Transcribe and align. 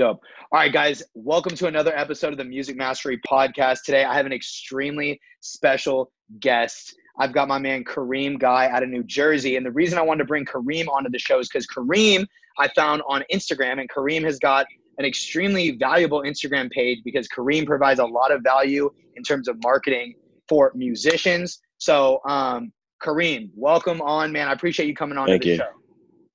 dope. 0.00 0.22
All 0.50 0.58
right, 0.58 0.72
guys, 0.72 1.02
welcome 1.12 1.54
to 1.56 1.66
another 1.66 1.94
episode 1.94 2.32
of 2.32 2.38
the 2.38 2.44
Music 2.44 2.74
Mastery 2.74 3.20
Podcast. 3.30 3.82
Today, 3.84 4.02
I 4.02 4.14
have 4.14 4.24
an 4.24 4.32
extremely 4.32 5.20
special 5.40 6.10
guest. 6.40 6.94
I've 7.18 7.34
got 7.34 7.48
my 7.48 7.58
man 7.58 7.84
Kareem 7.84 8.38
Guy 8.38 8.70
out 8.70 8.82
of 8.82 8.88
New 8.88 9.02
Jersey. 9.04 9.56
And 9.56 9.66
the 9.66 9.70
reason 9.70 9.98
I 9.98 10.02
wanted 10.02 10.20
to 10.20 10.24
bring 10.24 10.46
Kareem 10.46 10.88
onto 10.88 11.10
the 11.10 11.18
show 11.18 11.38
is 11.38 11.50
because 11.50 11.66
Kareem 11.66 12.24
I 12.58 12.68
found 12.68 13.02
on 13.10 13.24
Instagram, 13.30 13.78
and 13.78 13.90
Kareem 13.90 14.24
has 14.24 14.38
got 14.38 14.64
an 14.96 15.04
extremely 15.04 15.72
valuable 15.72 16.22
Instagram 16.22 16.70
page 16.70 17.00
because 17.04 17.28
Kareem 17.28 17.66
provides 17.66 18.00
a 18.00 18.06
lot 18.06 18.32
of 18.32 18.42
value 18.42 18.88
in 19.16 19.22
terms 19.22 19.48
of 19.48 19.62
marketing 19.62 20.14
for 20.48 20.72
musicians. 20.74 21.60
So, 21.76 22.20
um, 22.26 22.72
Kareem, 23.02 23.50
welcome 23.54 24.00
on, 24.00 24.32
man. 24.32 24.48
I 24.48 24.52
appreciate 24.52 24.86
you 24.86 24.94
coming 24.94 25.18
on 25.18 25.26
Thank 25.26 25.42
to 25.42 25.48
the 25.48 25.52
you. 25.52 25.58
show. 25.58 25.68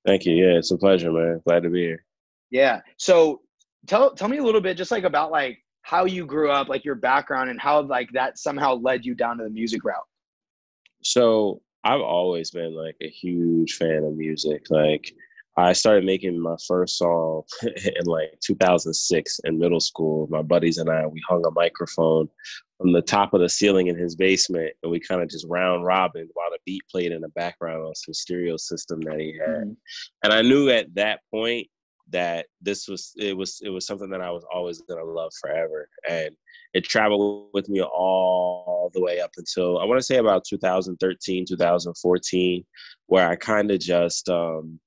Thank 0.05 0.25
you. 0.27 0.35
Yeah, 0.35 0.59
it's 0.59 0.69
a 0.69 0.77
pleasure, 0.77 1.11
man. 1.11 1.41
Glad 1.47 1.63
to 1.63 1.71
be 1.71 1.81
here. 1.81 2.05
Yeah. 2.51 2.81
So 2.97 3.41
tell 3.87 4.13
tell 4.13 4.27
me 4.27 4.37
a 4.37 4.43
little 4.43 4.61
bit 4.61 4.77
just 4.77 4.91
like 4.91 5.03
about 5.03 5.31
like 5.31 5.59
how 5.81 6.05
you 6.05 6.25
grew 6.25 6.49
up, 6.49 6.67
like 6.67 6.83
your 6.83 6.95
background 6.95 7.49
and 7.49 7.61
how 7.61 7.81
like 7.81 8.09
that 8.13 8.39
somehow 8.39 8.73
led 8.73 9.05
you 9.05 9.13
down 9.13 9.37
to 9.37 9.43
the 9.43 9.49
music 9.49 9.83
route. 9.83 9.95
So 11.03 11.61
I've 11.83 12.01
always 12.01 12.49
been 12.49 12.75
like 12.75 12.95
a 13.01 13.09
huge 13.09 13.73
fan 13.73 14.03
of 14.03 14.17
music. 14.17 14.65
Like 14.71 15.13
I 15.57 15.73
started 15.73 16.03
making 16.03 16.41
my 16.41 16.55
first 16.67 16.97
song 16.97 17.43
in 17.61 18.05
like 18.05 18.39
2006 18.43 19.39
in 19.43 19.59
middle 19.59 19.79
school. 19.79 20.27
My 20.31 20.41
buddies 20.41 20.79
and 20.79 20.89
I, 20.89 21.05
we 21.05 21.21
hung 21.29 21.45
a 21.45 21.51
microphone 21.51 22.27
from 22.79 22.91
the 22.91 23.03
top 23.03 23.33
of 23.33 23.39
the 23.39 23.47
ceiling 23.47 23.87
in 23.87 23.95
his 23.95 24.15
basement, 24.15 24.73
and 24.83 24.91
we 24.91 24.99
kind 24.99 25.21
of 25.21 25.29
just 25.29 25.45
round 25.47 25.85
robin 25.85 26.27
while 26.33 26.49
the 26.49 26.57
beat 26.65 26.81
played 26.91 27.11
in 27.11 27.21
the 27.21 27.29
background 27.29 27.85
on 27.85 27.95
some 27.95 28.13
stereo 28.13 28.57
system 28.57 28.99
that 29.01 29.19
he 29.19 29.37
had. 29.39 29.67
Mhm. 29.67 29.77
And 30.23 30.33
I 30.33 30.41
knew 30.41 30.69
at 30.69 30.93
that 30.95 31.21
point 31.31 31.67
that 32.09 32.47
this 32.61 32.87
was 32.87 33.13
it 33.17 33.35
was 33.35 33.61
it 33.63 33.69
was 33.69 33.87
something 33.87 34.09
that 34.09 34.21
I 34.21 34.31
was 34.31 34.45
always 34.53 34.81
gonna 34.81 35.03
love 35.03 35.31
forever, 35.41 35.89
and 36.09 36.35
it 36.73 36.83
traveled 36.83 37.49
with 37.53 37.69
me 37.69 37.81
all 37.81 38.91
the 38.93 39.01
way 39.01 39.19
up 39.19 39.31
until 39.37 39.79
I 39.79 39.85
want 39.85 39.99
to 39.99 40.05
say 40.05 40.17
about 40.17 40.43
2013, 40.45 41.45
2014, 41.47 42.65
where 43.07 43.27
I 43.27 43.35
kind 43.35 43.71
of 43.71 43.79
just 43.79 44.29
um, 44.29 44.79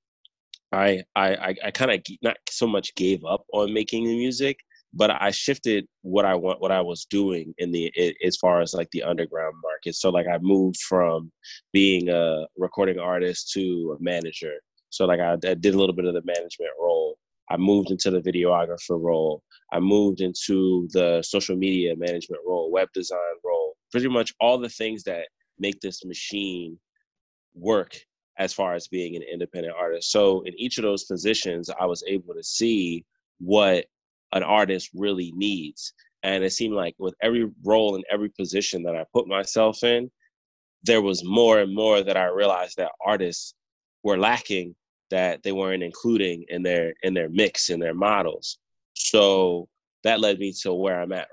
I 0.71 1.03
I 1.15 1.55
I, 1.65 1.71
kind 1.71 1.91
of 1.91 2.01
not 2.21 2.37
so 2.49 2.67
much 2.67 2.95
gave 2.95 3.23
up 3.25 3.45
on 3.53 3.73
making 3.73 4.05
the 4.05 4.15
music, 4.15 4.57
but 4.93 5.11
I 5.11 5.31
shifted 5.31 5.87
what 6.01 6.25
I 6.25 6.35
want 6.35 6.61
what 6.61 6.71
I 6.71 6.81
was 6.81 7.05
doing 7.05 7.53
in 7.57 7.71
the 7.71 7.91
i 7.97 8.13
as 8.25 8.37
far 8.37 8.61
as 8.61 8.73
like 8.73 8.89
the 8.91 9.03
underground 9.03 9.55
market. 9.63 9.95
So 9.95 10.09
like 10.09 10.27
I 10.27 10.37
moved 10.41 10.77
from 10.81 11.31
being 11.73 12.09
a 12.09 12.45
recording 12.57 12.99
artist 12.99 13.51
to 13.53 13.97
a 13.99 14.03
manager. 14.03 14.55
So 14.89 15.05
like 15.05 15.19
I, 15.19 15.33
I 15.33 15.53
did 15.53 15.73
a 15.73 15.77
little 15.77 15.95
bit 15.95 16.05
of 16.05 16.13
the 16.13 16.23
management 16.25 16.71
role. 16.79 17.17
I 17.49 17.57
moved 17.57 17.91
into 17.91 18.11
the 18.11 18.21
videographer 18.21 19.01
role. 19.01 19.43
I 19.71 19.79
moved 19.79 20.21
into 20.21 20.87
the 20.91 21.23
social 21.23 21.55
media 21.55 21.95
management 21.95 22.41
role, 22.45 22.71
web 22.71 22.89
design 22.93 23.19
role. 23.43 23.75
Pretty 23.91 24.07
much 24.07 24.33
all 24.39 24.57
the 24.57 24.69
things 24.69 25.03
that 25.03 25.27
make 25.57 25.79
this 25.81 26.05
machine 26.05 26.77
work 27.55 27.95
as 28.37 28.53
far 28.53 28.73
as 28.73 28.87
being 28.87 29.15
an 29.15 29.23
independent 29.23 29.75
artist. 29.77 30.11
So 30.11 30.41
in 30.41 30.53
each 30.57 30.77
of 30.77 30.83
those 30.83 31.03
positions, 31.03 31.69
I 31.79 31.85
was 31.85 32.03
able 32.07 32.33
to 32.33 32.43
see 32.43 33.05
what 33.39 33.85
an 34.31 34.43
artist 34.43 34.89
really 34.93 35.33
needs. 35.35 35.93
And 36.23 36.43
it 36.43 36.53
seemed 36.53 36.73
like 36.73 36.95
with 36.99 37.15
every 37.21 37.49
role 37.65 37.95
and 37.95 38.03
every 38.11 38.29
position 38.29 38.83
that 38.83 38.95
I 38.95 39.05
put 39.13 39.27
myself 39.27 39.83
in, 39.83 40.09
there 40.83 41.01
was 41.01 41.23
more 41.25 41.59
and 41.59 41.73
more 41.73 42.01
that 42.01 42.15
I 42.15 42.25
realized 42.25 42.77
that 42.77 42.91
artists 43.05 43.53
were 44.03 44.17
lacking 44.17 44.75
that 45.09 45.41
they 45.43 45.51
weren't 45.51 45.83
including 45.83 46.45
in 46.49 46.63
their 46.63 46.93
in 47.03 47.13
their 47.13 47.29
mix 47.29 47.69
in 47.69 47.79
their 47.79 47.93
models. 47.93 48.59
So 48.93 49.67
that 50.03 50.19
led 50.19 50.39
me 50.39 50.53
to 50.61 50.73
where 50.73 51.01
I'm 51.01 51.11
at 51.11 51.27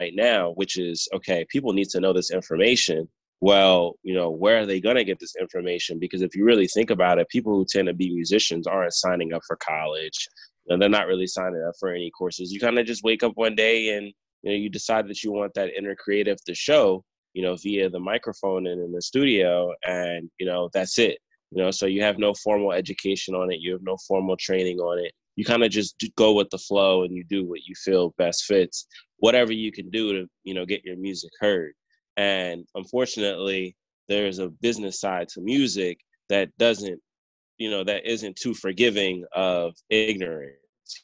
right 0.00 0.12
now, 0.14 0.52
which 0.52 0.78
is 0.78 1.08
okay, 1.14 1.46
people 1.48 1.72
need 1.72 1.88
to 1.90 2.00
know 2.00 2.12
this 2.12 2.30
information. 2.30 3.08
Well, 3.40 3.94
you 4.04 4.14
know, 4.14 4.30
where 4.30 4.60
are 4.60 4.66
they 4.66 4.80
going 4.80 4.96
to 4.96 5.04
get 5.04 5.18
this 5.18 5.34
information? 5.40 5.98
Because 5.98 6.22
if 6.22 6.36
you 6.36 6.44
really 6.44 6.68
think 6.68 6.90
about 6.90 7.18
it, 7.18 7.28
people 7.28 7.52
who 7.52 7.64
tend 7.64 7.88
to 7.88 7.94
be 7.94 8.14
musicians 8.14 8.68
aren't 8.68 8.94
signing 8.94 9.32
up 9.32 9.42
for 9.46 9.56
college. 9.56 10.28
And 10.68 10.80
they're 10.80 10.88
not 10.88 11.08
really 11.08 11.26
signing 11.26 11.64
up 11.66 11.74
for 11.80 11.88
any 11.88 12.10
courses. 12.16 12.52
You 12.52 12.60
kind 12.60 12.78
of 12.78 12.86
just 12.86 13.02
wake 13.02 13.24
up 13.24 13.32
one 13.34 13.56
day 13.56 13.96
and 13.96 14.06
you 14.42 14.50
know 14.50 14.56
you 14.56 14.68
decide 14.68 15.08
that 15.08 15.22
you 15.22 15.32
want 15.32 15.54
that 15.54 15.70
inner 15.76 15.96
creative 15.96 16.42
to 16.44 16.54
show, 16.54 17.04
you 17.34 17.42
know, 17.42 17.56
via 17.56 17.90
the 17.90 17.98
microphone 17.98 18.66
and 18.66 18.80
in 18.80 18.92
the 18.92 19.02
studio, 19.02 19.72
and 19.86 20.30
you 20.38 20.46
know 20.46 20.70
that's 20.72 20.98
it. 20.98 21.18
You 21.52 21.62
know, 21.62 21.70
so 21.70 21.86
you 21.86 22.02
have 22.02 22.18
no 22.18 22.32
formal 22.34 22.72
education 22.72 23.34
on 23.34 23.52
it. 23.52 23.60
You 23.60 23.72
have 23.72 23.82
no 23.82 23.96
formal 24.08 24.36
training 24.36 24.78
on 24.78 24.98
it. 24.98 25.12
You 25.36 25.44
kind 25.44 25.62
of 25.62 25.70
just 25.70 26.02
go 26.16 26.32
with 26.32 26.48
the 26.50 26.58
flow 26.58 27.04
and 27.04 27.14
you 27.14 27.24
do 27.24 27.44
what 27.44 27.66
you 27.66 27.74
feel 27.74 28.14
best 28.16 28.44
fits. 28.44 28.86
Whatever 29.18 29.52
you 29.52 29.70
can 29.70 29.90
do 29.90 30.12
to 30.12 30.26
you 30.44 30.54
know 30.54 30.64
get 30.64 30.84
your 30.84 30.96
music 30.96 31.30
heard. 31.40 31.72
And 32.16 32.64
unfortunately, 32.74 33.76
there's 34.08 34.38
a 34.38 34.48
business 34.48 35.00
side 35.00 35.28
to 35.28 35.40
music 35.40 35.98
that 36.28 36.48
doesn't 36.58 37.00
you 37.58 37.70
know 37.70 37.84
that 37.84 38.04
isn't 38.10 38.36
too 38.36 38.54
forgiving 38.54 39.24
of 39.34 39.74
ignorance 39.90 40.56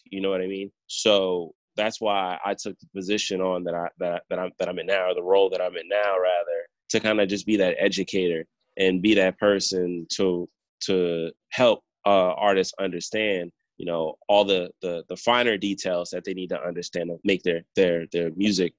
you 0.04 0.20
know 0.20 0.30
what 0.30 0.40
i 0.40 0.46
mean 0.46 0.70
so 0.86 1.52
that's 1.76 2.00
why 2.00 2.38
i 2.44 2.54
took 2.54 2.76
the 2.80 2.86
position 2.94 3.40
on 3.40 3.62
that 3.64 3.74
i 3.74 3.86
that, 3.98 4.22
that 4.28 4.38
i'm 4.38 4.50
that 4.58 4.68
i'm 4.68 4.78
in 4.78 4.86
now 4.86 5.10
or 5.10 5.14
the 5.14 5.22
role 5.22 5.48
that 5.50 5.60
i'm 5.60 5.76
in 5.76 5.88
now 5.88 6.18
rather 6.18 6.66
to 6.88 7.00
kind 7.00 7.20
of 7.20 7.28
just 7.28 7.46
be 7.46 7.56
that 7.56 7.76
educator 7.78 8.44
and 8.78 9.02
be 9.02 9.14
that 9.14 9.38
person 9.38 10.06
to 10.10 10.48
to 10.80 11.30
help 11.50 11.82
uh, 12.06 12.32
artists 12.34 12.72
understand 12.80 13.50
you 13.76 13.86
know 13.86 14.14
all 14.28 14.44
the, 14.44 14.70
the 14.82 15.04
the 15.08 15.16
finer 15.16 15.56
details 15.56 16.10
that 16.10 16.24
they 16.24 16.34
need 16.34 16.48
to 16.48 16.60
understand 16.62 17.10
to 17.10 17.16
make 17.24 17.42
their 17.42 17.62
their 17.76 18.06
their 18.12 18.30
music 18.36 18.74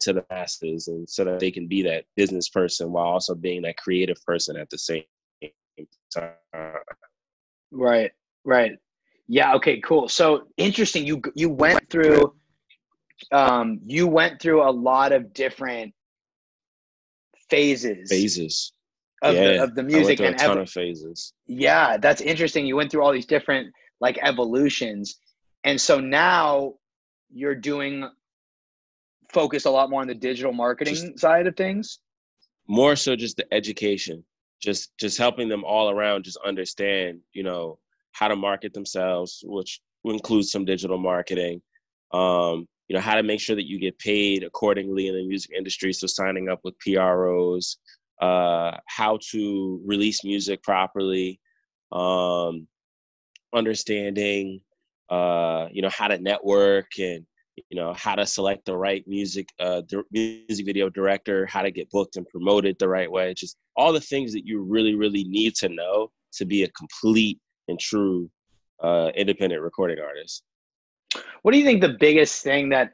to 0.00 0.12
the 0.12 0.24
masses 0.30 0.88
and 0.88 1.08
so 1.08 1.24
that 1.24 1.38
they 1.40 1.50
can 1.50 1.66
be 1.66 1.82
that 1.82 2.04
business 2.16 2.48
person 2.48 2.90
while 2.90 3.04
also 3.04 3.34
being 3.34 3.62
that 3.62 3.76
creative 3.76 4.16
person 4.24 4.56
at 4.56 4.68
the 4.70 4.78
same 4.78 5.04
time 6.12 6.32
Right. 7.74 8.12
Right. 8.44 8.72
Yeah. 9.26 9.54
Okay. 9.54 9.80
Cool. 9.80 10.08
So 10.08 10.46
interesting. 10.56 11.06
You 11.06 11.20
you 11.34 11.48
went 11.48 11.90
through, 11.90 12.34
um, 13.32 13.80
you 13.84 14.06
went 14.06 14.40
through 14.40 14.62
a 14.62 14.70
lot 14.70 15.12
of 15.12 15.34
different 15.34 15.92
phases, 17.48 18.10
phases 18.10 18.72
of 19.24 19.34
yeah 19.34 19.42
the 19.44 19.62
of 19.64 19.74
the 19.74 19.82
music 19.82 20.20
and 20.20 20.34
a 20.34 20.38
ton 20.38 20.58
of 20.58 20.70
phases 20.70 21.32
yeah, 21.46 21.96
that's 21.98 22.20
interesting. 22.20 22.66
You 22.66 22.76
went 22.76 22.90
through 22.90 23.04
all 23.04 23.12
these 23.12 23.26
different 23.26 23.72
like 24.00 24.18
evolutions, 24.22 25.18
and 25.64 25.80
so 25.80 26.00
now 26.00 26.74
you're 27.30 27.54
doing 27.54 28.08
focus 29.32 29.64
a 29.64 29.70
lot 29.70 29.90
more 29.90 30.00
on 30.00 30.06
the 30.06 30.14
digital 30.14 30.52
marketing 30.52 30.94
Just- 30.94 31.18
side 31.18 31.46
of 31.46 31.56
things. 31.56 31.98
more 32.68 32.96
so 32.96 33.16
just 33.16 33.36
the 33.36 33.46
education 33.52 34.24
just 34.62 34.92
just 34.98 35.18
helping 35.18 35.48
them 35.48 35.64
all 35.64 35.90
around 35.90 36.24
just 36.24 36.38
understand 36.46 37.18
you 37.32 37.42
know 37.42 37.78
how 38.12 38.28
to 38.28 38.36
market 38.36 38.72
themselves 38.72 39.40
which 39.44 39.80
includes 40.04 40.50
some 40.52 40.64
digital 40.64 40.98
marketing 40.98 41.60
um 42.12 42.66
you 42.88 42.94
know 42.94 43.00
how 43.00 43.14
to 43.16 43.22
make 43.22 43.40
sure 43.40 43.56
that 43.56 43.68
you 43.68 43.78
get 43.78 43.98
paid 43.98 44.44
accordingly 44.44 45.08
in 45.08 45.14
the 45.14 45.26
music 45.26 45.50
industry 45.56 45.92
so 45.92 46.06
signing 46.06 46.48
up 46.48 46.60
with 46.64 46.74
pros 46.78 47.78
uh 48.20 48.76
how 48.86 49.18
to 49.30 49.80
release 49.84 50.24
music 50.24 50.62
properly 50.62 51.40
um 51.92 52.66
understanding 53.54 54.60
uh 55.10 55.66
you 55.70 55.82
know 55.82 55.90
how 55.90 56.08
to 56.08 56.18
network 56.18 56.86
and 56.98 57.26
you 57.70 57.76
know 57.76 57.92
how 57.94 58.14
to 58.14 58.26
select 58.26 58.64
the 58.64 58.76
right 58.76 59.04
music 59.06 59.48
uh 59.60 59.82
music 60.10 60.66
video 60.66 60.88
director 60.88 61.46
how 61.46 61.62
to 61.62 61.70
get 61.70 61.90
booked 61.90 62.16
and 62.16 62.26
promoted 62.28 62.76
the 62.78 62.88
right 62.88 63.10
way 63.10 63.34
just 63.34 63.56
all 63.76 63.92
the 63.92 64.00
things 64.00 64.32
that 64.32 64.46
you 64.46 64.62
really 64.62 64.94
really 64.94 65.24
need 65.24 65.54
to 65.54 65.68
know 65.68 66.10
to 66.32 66.44
be 66.44 66.64
a 66.64 66.68
complete 66.70 67.38
and 67.68 67.78
true 67.78 68.28
uh 68.82 69.10
independent 69.14 69.60
recording 69.60 69.98
artist 69.98 70.42
What 71.42 71.52
do 71.52 71.58
you 71.58 71.64
think 71.64 71.80
the 71.80 71.96
biggest 72.00 72.42
thing 72.42 72.70
that 72.70 72.92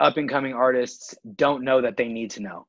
up 0.00 0.16
and 0.16 0.28
coming 0.28 0.52
artists 0.52 1.14
don't 1.36 1.64
know 1.64 1.80
that 1.80 1.96
they 1.96 2.08
need 2.08 2.30
to 2.32 2.42
know? 2.42 2.66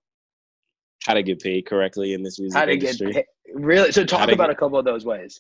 How 1.06 1.14
to 1.14 1.24
get 1.24 1.40
paid 1.40 1.66
correctly 1.66 2.14
in 2.14 2.24
this 2.24 2.40
music 2.40 2.58
How 2.58 2.66
to 2.66 2.74
industry 2.74 3.14
get 3.14 3.26
pa- 3.26 3.52
really? 3.60 3.92
So 3.92 4.04
talk 4.06 4.30
about 4.30 4.46
get- 4.48 4.50
a 4.52 4.56
couple 4.56 4.78
of 4.78 4.86
those 4.86 5.06
ways. 5.06 5.40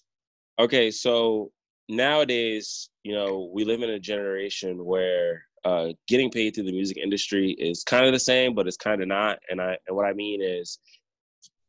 okay 0.59 0.89
so 0.91 1.51
nowadays 1.89 2.89
you 3.03 3.13
know 3.13 3.49
we 3.53 3.63
live 3.65 3.81
in 3.81 3.89
a 3.91 3.99
generation 3.99 4.85
where 4.85 5.43
uh, 5.65 5.87
getting 6.07 6.29
paid 6.29 6.53
through 6.53 6.63
the 6.63 6.71
music 6.71 6.97
industry 6.97 7.51
is 7.59 7.83
kind 7.83 8.05
of 8.05 8.13
the 8.13 8.19
same 8.19 8.53
but 8.55 8.67
it's 8.67 8.77
kind 8.77 9.01
of 9.01 9.07
not 9.07 9.39
and 9.49 9.61
i 9.61 9.77
and 9.87 9.95
what 9.97 10.05
i 10.05 10.13
mean 10.13 10.41
is 10.41 10.79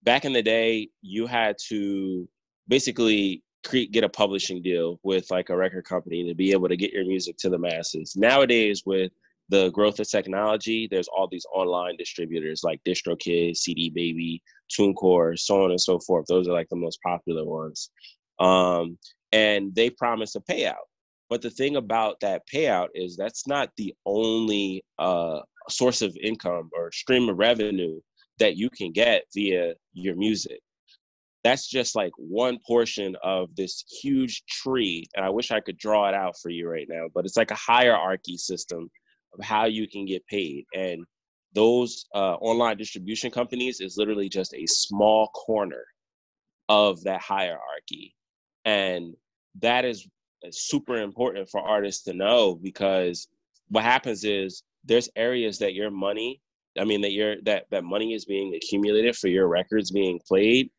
back 0.05 0.25
in 0.25 0.33
the 0.33 0.43
day 0.43 0.89
you 1.03 1.27
had 1.27 1.57
to 1.69 2.29
basically 2.69 3.43
create 3.65 3.91
get 3.91 4.05
a 4.05 4.09
publishing 4.09 4.63
deal 4.63 5.01
with 5.03 5.29
like 5.31 5.49
a 5.51 5.57
record 5.57 5.85
company 5.85 6.27
to 6.29 6.35
be 6.35 6.53
able 6.53 6.69
to 6.69 6.77
get 6.77 6.93
your 6.93 7.05
music 7.05 7.37
to 7.39 7.49
the 7.49 7.59
masses 7.59 8.15
nowadays 8.17 8.83
with 8.87 9.11
the 9.51 9.71
growth 9.71 9.99
of 9.99 10.09
technology 10.09 10.89
there's 10.91 11.09
all 11.09 11.29
these 11.31 11.47
online 11.55 11.97
distributors 11.97 12.63
like 12.63 12.81
distrokid 12.87 13.57
cd 13.57 13.91
baby 13.91 14.43
tunecore 14.71 15.39
so 15.39 15.65
on 15.65 15.71
and 15.71 15.81
so 15.81 15.99
forth 16.01 16.27
those 16.29 16.47
are 16.49 16.53
like 16.53 16.69
the 16.69 16.77
most 16.77 16.99
popular 17.03 17.45
ones 17.45 17.91
um, 18.39 18.99
and 19.33 19.75
they 19.75 19.91
promise 19.91 20.35
a 20.35 20.41
payout. 20.41 20.87
But 21.29 21.43
the 21.43 21.51
thing 21.51 21.77
about 21.77 22.21
that 22.21 22.43
payout 22.53 22.89
is 22.95 23.17
that's 23.17 23.47
not 23.47 23.71
the 23.77 23.95
only 24.07 24.85
uh, 24.99 25.41
source 25.69 26.01
of 26.01 26.17
income 26.23 26.71
or 26.75 26.91
stream 26.91 27.29
of 27.29 27.37
revenue 27.37 28.01
that 28.39 28.57
you 28.57 28.71
can 28.71 28.93
get 28.93 29.25
via 29.35 29.75
your 29.93 30.17
music. 30.17 30.61
That's 31.45 31.69
just 31.69 31.95
like 31.95 32.13
one 32.17 32.59
portion 32.67 33.15
of 33.23 33.55
this 33.57 33.85
huge 34.01 34.43
tree. 34.49 35.05
And 35.15 35.25
I 35.25 35.29
wish 35.29 35.51
I 35.51 35.61
could 35.61 35.77
draw 35.77 36.09
it 36.09 36.15
out 36.15 36.35
for 36.41 36.49
you 36.51 36.69
right 36.69 36.87
now, 36.89 37.07
but 37.15 37.27
it's 37.27 37.37
like 37.37 37.51
a 37.51 37.57
hierarchy 37.57 38.37
system 38.37 38.91
of 39.37 39.45
how 39.45 39.67
you 39.67 39.89
can 39.89 40.05
get 40.07 40.27
paid. 40.27 40.65
And 40.75 41.05
those 41.55 42.07
uh, 42.15 42.35
online 42.35 42.77
distribution 42.77 43.31
companies 43.31 43.81
is 43.81 43.97
literally 43.97 44.29
just 44.29 44.55
a 44.55 44.67
small 44.67 45.29
corner 45.29 45.85
of 46.69 47.03
that 47.05 47.21
hierarchy. 47.21 48.15
And 48.65 49.15
that 49.61 49.85
is 49.85 50.07
super 50.51 50.99
important 50.99 51.49
for 51.51 51.61
artists 51.61 52.05
to 52.05 52.13
know 52.13 52.55
because 52.63 53.29
what 53.69 53.85
happens 53.85 54.25
is 54.25 54.63
there's 54.85 55.09
areas 55.17 55.59
that 55.59 55.75
your 55.75 55.91
money 55.91 56.41
i 56.79 56.85
mean 56.85 57.01
that 57.01 57.13
your 57.13 57.37
that 57.43 57.65
that 57.71 57.85
money 57.85 58.15
is 58.15 58.25
being 58.25 58.55
accumulated 58.55 59.17
for 59.17 59.29
your 59.29 59.49
records 59.49 59.91
being 59.91 60.21
played 60.27 60.71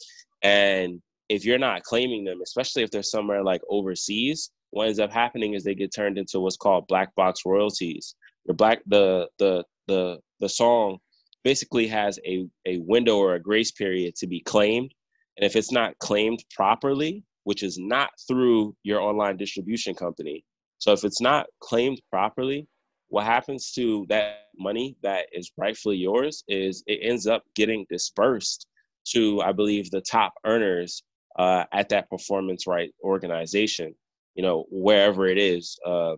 and 0.43 1.01
if 1.27 1.45
you're 1.45 1.59
not 1.59 1.83
claiming 1.83 2.23
them 2.23 2.39
especially 2.41 2.83
if 2.83 2.89
they're 2.89 3.03
somewhere 3.03 3.43
like 3.43 3.61
overseas 3.69 4.51
what 4.71 4.87
ends 4.87 4.99
up 4.99 5.11
happening 5.11 5.53
is 5.53 5.63
they 5.63 5.75
get 5.75 5.93
turned 5.93 6.17
into 6.17 6.39
what's 6.39 6.57
called 6.57 6.87
black 6.87 7.13
box 7.15 7.41
royalties 7.45 8.15
the 8.45 8.53
black 8.53 8.81
the 8.87 9.29
the 9.39 9.63
the 9.87 10.19
the 10.39 10.49
song 10.49 10.97
basically 11.43 11.87
has 11.87 12.19
a 12.25 12.47
a 12.65 12.77
window 12.79 13.17
or 13.17 13.35
a 13.35 13.39
grace 13.41 13.71
period 13.71 14.15
to 14.15 14.27
be 14.27 14.41
claimed. 14.41 14.93
And 15.37 15.45
if 15.45 15.55
it's 15.55 15.71
not 15.71 15.97
claimed 15.99 16.43
properly 16.53 17.23
which 17.49 17.63
is 17.63 17.79
not 17.79 18.11
through 18.27 18.75
your 18.83 19.01
online 19.01 19.37
distribution 19.37 19.95
company 19.95 20.43
so 20.77 20.91
if 20.93 21.03
it's 21.03 21.19
not 21.19 21.47
claimed 21.61 21.99
properly 22.11 22.67
what 23.07 23.25
happens 23.25 23.71
to 23.71 24.05
that 24.07 24.49
money 24.57 24.95
that 25.01 25.25
is 25.33 25.51
rightfully 25.57 25.97
yours 25.97 26.43
is 26.47 26.83
it 26.85 26.99
ends 27.01 27.25
up 27.25 27.43
getting 27.55 27.87
dispersed 27.89 28.67
to 29.03 29.41
i 29.41 29.51
believe 29.51 29.89
the 29.89 30.01
top 30.01 30.33
earners 30.45 31.01
uh, 31.39 31.63
at 31.73 31.89
that 31.89 32.09
performance 32.09 32.67
right 32.67 32.91
organization 33.03 33.95
you 34.35 34.43
know 34.43 34.65
wherever 34.69 35.25
it 35.25 35.39
is 35.39 35.79
um, 35.87 36.17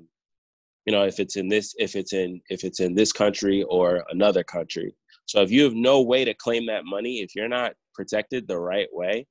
you 0.85 0.93
know 0.93 1.03
if 1.03 1.19
it's 1.19 1.35
in 1.35 1.47
this 1.47 1.73
if 1.77 1.95
it's 1.95 2.13
in 2.13 2.41
if 2.49 2.63
it's 2.63 2.79
in 2.79 2.93
this 2.93 3.11
country 3.11 3.63
or 3.63 4.03
another 4.09 4.43
country 4.43 4.93
so 5.25 5.41
if 5.41 5.51
you 5.51 5.63
have 5.63 5.73
no 5.73 6.01
way 6.01 6.25
to 6.25 6.33
claim 6.33 6.65
that 6.65 6.85
money 6.85 7.21
if 7.21 7.35
you're 7.35 7.47
not 7.47 7.73
protected 7.93 8.47
the 8.47 8.57
right 8.57 8.87
way 8.91 9.25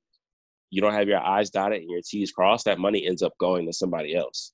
you 0.69 0.81
don't 0.81 0.93
have 0.93 1.07
your 1.07 1.21
i's 1.21 1.49
dotted 1.49 1.81
and 1.81 1.89
your 1.89 2.01
t's 2.05 2.31
crossed 2.31 2.65
that 2.65 2.79
money 2.79 3.05
ends 3.05 3.21
up 3.21 3.33
going 3.39 3.65
to 3.65 3.73
somebody 3.73 4.15
else 4.15 4.53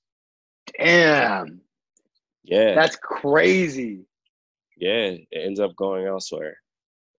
damn 0.78 1.60
yeah. 2.48 2.74
That's 2.74 2.96
crazy. 2.96 4.00
Yeah, 4.76 5.10
it 5.10 5.26
ends 5.32 5.60
up 5.60 5.76
going 5.76 6.06
elsewhere. 6.06 6.56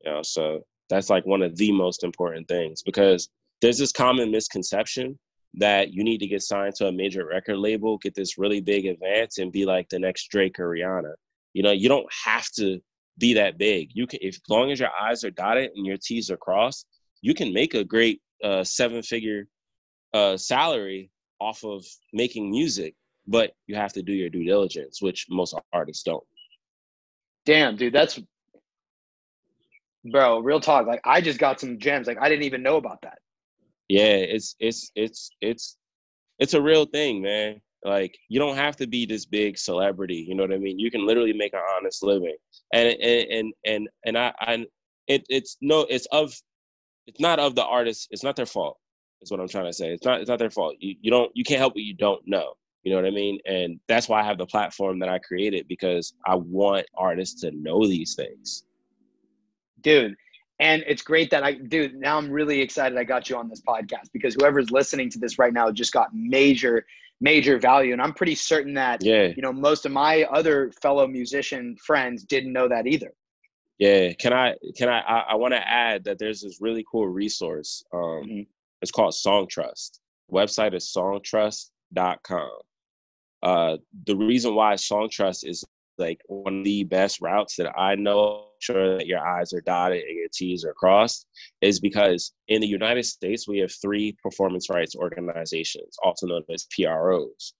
You 0.03 0.11
know, 0.11 0.21
so 0.23 0.61
that's 0.89 1.09
like 1.09 1.25
one 1.25 1.43
of 1.43 1.55
the 1.55 1.71
most 1.71 2.03
important 2.03 2.47
things 2.47 2.81
because 2.81 3.29
there's 3.61 3.77
this 3.77 3.91
common 3.91 4.31
misconception 4.31 5.19
that 5.55 5.93
you 5.93 6.03
need 6.03 6.19
to 6.19 6.27
get 6.27 6.41
signed 6.41 6.75
to 6.75 6.87
a 6.87 6.91
major 6.91 7.25
record 7.25 7.57
label, 7.57 7.97
get 7.97 8.15
this 8.15 8.37
really 8.37 8.61
big 8.61 8.85
advance, 8.85 9.37
and 9.37 9.51
be 9.51 9.65
like 9.65 9.89
the 9.89 9.99
next 9.99 10.29
Drake 10.29 10.59
or 10.59 10.69
Rihanna. 10.69 11.13
You 11.53 11.63
know, 11.63 11.71
you 11.71 11.89
don't 11.89 12.07
have 12.25 12.47
to 12.57 12.79
be 13.17 13.33
that 13.33 13.57
big. 13.57 13.89
You 13.93 14.07
can, 14.07 14.19
if 14.21 14.35
as 14.35 14.41
long 14.49 14.71
as 14.71 14.79
your 14.79 14.89
I's 14.99 15.23
are 15.23 15.31
dotted 15.31 15.71
and 15.75 15.85
your 15.85 15.97
T's 15.97 16.29
are 16.29 16.37
crossed, 16.37 16.85
you 17.21 17.33
can 17.33 17.53
make 17.53 17.73
a 17.73 17.83
great 17.83 18.21
uh, 18.43 18.63
seven-figure 18.63 19.47
uh, 20.13 20.37
salary 20.37 21.11
off 21.39 21.63
of 21.63 21.85
making 22.13 22.49
music 22.49 22.95
but 23.29 23.51
you 23.67 23.75
have 23.75 23.93
to 23.93 24.01
do 24.01 24.11
your 24.11 24.29
due 24.29 24.43
diligence, 24.43 25.01
which 25.01 25.27
most 25.29 25.55
artists 25.71 26.03
don't. 26.03 26.23
Damn, 27.45 27.75
dude, 27.75 27.93
that's 27.93 28.19
bro, 30.03 30.39
real 30.39 30.59
talk. 30.59 30.87
Like 30.87 31.01
I 31.05 31.21
just 31.21 31.39
got 31.39 31.59
some 31.59 31.77
gems. 31.77 32.07
Like 32.07 32.17
I 32.19 32.27
didn't 32.27 32.45
even 32.45 32.63
know 32.63 32.77
about 32.77 33.03
that. 33.03 33.19
Yeah, 33.89 34.15
it's 34.15 34.55
it's 34.59 34.91
it's 34.95 35.31
it's 35.41 35.77
it's 36.37 36.53
a 36.53 36.61
real 36.61 36.85
thing, 36.85 37.21
man. 37.21 37.59
Like 37.83 38.17
you 38.27 38.39
don't 38.39 38.55
have 38.55 38.75
to 38.77 38.87
be 38.87 39.05
this 39.05 39.25
big 39.25 39.57
celebrity. 39.57 40.25
You 40.27 40.35
know 40.35 40.43
what 40.43 40.53
I 40.53 40.57
mean? 40.57 40.79
You 40.79 40.91
can 40.91 41.05
literally 41.05 41.33
make 41.33 41.53
an 41.53 41.61
honest 41.75 42.03
living. 42.03 42.35
And 42.73 42.89
and 43.01 43.53
and 43.65 43.89
and, 44.05 44.17
I, 44.17 44.33
I 44.39 44.65
it 45.07 45.25
it's 45.29 45.57
no 45.61 45.81
it's 45.89 46.05
of 46.11 46.33
it's 47.07 47.19
not 47.19 47.39
of 47.39 47.55
the 47.55 47.65
artist. 47.65 48.09
It's 48.11 48.23
not 48.23 48.35
their 48.35 48.45
fault. 48.45 48.77
Is 49.21 49.31
what 49.31 49.39
I'm 49.39 49.47
trying 49.47 49.65
to 49.65 49.73
say. 49.73 49.89
It's 49.89 50.05
not 50.05 50.21
it's 50.21 50.29
not 50.29 50.39
their 50.39 50.51
fault. 50.51 50.75
You 50.79 50.95
you 51.01 51.09
don't 51.09 51.31
you 51.33 51.43
can't 51.43 51.59
help 51.59 51.73
what 51.73 51.83
you 51.83 51.95
don't 51.95 52.21
know. 52.27 52.53
You 52.83 52.91
know 52.91 53.01
what 53.01 53.07
I 53.07 53.11
mean? 53.11 53.39
And 53.45 53.79
that's 53.87 54.07
why 54.07 54.21
I 54.21 54.23
have 54.23 54.37
the 54.37 54.45
platform 54.45 54.99
that 54.99 55.09
I 55.09 55.19
created 55.19 55.67
because 55.67 56.13
I 56.25 56.35
want 56.35 56.85
artists 56.95 57.41
to 57.41 57.51
know 57.51 57.85
these 57.85 58.15
things. 58.15 58.63
Dude, 59.81 60.15
and 60.59 60.83
it's 60.87 61.01
great 61.01 61.29
that 61.31 61.43
I, 61.43 61.53
dude, 61.53 61.95
now 61.95 62.17
I'm 62.17 62.29
really 62.29 62.59
excited 62.61 62.97
I 62.97 63.03
got 63.03 63.29
you 63.29 63.37
on 63.37 63.49
this 63.49 63.61
podcast 63.61 64.11
because 64.13 64.35
whoever's 64.35 64.71
listening 64.71 65.09
to 65.11 65.19
this 65.19 65.39
right 65.39 65.53
now 65.53 65.71
just 65.71 65.93
got 65.93 66.09
major, 66.13 66.85
major 67.21 67.57
value. 67.57 67.93
And 67.93 68.01
I'm 68.01 68.13
pretty 68.13 68.35
certain 68.35 68.73
that, 68.73 69.03
yeah. 69.03 69.27
you 69.35 69.41
know, 69.41 69.53
most 69.53 69.85
of 69.85 69.91
my 69.91 70.23
other 70.23 70.71
fellow 70.81 71.07
musician 71.07 71.77
friends 71.77 72.23
didn't 72.23 72.51
know 72.51 72.67
that 72.67 72.87
either. 72.87 73.13
Yeah. 73.77 74.11
Can 74.13 74.33
I, 74.33 74.55
can 74.75 74.89
I, 74.89 74.99
I, 74.99 75.19
I 75.29 75.35
want 75.35 75.53
to 75.53 75.65
add 75.65 76.03
that 76.03 76.19
there's 76.19 76.41
this 76.41 76.59
really 76.59 76.85
cool 76.91 77.07
resource. 77.07 77.83
Um, 77.93 78.01
mm-hmm. 78.01 78.41
It's 78.81 78.91
called 78.91 79.13
Songtrust. 79.13 79.99
website 80.31 80.73
is 80.73 80.91
songtrust.com 80.93 82.49
uh, 83.41 83.77
the 84.05 84.15
reason 84.15 84.55
why 84.55 84.73
Songtrust 84.73 85.47
is 85.47 85.63
like 85.97 86.21
one 86.27 86.59
of 86.59 86.63
the 86.63 86.83
best 86.83 87.21
routes 87.21 87.55
that 87.55 87.77
I 87.77 87.95
know, 87.95 88.47
sure 88.59 88.97
that 88.97 89.07
your 89.07 89.19
I's 89.19 89.53
are 89.53 89.61
dotted 89.61 90.03
and 90.03 90.17
your 90.17 90.27
T's 90.33 90.63
are 90.65 90.73
crossed, 90.73 91.27
is 91.61 91.79
because 91.79 92.33
in 92.47 92.61
the 92.61 92.67
United 92.67 93.05
States 93.05 93.47
we 93.47 93.59
have 93.59 93.71
three 93.81 94.15
performance 94.21 94.69
rights 94.69 94.95
organizations, 94.95 95.97
also 96.03 96.27
known 96.27 96.43
as 96.53 96.67
PROs. 96.75 97.53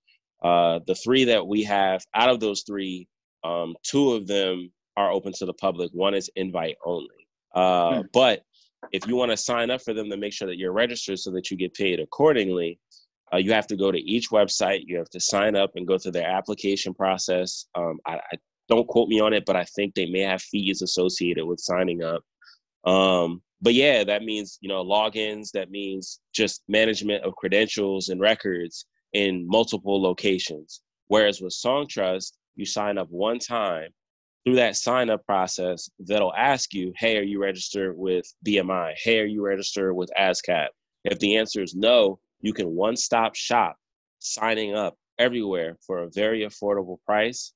Uh, 0.43 0.79
the 0.87 0.95
three 0.95 1.25
that 1.25 1.45
we 1.45 1.63
have, 1.63 2.01
out 2.13 2.29
of 2.29 2.39
those 2.39 2.63
three, 2.65 3.07
um, 3.43 3.75
two 3.83 4.13
of 4.13 4.27
them 4.27 4.71
are 4.97 5.11
open 5.11 5.33
to 5.33 5.45
the 5.45 5.53
public. 5.53 5.91
One 5.93 6.13
is 6.13 6.29
invite 6.35 6.75
only. 6.85 7.27
Uh, 7.53 7.95
hmm. 7.95 8.01
But 8.13 8.43
if 8.91 9.07
you 9.07 9.15
want 9.15 9.31
to 9.31 9.37
sign 9.37 9.69
up 9.69 9.81
for 9.81 9.93
them 9.93 10.09
to 10.09 10.17
make 10.17 10.33
sure 10.33 10.47
that 10.47 10.57
you're 10.57 10.71
registered 10.71 11.19
so 11.19 11.31
that 11.31 11.51
you 11.51 11.57
get 11.57 11.73
paid 11.73 11.99
accordingly, 11.99 12.79
uh, 13.33 13.37
you 13.37 13.51
have 13.51 13.67
to 13.67 13.75
go 13.75 13.91
to 13.91 13.99
each 13.99 14.29
website. 14.29 14.83
You 14.85 14.97
have 14.97 15.09
to 15.09 15.19
sign 15.19 15.55
up 15.55 15.71
and 15.75 15.87
go 15.87 15.97
through 15.97 16.13
their 16.13 16.29
application 16.29 16.93
process. 16.93 17.65
Um, 17.75 17.99
I, 18.05 18.15
I, 18.15 18.37
don't 18.69 18.87
quote 18.87 19.09
me 19.09 19.19
on 19.19 19.33
it, 19.33 19.45
but 19.45 19.55
I 19.55 19.65
think 19.65 19.95
they 19.95 20.05
may 20.05 20.21
have 20.21 20.41
fees 20.41 20.81
associated 20.81 21.45
with 21.45 21.59
signing 21.59 22.03
up. 22.03 22.23
Um, 22.85 23.41
but 23.61 23.73
yeah, 23.73 24.03
that 24.03 24.23
means 24.23 24.57
you 24.61 24.69
know 24.69 24.83
logins. 24.83 25.51
That 25.51 25.71
means 25.71 26.21
just 26.33 26.63
management 26.67 27.23
of 27.23 27.35
credentials 27.35 28.09
and 28.09 28.21
records 28.21 28.85
in 29.13 29.45
multiple 29.47 30.01
locations. 30.01 30.81
Whereas 31.07 31.41
with 31.41 31.53
Songtrust, 31.53 32.33
you 32.55 32.65
sign 32.65 32.97
up 32.97 33.09
one 33.09 33.39
time. 33.39 33.89
Through 34.45 34.55
that 34.55 34.77
sign 34.77 35.09
up 35.09 35.25
process, 35.25 35.89
that'll 35.99 36.33
ask 36.33 36.73
you, 36.73 36.93
"Hey, 36.97 37.17
are 37.17 37.23
you 37.23 37.41
registered 37.41 37.97
with 37.97 38.25
BMI? 38.45 38.93
Hey, 39.03 39.19
are 39.19 39.25
you 39.25 39.41
registered 39.41 39.95
with 39.95 40.09
ASCAP?" 40.17 40.69
If 41.03 41.19
the 41.19 41.35
answer 41.35 41.61
is 41.61 41.75
no, 41.75 42.19
you 42.41 42.53
can 42.53 42.75
one 42.75 42.95
stop 42.95 43.35
shop 43.35 43.75
signing 44.19 44.75
up 44.75 44.97
everywhere 45.17 45.77
for 45.85 45.99
a 45.99 46.09
very 46.09 46.41
affordable 46.41 46.97
price. 47.05 47.53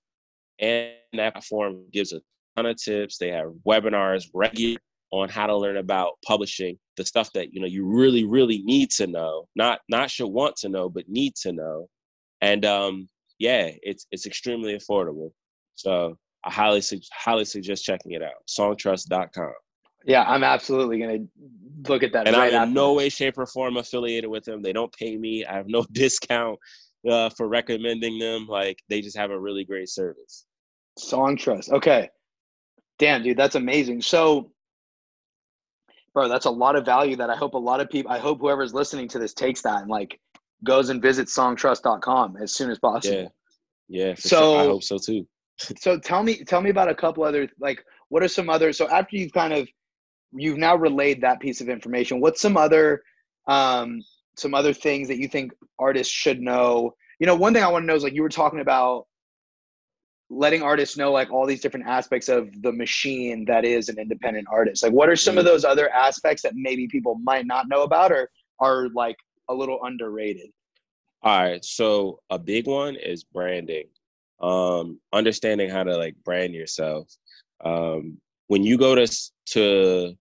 And 0.60 0.94
that 1.14 1.34
platform 1.34 1.86
gives 1.92 2.14
a 2.14 2.22
ton 2.56 2.66
of 2.66 2.78
tips. 2.78 3.18
They 3.18 3.30
have 3.32 3.52
webinars 3.68 4.26
regular 4.34 4.78
on 5.12 5.30
how 5.30 5.46
to 5.46 5.56
learn 5.56 5.78
about 5.78 6.14
publishing, 6.26 6.78
the 6.98 7.06
stuff 7.06 7.32
that 7.34 7.54
you 7.54 7.62
know 7.62 7.68
you 7.68 7.86
really, 7.86 8.26
really 8.26 8.62
need 8.64 8.90
to 8.92 9.08
know. 9.08 9.48
Not 9.56 9.80
not 9.90 10.10
should 10.10 10.28
want 10.28 10.56
to 10.58 10.70
know, 10.70 10.90
but 10.90 11.08
need 11.08 11.36
to 11.38 11.52
know. 11.52 11.88
And 12.42 12.66
um, 12.66 13.08
yeah, 13.40 13.70
it's 13.82 14.08
it's 14.12 14.26
extremely 14.26 14.76
affordable. 14.76 15.32
So 15.76 16.18
I 16.44 16.52
highly 16.52 16.82
highly 17.12 17.46
suggest 17.46 17.86
checking 17.86 18.14
it 18.14 18.24
out. 18.24 18.46
Songtrust.com. 18.50 19.54
Yeah, 20.06 20.24
I'm 20.24 20.44
absolutely 20.44 21.00
gonna 21.00 21.20
look 21.88 22.04
at 22.04 22.12
that. 22.14 22.28
And 22.28 22.36
right 22.36 22.54
I'm 22.54 22.70
in 22.70 22.74
no 22.74 22.94
way, 22.94 23.10
shape, 23.10 23.38
or 23.38 23.46
form 23.46 23.78
affiliated 23.78 24.30
with 24.30 24.44
them. 24.44 24.62
They 24.62 24.74
don't 24.74 24.92
pay 24.94 25.16
me. 25.16 25.46
I 25.46 25.54
have 25.54 25.68
no 25.68 25.86
discount 25.92 26.60
uh, 27.10 27.30
for 27.30 27.48
recommending 27.48 28.20
them. 28.20 28.48
Like 28.48 28.82
they 28.90 29.02
just 29.02 29.18
have 29.18 29.32
a 29.32 29.40
really 29.40 29.64
great 29.64 29.90
service. 29.90 30.46
Songtrust. 31.00 31.72
Okay. 31.72 32.10
Damn, 33.00 33.24
dude, 33.24 33.38
that's 33.38 33.56
amazing. 33.56 34.02
So, 34.02 34.52
bro, 36.14 36.28
that's 36.28 36.46
a 36.46 36.52
lot 36.52 36.76
of 36.76 36.86
value 36.86 37.16
that 37.16 37.30
I 37.30 37.36
hope 37.36 37.56
a 37.56 37.58
lot 37.58 37.80
of 37.80 37.90
people. 37.90 38.12
I 38.12 38.20
hope 38.20 38.40
whoever's 38.40 38.74
listening 38.74 39.08
to 39.10 39.20
this 39.20 39.34
takes 39.34 39.62
that 39.64 39.82
and 39.82 39.90
like 39.90 40.20
goes 40.64 40.90
and 40.90 41.02
visits 41.02 41.36
songtrust.com 41.36 42.38
as 42.38 42.54
soon 42.54 42.70
as 42.70 42.80
possible. 42.80 43.32
Yeah. 43.90 44.08
Yeah. 44.08 44.16
so 44.16 44.38
sure. 44.38 44.60
I 44.60 44.64
hope 44.66 44.84
so 44.84 44.98
too. 44.98 45.28
so 45.80 46.00
tell 46.00 46.24
me, 46.24 46.44
tell 46.44 46.62
me 46.62 46.70
about 46.70 46.90
a 46.90 46.96
couple 46.96 47.24
other 47.24 47.48
like 47.60 47.84
what 48.10 48.24
are 48.24 48.28
some 48.28 48.50
other 48.50 48.74
so 48.74 48.90
after 48.90 49.18
you've 49.18 49.32
kind 49.34 49.54
of 49.54 49.68
you've 50.32 50.58
now 50.58 50.76
relayed 50.76 51.22
that 51.22 51.40
piece 51.40 51.62
of 51.62 51.70
information. 51.70 52.20
What's 52.20 52.42
some 52.42 52.58
other 52.58 53.04
um, 53.48 54.02
some 54.36 54.54
other 54.54 54.74
things 54.74 55.08
that 55.08 55.18
you 55.18 55.28
think 55.28 55.54
artists 55.80 56.14
should 56.14 56.42
know 56.42 56.94
you 57.20 57.28
know, 57.28 57.36
one 57.36 57.54
thing 57.54 57.64
I 57.64 57.70
want 57.70 57.84
to 57.84 57.88
know 57.88 57.96
is 57.96 58.04
like 58.04 58.14
you 58.14 58.22
were 58.22 58.28
talking 58.28 58.60
about 58.60 59.08
letting 60.30 60.64
artists 60.64 60.98
know 60.98 61.12
like 61.12 61.32
all 61.32 61.46
these 61.46 61.62
different 61.62 61.88
aspects 61.88 62.28
of 62.28 62.50
the 62.62 62.72
machine 62.74 63.46
that 63.46 63.66
is 63.66 63.88
an 63.88 64.00
independent 64.00 64.48
artist. 64.52 64.84
Like 64.84 64.92
what 64.92 65.08
are 65.10 65.16
some 65.16 65.38
of 65.38 65.44
mm. 65.46 65.48
those 65.48 65.64
other 65.64 65.90
aspects 65.92 66.42
that 66.42 66.54
maybe 66.56 66.88
people 66.88 67.16
might 67.24 67.46
not 67.46 67.70
know 67.70 67.84
about 67.84 68.12
or 68.12 68.30
are 68.60 68.90
like 68.94 69.16
a 69.50 69.54
little 69.54 69.80
underrated? 69.84 70.50
All 71.22 71.42
right. 71.42 71.64
So 71.64 72.20
a 72.30 72.40
big 72.40 72.68
one 72.68 72.96
is 72.96 73.24
branding. 73.24 73.86
Um, 74.42 75.00
understanding 75.14 75.70
how 75.70 75.84
to 75.84 75.96
like 75.96 76.16
brand 76.26 76.54
yourself. 76.54 77.08
Um, 77.64 78.18
when 78.48 78.64
you 78.64 78.78
go 78.78 78.96
to 78.96 79.08
to 79.52 80.18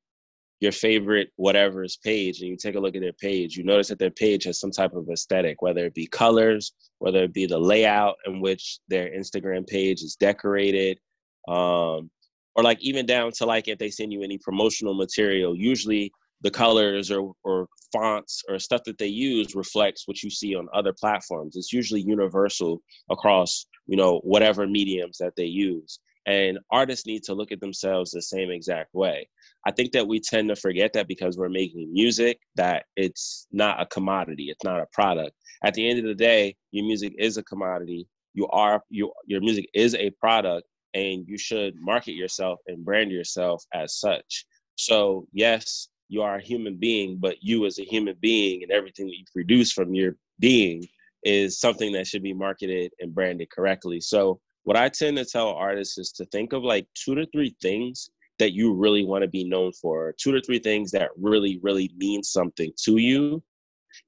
your 0.62 0.71
favorite 0.71 1.31
whatever's 1.35 1.97
page 1.97 2.38
and 2.40 2.49
you 2.49 2.57
take 2.57 2.76
a 2.76 2.81
look 2.81 2.95
at 2.95 3.02
their 3.02 3.12
page, 3.14 3.57
you 3.57 3.64
notice 3.64 3.88
that 3.88 3.99
their 3.99 4.12
page 4.12 4.45
has 4.45 4.61
some 4.61 4.71
type 4.71 4.92
of 4.95 5.09
aesthetic, 5.11 5.61
whether 5.61 5.85
it 5.85 5.92
be 5.92 6.07
colors, 6.07 6.73
whether 7.00 7.25
it 7.25 7.33
be 7.33 7.47
the 7.47 7.59
layout 7.59 8.14
in 8.26 8.40
which 8.40 8.78
their 8.87 9.11
Instagram 9.11 9.66
page 9.66 10.02
is 10.02 10.14
decorated, 10.14 11.00
um, 11.49 12.09
or 12.54 12.62
like 12.62 12.78
even 12.81 13.07
down 13.07 13.33
to 13.33 13.45
like 13.45 13.66
if 13.66 13.76
they 13.78 13.90
send 13.90 14.12
you 14.12 14.23
any 14.23 14.38
promotional 14.38 14.95
material, 14.95 15.57
usually 15.57 16.12
the 16.42 16.50
colors 16.50 17.11
or, 17.11 17.33
or 17.42 17.66
fonts 17.92 18.45
or 18.49 18.61
stuff 18.61 18.83
that 18.85 18.99
they 18.99 19.09
use 19.09 19.57
reflects 19.57 20.07
what 20.07 20.23
you 20.23 20.31
see 20.31 20.54
on 20.54 20.69
other 20.73 20.92
platforms. 20.92 21.57
It's 21.57 21.73
usually 21.73 22.02
universal 22.02 22.81
across, 23.11 23.66
you 23.88 23.97
know, 23.97 24.21
whatever 24.23 24.69
mediums 24.69 25.19
that 25.19 25.35
they 25.37 25.47
use. 25.47 25.99
And 26.26 26.61
artists 26.71 27.04
need 27.04 27.25
to 27.25 27.35
look 27.35 27.50
at 27.50 27.61
themselves 27.61 28.12
the 28.12 28.23
same 28.23 28.52
exact 28.52 28.95
way. 28.95 29.28
I 29.66 29.71
think 29.71 29.92
that 29.92 30.07
we 30.07 30.21
tend 30.21 30.49
to 30.49 30.57
forget 30.57 30.92
that 30.95 31.09
because 31.09 31.37
we're 31.37 31.49
making 31.49 31.92
music, 31.92 32.40
that 32.57 32.85
it's 32.97 33.47
not 33.52 33.81
a 33.81 33.87
commodity, 33.87 34.49
it's 34.50 34.64
not 34.64 34.81
a 34.81 34.87
product. 34.92 35.33
At 35.64 35.75
the 35.75 35.88
end 35.88 36.00
of 36.00 36.04
the 36.04 36.14
day, 36.14 36.57
your 36.73 36.85
music 36.85 37.14
is 37.19 37.37
a 37.37 37.42
commodity. 37.45 38.09
You 38.35 38.49
are 38.49 38.83
you 38.88 39.12
your 39.26 39.40
music 39.40 39.69
is 39.75 39.95
a 39.95 40.11
product 40.11 40.66
and 40.95 41.25
you 41.26 41.38
should 41.38 41.75
market 41.76 42.12
yourself 42.12 42.59
and 42.66 42.85
brand 42.85 43.11
yourself 43.11 43.64
as 43.75 43.99
such. 43.99 44.47
So, 44.76 45.26
yes, 45.33 45.88
you 46.09 46.23
are 46.23 46.37
a 46.37 46.42
human 46.42 46.76
being, 46.76 47.19
but 47.19 47.37
you 47.40 47.66
as 47.66 47.78
a 47.78 47.85
human 47.85 48.16
being 48.21 48.62
and 48.62 48.73
everything 48.73 49.07
that 49.07 49.16
you 49.16 49.25
produce 49.33 49.73
from 49.73 49.95
your 49.95 50.16
being 50.40 50.87
is 51.25 51.61
something 51.61 51.92
that 51.92 52.07
should 52.07 52.23
be 52.23 52.35
marketed 52.35 52.92
and 53.00 53.14
branded 53.14 53.50
correctly. 53.50 54.00
So, 54.00 54.40
what 54.64 54.76
I 54.76 54.88
tend 54.88 55.16
to 55.16 55.25
tell 55.25 55.49
artists 55.49 55.99
is 55.99 56.12
to 56.12 56.25
think 56.26 56.52
of 56.52 56.62
like 56.62 56.87
two 56.95 57.14
to 57.14 57.26
three 57.33 57.54
things 57.61 58.11
that 58.43 58.55
you 58.55 58.75
really 58.75 59.05
want 59.05 59.23
to 59.23 59.29
be 59.29 59.45
known 59.45 59.71
for, 59.73 60.13
two 60.19 60.33
to 60.33 60.41
three 60.41 60.59
things 60.59 60.91
that 60.91 61.11
really, 61.17 61.61
really 61.63 61.93
mean 61.97 62.25
something 62.25 62.73
to 62.85 62.97
you. 62.97 63.41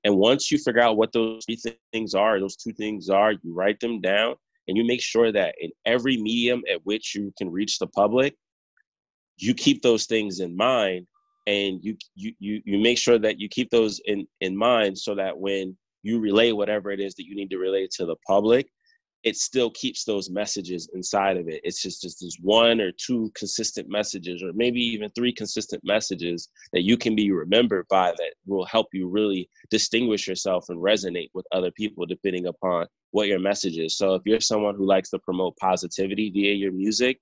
And 0.03 0.17
once 0.17 0.51
you 0.51 0.59
figure 0.59 0.81
out 0.81 0.97
what 0.97 1.13
those 1.13 1.45
three 1.45 1.57
things 1.93 2.15
are, 2.15 2.41
those 2.41 2.57
two 2.57 2.73
things 2.73 3.09
are, 3.09 3.31
you 3.31 3.55
write 3.55 3.79
them 3.79 4.01
down 4.01 4.35
and 4.67 4.77
you 4.77 4.85
make 4.85 5.01
sure 5.01 5.31
that 5.31 5.55
in 5.61 5.71
every 5.87 6.17
medium 6.17 6.63
at 6.69 6.85
which 6.85 7.15
you 7.15 7.33
can 7.39 7.49
reach 7.49 7.79
the 7.79 7.87
public, 7.87 8.35
you 9.37 9.55
keep 9.55 9.83
those 9.83 10.07
things 10.07 10.41
in 10.41 10.57
mind 10.57 11.07
and 11.47 11.79
you 11.85 11.97
you 12.17 12.33
you, 12.41 12.61
you 12.65 12.79
make 12.79 12.99
sure 12.99 13.19
that 13.19 13.39
you 13.39 13.49
keep 13.49 13.71
those 13.71 14.01
in 14.07 14.27
in 14.41 14.57
mind 14.57 14.99
so 14.99 15.15
that 15.15 15.39
when 15.39 15.77
you 16.03 16.19
relay 16.19 16.51
whatever 16.51 16.91
it 16.91 16.99
is 16.99 17.15
that 17.15 17.27
you 17.27 17.37
need 17.37 17.51
to 17.51 17.59
relay 17.59 17.87
to 17.93 18.05
the 18.05 18.17
public 18.27 18.67
it 19.25 19.37
still 19.37 19.71
keeps 19.71 20.05
those 20.05 20.29
messages 20.29 20.89
inside 20.93 21.39
of 21.39 21.49
it. 21.49 21.61
It's 21.65 21.83
just 21.83 22.03
just 22.03 22.21
this 22.21 22.37
one 22.43 22.81
or 22.81 22.93
two 22.93 23.33
consistent 23.35 23.89
messages, 23.89 24.43
or 24.43 24.53
maybe 24.53 24.81
even 24.81 25.11
three 25.11 25.33
consistent 25.33 25.83
messages 25.83 26.51
that 26.75 26.83
you 26.83 26.99
can 26.99 27.17
be 27.17 27.33
remembered 27.33 27.87
by 27.89 28.13
that 28.13 28.35
will 28.47 28.67
help 28.67 28.89
you 28.93 29.09
really 29.09 29.49
distinguish 29.71 30.29
yourself 30.29 30.67
and 30.69 30.79
resonate 30.79 31.31
with 31.33 31.47
other 31.53 31.71
people 31.71 32.05
depending 32.05 32.47
upon 32.47 32.87
what 33.13 33.27
your 33.27 33.39
message 33.39 33.79
is. 33.79 33.97
So 33.97 34.15
if 34.15 34.23
you're 34.27 34.41
someone 34.41 34.75
who 34.77 34.87
likes 34.87 35.09
to 35.11 35.19
promote 35.21 35.57
positivity 35.57 36.31
via 36.31 36.53
your 36.53 36.73
music, 36.73 37.19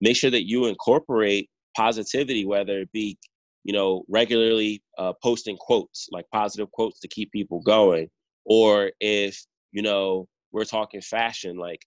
make 0.00 0.16
sure 0.16 0.30
that 0.30 0.48
you 0.48 0.66
incorporate 0.66 1.50
positivity, 1.76 2.46
whether 2.46 2.80
it 2.80 2.92
be 2.92 3.18
you 3.64 3.74
know 3.74 4.04
regularly 4.08 4.82
uh, 4.96 5.12
posting 5.22 5.58
quotes 5.58 6.08
like 6.10 6.24
positive 6.32 6.72
quotes 6.72 6.98
to 7.00 7.08
keep 7.08 7.30
people 7.30 7.60
going, 7.60 8.08
or 8.46 8.90
if 9.00 9.38
you 9.72 9.82
know 9.82 10.26
we're 10.52 10.64
talking 10.64 11.00
fashion 11.00 11.56
like 11.56 11.80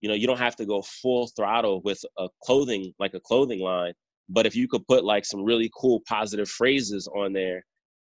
you 0.00 0.08
know 0.08 0.14
you 0.14 0.26
don't 0.26 0.38
have 0.38 0.56
to 0.56 0.66
go 0.66 0.82
full 0.82 1.28
throttle 1.36 1.80
with 1.84 2.00
a 2.18 2.28
clothing 2.44 2.92
like 2.98 3.14
a 3.14 3.20
clothing 3.20 3.60
line 3.60 3.92
but 4.28 4.46
if 4.46 4.54
you 4.54 4.68
could 4.68 4.86
put 4.86 5.04
like 5.04 5.24
some 5.24 5.42
really 5.42 5.70
cool 5.78 6.02
positive 6.06 6.48
phrases 6.48 7.08
on 7.14 7.32
there 7.32 7.64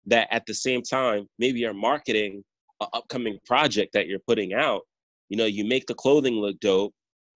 that 0.06 0.28
at 0.30 0.44
the 0.46 0.54
same 0.54 0.82
time 0.82 1.26
maybe 1.38 1.60
you're 1.60 1.74
marketing 1.74 2.42
an 2.80 2.88
upcoming 2.92 3.38
project 3.46 3.92
that 3.92 4.06
you're 4.06 4.20
putting 4.26 4.54
out 4.54 4.82
you 5.28 5.36
know 5.36 5.46
you 5.46 5.64
make 5.64 5.86
the 5.86 5.94
clothing 5.94 6.34
look 6.34 6.58
dope 6.60 6.92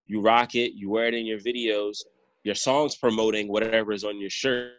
you 0.07 0.21
rock 0.21 0.55
it 0.55 0.73
you 0.75 0.91
wear 0.91 1.07
it 1.07 1.14
in 1.14 1.26
your 1.26 1.38
videos 1.38 1.99
your 2.45 2.55
songs 2.55 2.97
promoting 2.97 3.49
whatever 3.49 3.93
is 3.93 4.05
on 4.05 4.21
your 4.21 4.31
shirt 4.31 4.73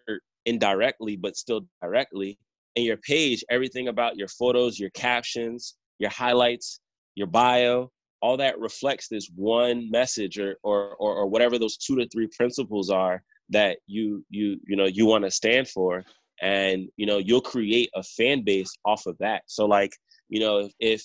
indirectly 0.46 1.16
but 1.16 1.38
still 1.38 1.62
directly 1.82 2.38
and 2.76 2.86
your 2.86 2.98
page 2.98 3.44
everything 3.50 3.88
about 3.88 4.18
your 4.18 4.28
photos 4.28 4.80
your 4.80 4.90
captions 4.92 5.76
your 6.00 6.10
highlights 6.10 6.80
your 7.16 7.28
bio, 7.28 7.92
all 8.22 8.38
that 8.38 8.60
reflects 8.60 9.08
this 9.08 9.30
one 9.36 9.90
message 9.92 10.40
or, 10.40 10.58
or 10.64 10.96
or 10.96 11.16
or, 11.16 11.28
whatever 11.28 11.60
those 11.60 11.78
two 11.78 11.96
to 11.98 12.08
three 12.08 12.28
principles 12.36 12.90
are 12.90 13.22
that 13.50 13.78
you 13.88 14.26
you 14.30 14.60
you 14.66 14.76
know 14.76 14.86
you 14.86 15.06
want 15.06 15.24
to 15.24 15.32
stand 15.32 15.68
for. 15.68 16.04
And 16.42 16.90
you 16.98 17.06
know 17.06 17.20
you'll 17.20 17.42
create 17.42 17.90
a 17.96 18.04
fan 18.04 18.44
base 18.44 18.72
off 18.86 19.06
of 19.06 19.18
that. 19.20 19.44
So 19.48 19.66
like 19.66 19.92
you 20.30 20.40
know 20.40 20.70
if, 20.80 21.04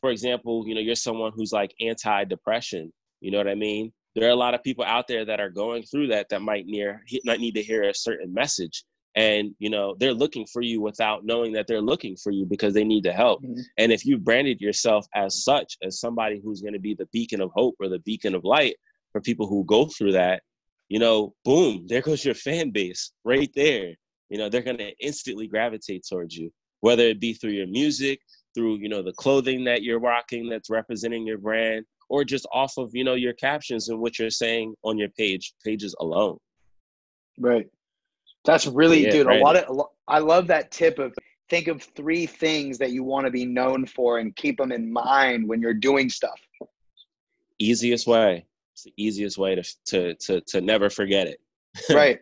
for 0.00 0.10
example 0.10 0.64
you 0.66 0.74
know 0.74 0.80
you're 0.80 0.94
someone 0.94 1.32
who's 1.34 1.52
like 1.52 1.74
anti-depression 1.80 2.92
you 3.24 3.30
know 3.30 3.38
what 3.38 3.48
i 3.48 3.54
mean? 3.54 3.90
There 4.14 4.28
are 4.28 4.32
a 4.32 4.36
lot 4.36 4.54
of 4.54 4.62
people 4.62 4.84
out 4.84 5.08
there 5.08 5.24
that 5.24 5.40
are 5.40 5.48
going 5.48 5.82
through 5.82 6.08
that 6.08 6.28
that 6.28 6.42
might 6.42 6.66
near 6.66 7.02
not 7.24 7.40
need 7.40 7.54
to 7.54 7.62
hear 7.62 7.82
a 7.82 7.94
certain 7.94 8.32
message 8.32 8.84
and 9.16 9.54
you 9.58 9.70
know 9.70 9.94
they're 9.98 10.14
looking 10.14 10.46
for 10.46 10.60
you 10.62 10.80
without 10.80 11.24
knowing 11.24 11.52
that 11.52 11.66
they're 11.66 11.80
looking 11.80 12.16
for 12.16 12.30
you 12.30 12.44
because 12.44 12.74
they 12.74 12.84
need 12.84 13.04
the 13.04 13.12
help. 13.12 13.42
Mm-hmm. 13.42 13.60
and 13.78 13.92
if 13.92 14.04
you 14.04 14.18
branded 14.18 14.60
yourself 14.60 15.06
as 15.14 15.44
such 15.44 15.76
as 15.82 16.00
somebody 16.00 16.40
who's 16.42 16.60
going 16.60 16.74
to 16.74 16.80
be 16.80 16.94
the 16.94 17.08
beacon 17.12 17.40
of 17.40 17.50
hope 17.54 17.76
or 17.80 17.88
the 17.88 18.00
beacon 18.00 18.34
of 18.34 18.44
light 18.44 18.76
for 19.12 19.20
people 19.20 19.46
who 19.46 19.64
go 19.64 19.86
through 19.86 20.12
that 20.12 20.42
you 20.88 20.98
know 20.98 21.34
boom 21.44 21.86
there 21.88 22.02
goes 22.02 22.24
your 22.24 22.34
fan 22.34 22.70
base 22.70 23.12
right 23.24 23.50
there. 23.54 23.94
You 24.30 24.38
know 24.38 24.48
they're 24.48 24.62
going 24.62 24.78
to 24.78 24.92
instantly 24.98 25.46
gravitate 25.46 26.04
towards 26.08 26.34
you 26.36 26.50
whether 26.80 27.04
it 27.04 27.20
be 27.20 27.34
through 27.34 27.52
your 27.52 27.68
music 27.68 28.20
through 28.54 28.76
you 28.78 28.88
know 28.88 29.02
the 29.02 29.12
clothing 29.12 29.64
that 29.64 29.82
you're 29.82 30.00
rocking 30.00 30.48
that's 30.48 30.70
representing 30.70 31.26
your 31.26 31.38
brand 31.38 31.84
or 32.08 32.24
just 32.24 32.46
off 32.52 32.76
of 32.78 32.90
you 32.94 33.04
know 33.04 33.14
your 33.14 33.32
captions 33.34 33.88
and 33.90 33.98
what 33.98 34.18
you're 34.18 34.30
saying 34.30 34.74
on 34.82 34.98
your 34.98 35.08
page 35.10 35.54
pages 35.64 35.94
alone. 36.00 36.36
Right 37.38 37.68
that's 38.44 38.66
really, 38.66 39.08
dude. 39.10 39.26
A 39.26 39.38
lot 39.38 39.56
of, 39.56 39.86
I 40.06 40.18
love 40.18 40.46
that 40.48 40.70
tip 40.70 40.98
of 40.98 41.14
think 41.48 41.68
of 41.68 41.82
three 41.82 42.26
things 42.26 42.78
that 42.78 42.90
you 42.90 43.02
want 43.02 43.26
to 43.26 43.30
be 43.30 43.44
known 43.44 43.86
for 43.86 44.18
and 44.18 44.34
keep 44.36 44.58
them 44.58 44.72
in 44.72 44.92
mind 44.92 45.48
when 45.48 45.60
you're 45.60 45.74
doing 45.74 46.08
stuff. 46.08 46.40
Easiest 47.58 48.06
way. 48.06 48.46
It's 48.72 48.82
the 48.82 48.92
easiest 48.96 49.38
way 49.38 49.54
to 49.54 49.62
to 49.86 50.14
to 50.14 50.40
to 50.40 50.60
never 50.60 50.90
forget 50.90 51.26
it. 51.28 51.40
right. 51.90 52.20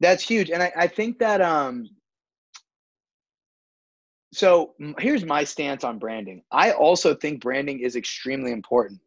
That's 0.00 0.26
huge, 0.26 0.50
and 0.50 0.62
I, 0.62 0.72
I 0.76 0.86
think 0.86 1.18
that 1.18 1.40
um. 1.40 1.90
So 4.32 4.74
here's 4.98 5.24
my 5.24 5.44
stance 5.44 5.84
on 5.84 6.00
branding. 6.00 6.42
I 6.50 6.72
also 6.72 7.14
think 7.14 7.40
branding 7.40 7.78
is 7.80 7.94
extremely 7.94 8.50
important. 8.50 9.00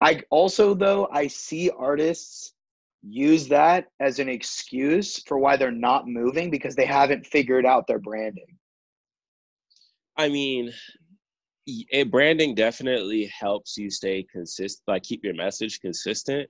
I 0.00 0.22
also 0.30 0.74
though 0.74 1.08
I 1.12 1.28
see 1.28 1.70
artists 1.70 2.54
use 3.02 3.48
that 3.48 3.86
as 4.00 4.18
an 4.18 4.28
excuse 4.28 5.22
for 5.22 5.38
why 5.38 5.56
they're 5.56 5.70
not 5.70 6.08
moving 6.08 6.50
because 6.50 6.74
they 6.74 6.86
haven't 6.86 7.26
figured 7.26 7.64
out 7.64 7.86
their 7.86 7.98
branding. 7.98 8.56
I 10.16 10.28
mean, 10.28 10.72
it, 11.66 12.10
branding 12.10 12.54
definitely 12.54 13.26
helps 13.26 13.76
you 13.76 13.90
stay 13.90 14.26
consistent, 14.30 14.82
like 14.88 15.02
keep 15.04 15.22
your 15.22 15.34
message 15.34 15.80
consistent, 15.80 16.48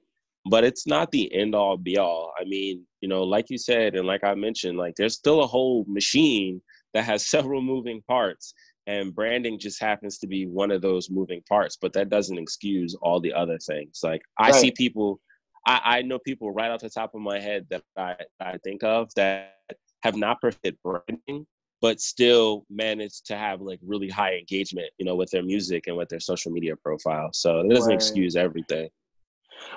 but 0.49 0.64
it's 0.64 0.87
not 0.87 1.11
the 1.11 1.33
end 1.35 1.55
all 1.55 1.76
be 1.76 1.99
all. 1.99 2.33
I 2.40 2.45
mean, 2.45 2.87
you 3.00 3.09
know, 3.09 3.25
like 3.25 3.50
you 3.50 3.59
said, 3.59 3.95
and 3.95 4.07
like 4.07 4.25
I 4.25 4.35
mentioned, 4.35 4.78
like 4.78 4.95
there's 4.97 5.14
still 5.14 5.43
a 5.43 5.47
whole 5.47 5.85
machine 5.87 6.62
that 6.95 7.05
has 7.05 7.26
several 7.28 7.61
moving 7.61 8.02
parts. 8.09 8.55
And 8.87 9.14
branding 9.14 9.59
just 9.59 9.83
happens 9.83 10.17
to 10.19 10.26
be 10.26 10.47
one 10.47 10.71
of 10.71 10.81
those 10.81 11.11
moving 11.11 11.43
parts, 11.47 11.76
but 11.78 11.93
that 11.93 12.09
doesn't 12.09 12.38
excuse 12.38 12.95
all 13.02 13.21
the 13.21 13.35
other 13.35 13.59
things. 13.59 14.00
Like 14.02 14.23
I 14.38 14.49
right. 14.49 14.55
see 14.55 14.71
people 14.71 15.21
I, 15.68 15.80
I 15.84 16.02
know 16.02 16.18
people 16.18 16.50
right 16.50 16.70
off 16.72 16.80
the 16.80 16.90
top 16.90 17.14
of 17.14 17.20
my 17.20 17.38
head 17.38 17.66
that 17.70 17.82
I, 17.96 18.16
I 18.40 18.56
think 18.64 18.82
of 18.82 19.14
that 19.14 19.56
have 20.02 20.16
not 20.16 20.40
perfected 20.40 20.76
branding, 20.82 21.46
but 21.80 22.00
still 22.00 22.64
managed 22.70 23.26
to 23.26 23.37
have 23.37 23.60
like 23.60 23.78
really 23.82 24.08
high 24.08 24.34
engagement, 24.37 24.88
you 24.98 25.04
know, 25.06 25.14
with 25.14 25.30
their 25.30 25.42
music 25.42 25.87
and 25.87 25.96
with 25.96 26.08
their 26.08 26.20
social 26.20 26.50
media 26.50 26.75
profile. 26.75 27.30
So 27.32 27.60
it 27.60 27.68
doesn't 27.68 27.90
right. 27.90 27.94
excuse 27.94 28.34
everything. 28.34 28.88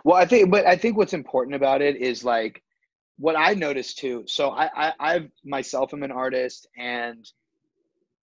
Well, 0.05 0.15
I 0.15 0.25
think, 0.25 0.49
but 0.49 0.65
I 0.65 0.75
think 0.77 0.97
what's 0.97 1.13
important 1.13 1.55
about 1.55 1.81
it 1.81 1.95
is 1.97 2.23
like 2.23 2.63
what 3.17 3.35
I 3.37 3.53
noticed 3.53 3.99
too. 3.99 4.23
So 4.27 4.51
I, 4.51 4.69
I, 4.75 4.93
I've 4.99 5.29
myself 5.43 5.93
am 5.93 6.03
an 6.03 6.11
artist, 6.11 6.67
and 6.77 7.29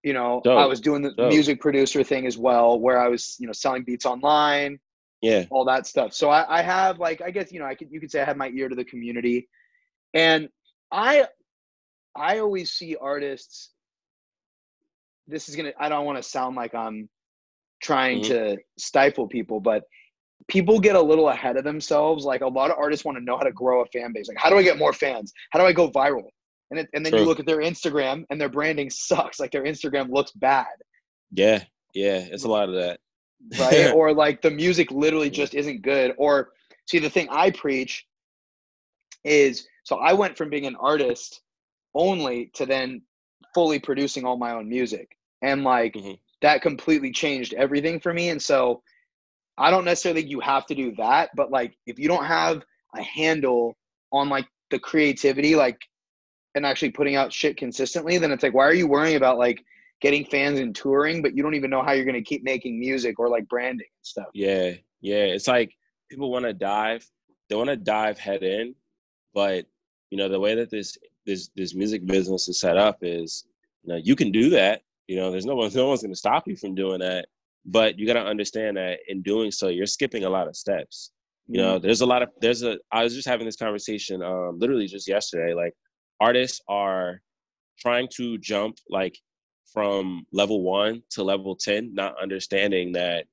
You 0.04 0.14
know, 0.14 0.40
Dope. 0.44 0.58
I 0.58 0.66
was 0.66 0.80
doing 0.80 1.02
the 1.02 1.12
Dope. 1.12 1.28
music 1.28 1.60
producer 1.60 2.04
thing 2.04 2.24
as 2.26 2.38
well, 2.38 2.78
where 2.78 2.98
I 2.98 3.08
was, 3.08 3.36
you 3.40 3.46
know, 3.46 3.52
selling 3.52 3.84
beats 3.84 4.06
online, 4.06 4.78
Yeah. 5.20 5.44
all 5.50 5.64
that 5.64 5.86
stuff. 5.86 6.12
So 6.12 6.30
I, 6.30 6.58
I 6.58 6.62
have 6.62 6.98
like, 6.98 7.20
I 7.20 7.30
guess, 7.30 7.50
you 7.52 7.58
know, 7.58 7.66
I 7.66 7.74
could, 7.74 7.88
you 7.90 8.00
could 8.00 8.10
say 8.10 8.20
I 8.20 8.24
have 8.24 8.36
my 8.36 8.48
ear 8.50 8.68
to 8.68 8.74
the 8.76 8.84
community. 8.84 9.48
And 10.14 10.48
I, 10.92 11.26
I 12.16 12.38
always 12.38 12.70
see 12.70 12.96
artists, 13.00 13.70
this 15.26 15.48
is 15.48 15.56
going 15.56 15.66
to, 15.66 15.82
I 15.82 15.88
don't 15.88 16.04
want 16.06 16.18
to 16.18 16.22
sound 16.22 16.56
like 16.56 16.74
I'm 16.74 17.08
trying 17.82 18.20
Mhm. 18.20 18.28
to 18.28 18.56
stifle 18.78 19.26
people, 19.28 19.60
but 19.60 19.84
people 20.46 20.78
get 20.80 20.96
a 20.96 21.00
little 21.02 21.28
ahead 21.28 21.56
of 21.56 21.64
themselves. 21.64 22.24
Like 22.24 22.40
a 22.40 22.46
lot 22.48 22.70
of 22.70 22.78
artists 22.78 23.04
want 23.04 23.18
to 23.18 23.24
know 23.24 23.36
how 23.36 23.42
to 23.42 23.52
grow 23.52 23.82
a 23.82 23.86
fan 23.86 24.12
base. 24.12 24.28
Like, 24.28 24.38
how 24.38 24.50
do 24.50 24.56
I 24.56 24.62
get 24.62 24.78
more 24.78 24.92
fans? 24.92 25.32
How 25.50 25.58
do 25.58 25.66
I 25.66 25.72
go 25.72 25.90
viral? 25.90 26.28
And, 26.70 26.80
it, 26.80 26.88
and 26.94 27.04
then 27.04 27.12
you 27.14 27.20
look 27.26 27.40
at 27.40 27.46
their 27.46 27.58
Instagram 27.58 28.24
and 28.30 28.40
their 28.40 28.48
branding 28.48 28.90
sucks. 28.90 29.40
Like 29.40 29.50
their 29.52 29.64
Instagram 29.64 30.10
looks 30.10 30.30
bad. 30.32 30.66
Yeah. 31.32 31.64
Yeah. 31.92 32.18
It's 32.30 32.44
a 32.44 32.48
lot 32.48 32.68
of 32.68 32.74
that. 32.76 33.00
Right? 33.56 33.86
or 33.92 34.12
like 34.12 34.42
the 34.42 34.50
music 34.50 34.90
literally 34.90 35.30
just 35.30 35.54
isn't 35.54 35.82
good. 35.82 36.14
Or 36.18 36.50
see, 36.86 36.98
the 36.98 37.10
thing 37.10 37.28
I 37.30 37.50
preach 37.50 38.06
is 39.24 39.66
so 39.84 39.96
I 39.96 40.12
went 40.12 40.36
from 40.36 40.50
being 40.50 40.66
an 40.66 40.76
artist 40.76 41.42
only 41.94 42.50
to 42.54 42.66
then 42.66 43.02
fully 43.54 43.78
producing 43.78 44.24
all 44.24 44.36
my 44.36 44.52
own 44.52 44.68
music. 44.68 45.16
And 45.42 45.64
like 45.64 45.94
Mhm. 45.94 46.18
that 46.42 46.62
completely 46.62 47.12
changed 47.12 47.54
everything 47.54 48.00
for 48.00 48.12
me. 48.12 48.28
And 48.30 48.42
so 48.42 48.82
I 49.56 49.70
don't 49.70 49.84
necessarily 49.84 50.22
think 50.22 50.30
you 50.30 50.40
have 50.40 50.66
to 50.66 50.74
do 50.74 50.94
that, 50.96 51.30
but 51.34 51.50
like 51.50 51.76
if 51.86 51.98
you 51.98 52.08
don't 52.08 52.24
have 52.24 52.62
a 52.94 53.02
handle 53.02 53.76
on 54.12 54.28
like 54.28 54.46
the 54.70 54.78
creativity, 54.78 55.56
like 55.56 55.78
and 56.54 56.66
actually 56.66 56.90
putting 56.90 57.16
out 57.16 57.32
shit 57.32 57.56
consistently, 57.56 58.18
then 58.18 58.32
it's 58.32 58.42
like, 58.42 58.54
why 58.54 58.64
are 58.64 58.74
you 58.74 58.88
worrying 58.88 59.16
about 59.16 59.38
like 59.38 59.64
getting 60.00 60.24
fans 60.24 60.58
and 60.58 60.74
touring, 60.74 61.22
but 61.22 61.36
you 61.36 61.42
don't 61.42 61.54
even 61.54 61.70
know 61.70 61.82
how 61.82 61.92
you're 61.92 62.04
gonna 62.04 62.22
keep 62.22 62.44
making 62.44 62.78
music 62.78 63.18
or 63.18 63.28
like 63.28 63.48
branding 63.48 63.86
and 63.86 64.06
stuff. 64.06 64.28
Yeah, 64.34 64.72
yeah. 65.00 65.24
It's 65.24 65.48
like 65.48 65.74
people 66.10 66.30
want 66.30 66.44
to 66.44 66.52
dive. 66.52 67.08
They 67.48 67.56
want 67.56 67.70
to 67.70 67.76
dive 67.76 68.18
head 68.18 68.42
in, 68.42 68.74
but 69.34 69.66
you 70.10 70.18
know 70.18 70.28
the 70.28 70.40
way 70.40 70.54
that 70.54 70.70
this 70.70 70.98
this 71.28 71.50
this 71.54 71.74
music 71.74 72.04
business 72.06 72.48
is 72.48 72.58
set 72.58 72.76
up 72.76 72.98
is, 73.02 73.44
you 73.84 73.92
know, 73.92 74.00
you 74.02 74.16
can 74.16 74.32
do 74.32 74.50
that. 74.50 74.82
You 75.06 75.16
know, 75.16 75.30
there's 75.30 75.46
no 75.46 75.54
one 75.54 75.70
no 75.74 75.88
one's 75.88 76.02
going 76.02 76.12
to 76.12 76.18
stop 76.18 76.48
you 76.48 76.56
from 76.56 76.74
doing 76.74 76.98
that. 77.00 77.26
But 77.64 77.98
you 77.98 78.06
got 78.06 78.14
to 78.14 78.24
understand 78.24 78.78
that 78.78 79.00
in 79.08 79.22
doing 79.22 79.50
so, 79.50 79.68
you're 79.68 79.86
skipping 79.86 80.24
a 80.24 80.30
lot 80.30 80.48
of 80.48 80.56
steps. 80.56 81.12
You 81.46 81.60
know, 81.60 81.78
there's 81.78 82.00
a 82.00 82.06
lot 82.06 82.22
of 82.22 82.30
there's 82.40 82.62
a. 82.62 82.78
I 82.90 83.04
was 83.04 83.14
just 83.14 83.28
having 83.28 83.46
this 83.46 83.56
conversation, 83.56 84.22
um, 84.22 84.58
literally 84.58 84.86
just 84.86 85.06
yesterday. 85.06 85.54
Like, 85.54 85.74
artists 86.20 86.60
are 86.68 87.20
trying 87.78 88.08
to 88.16 88.38
jump 88.38 88.76
like 88.90 89.18
from 89.72 90.26
level 90.32 90.62
one 90.62 91.02
to 91.10 91.22
level 91.22 91.56
ten, 91.56 91.94
not 91.94 92.20
understanding 92.20 92.92
that 92.92 93.26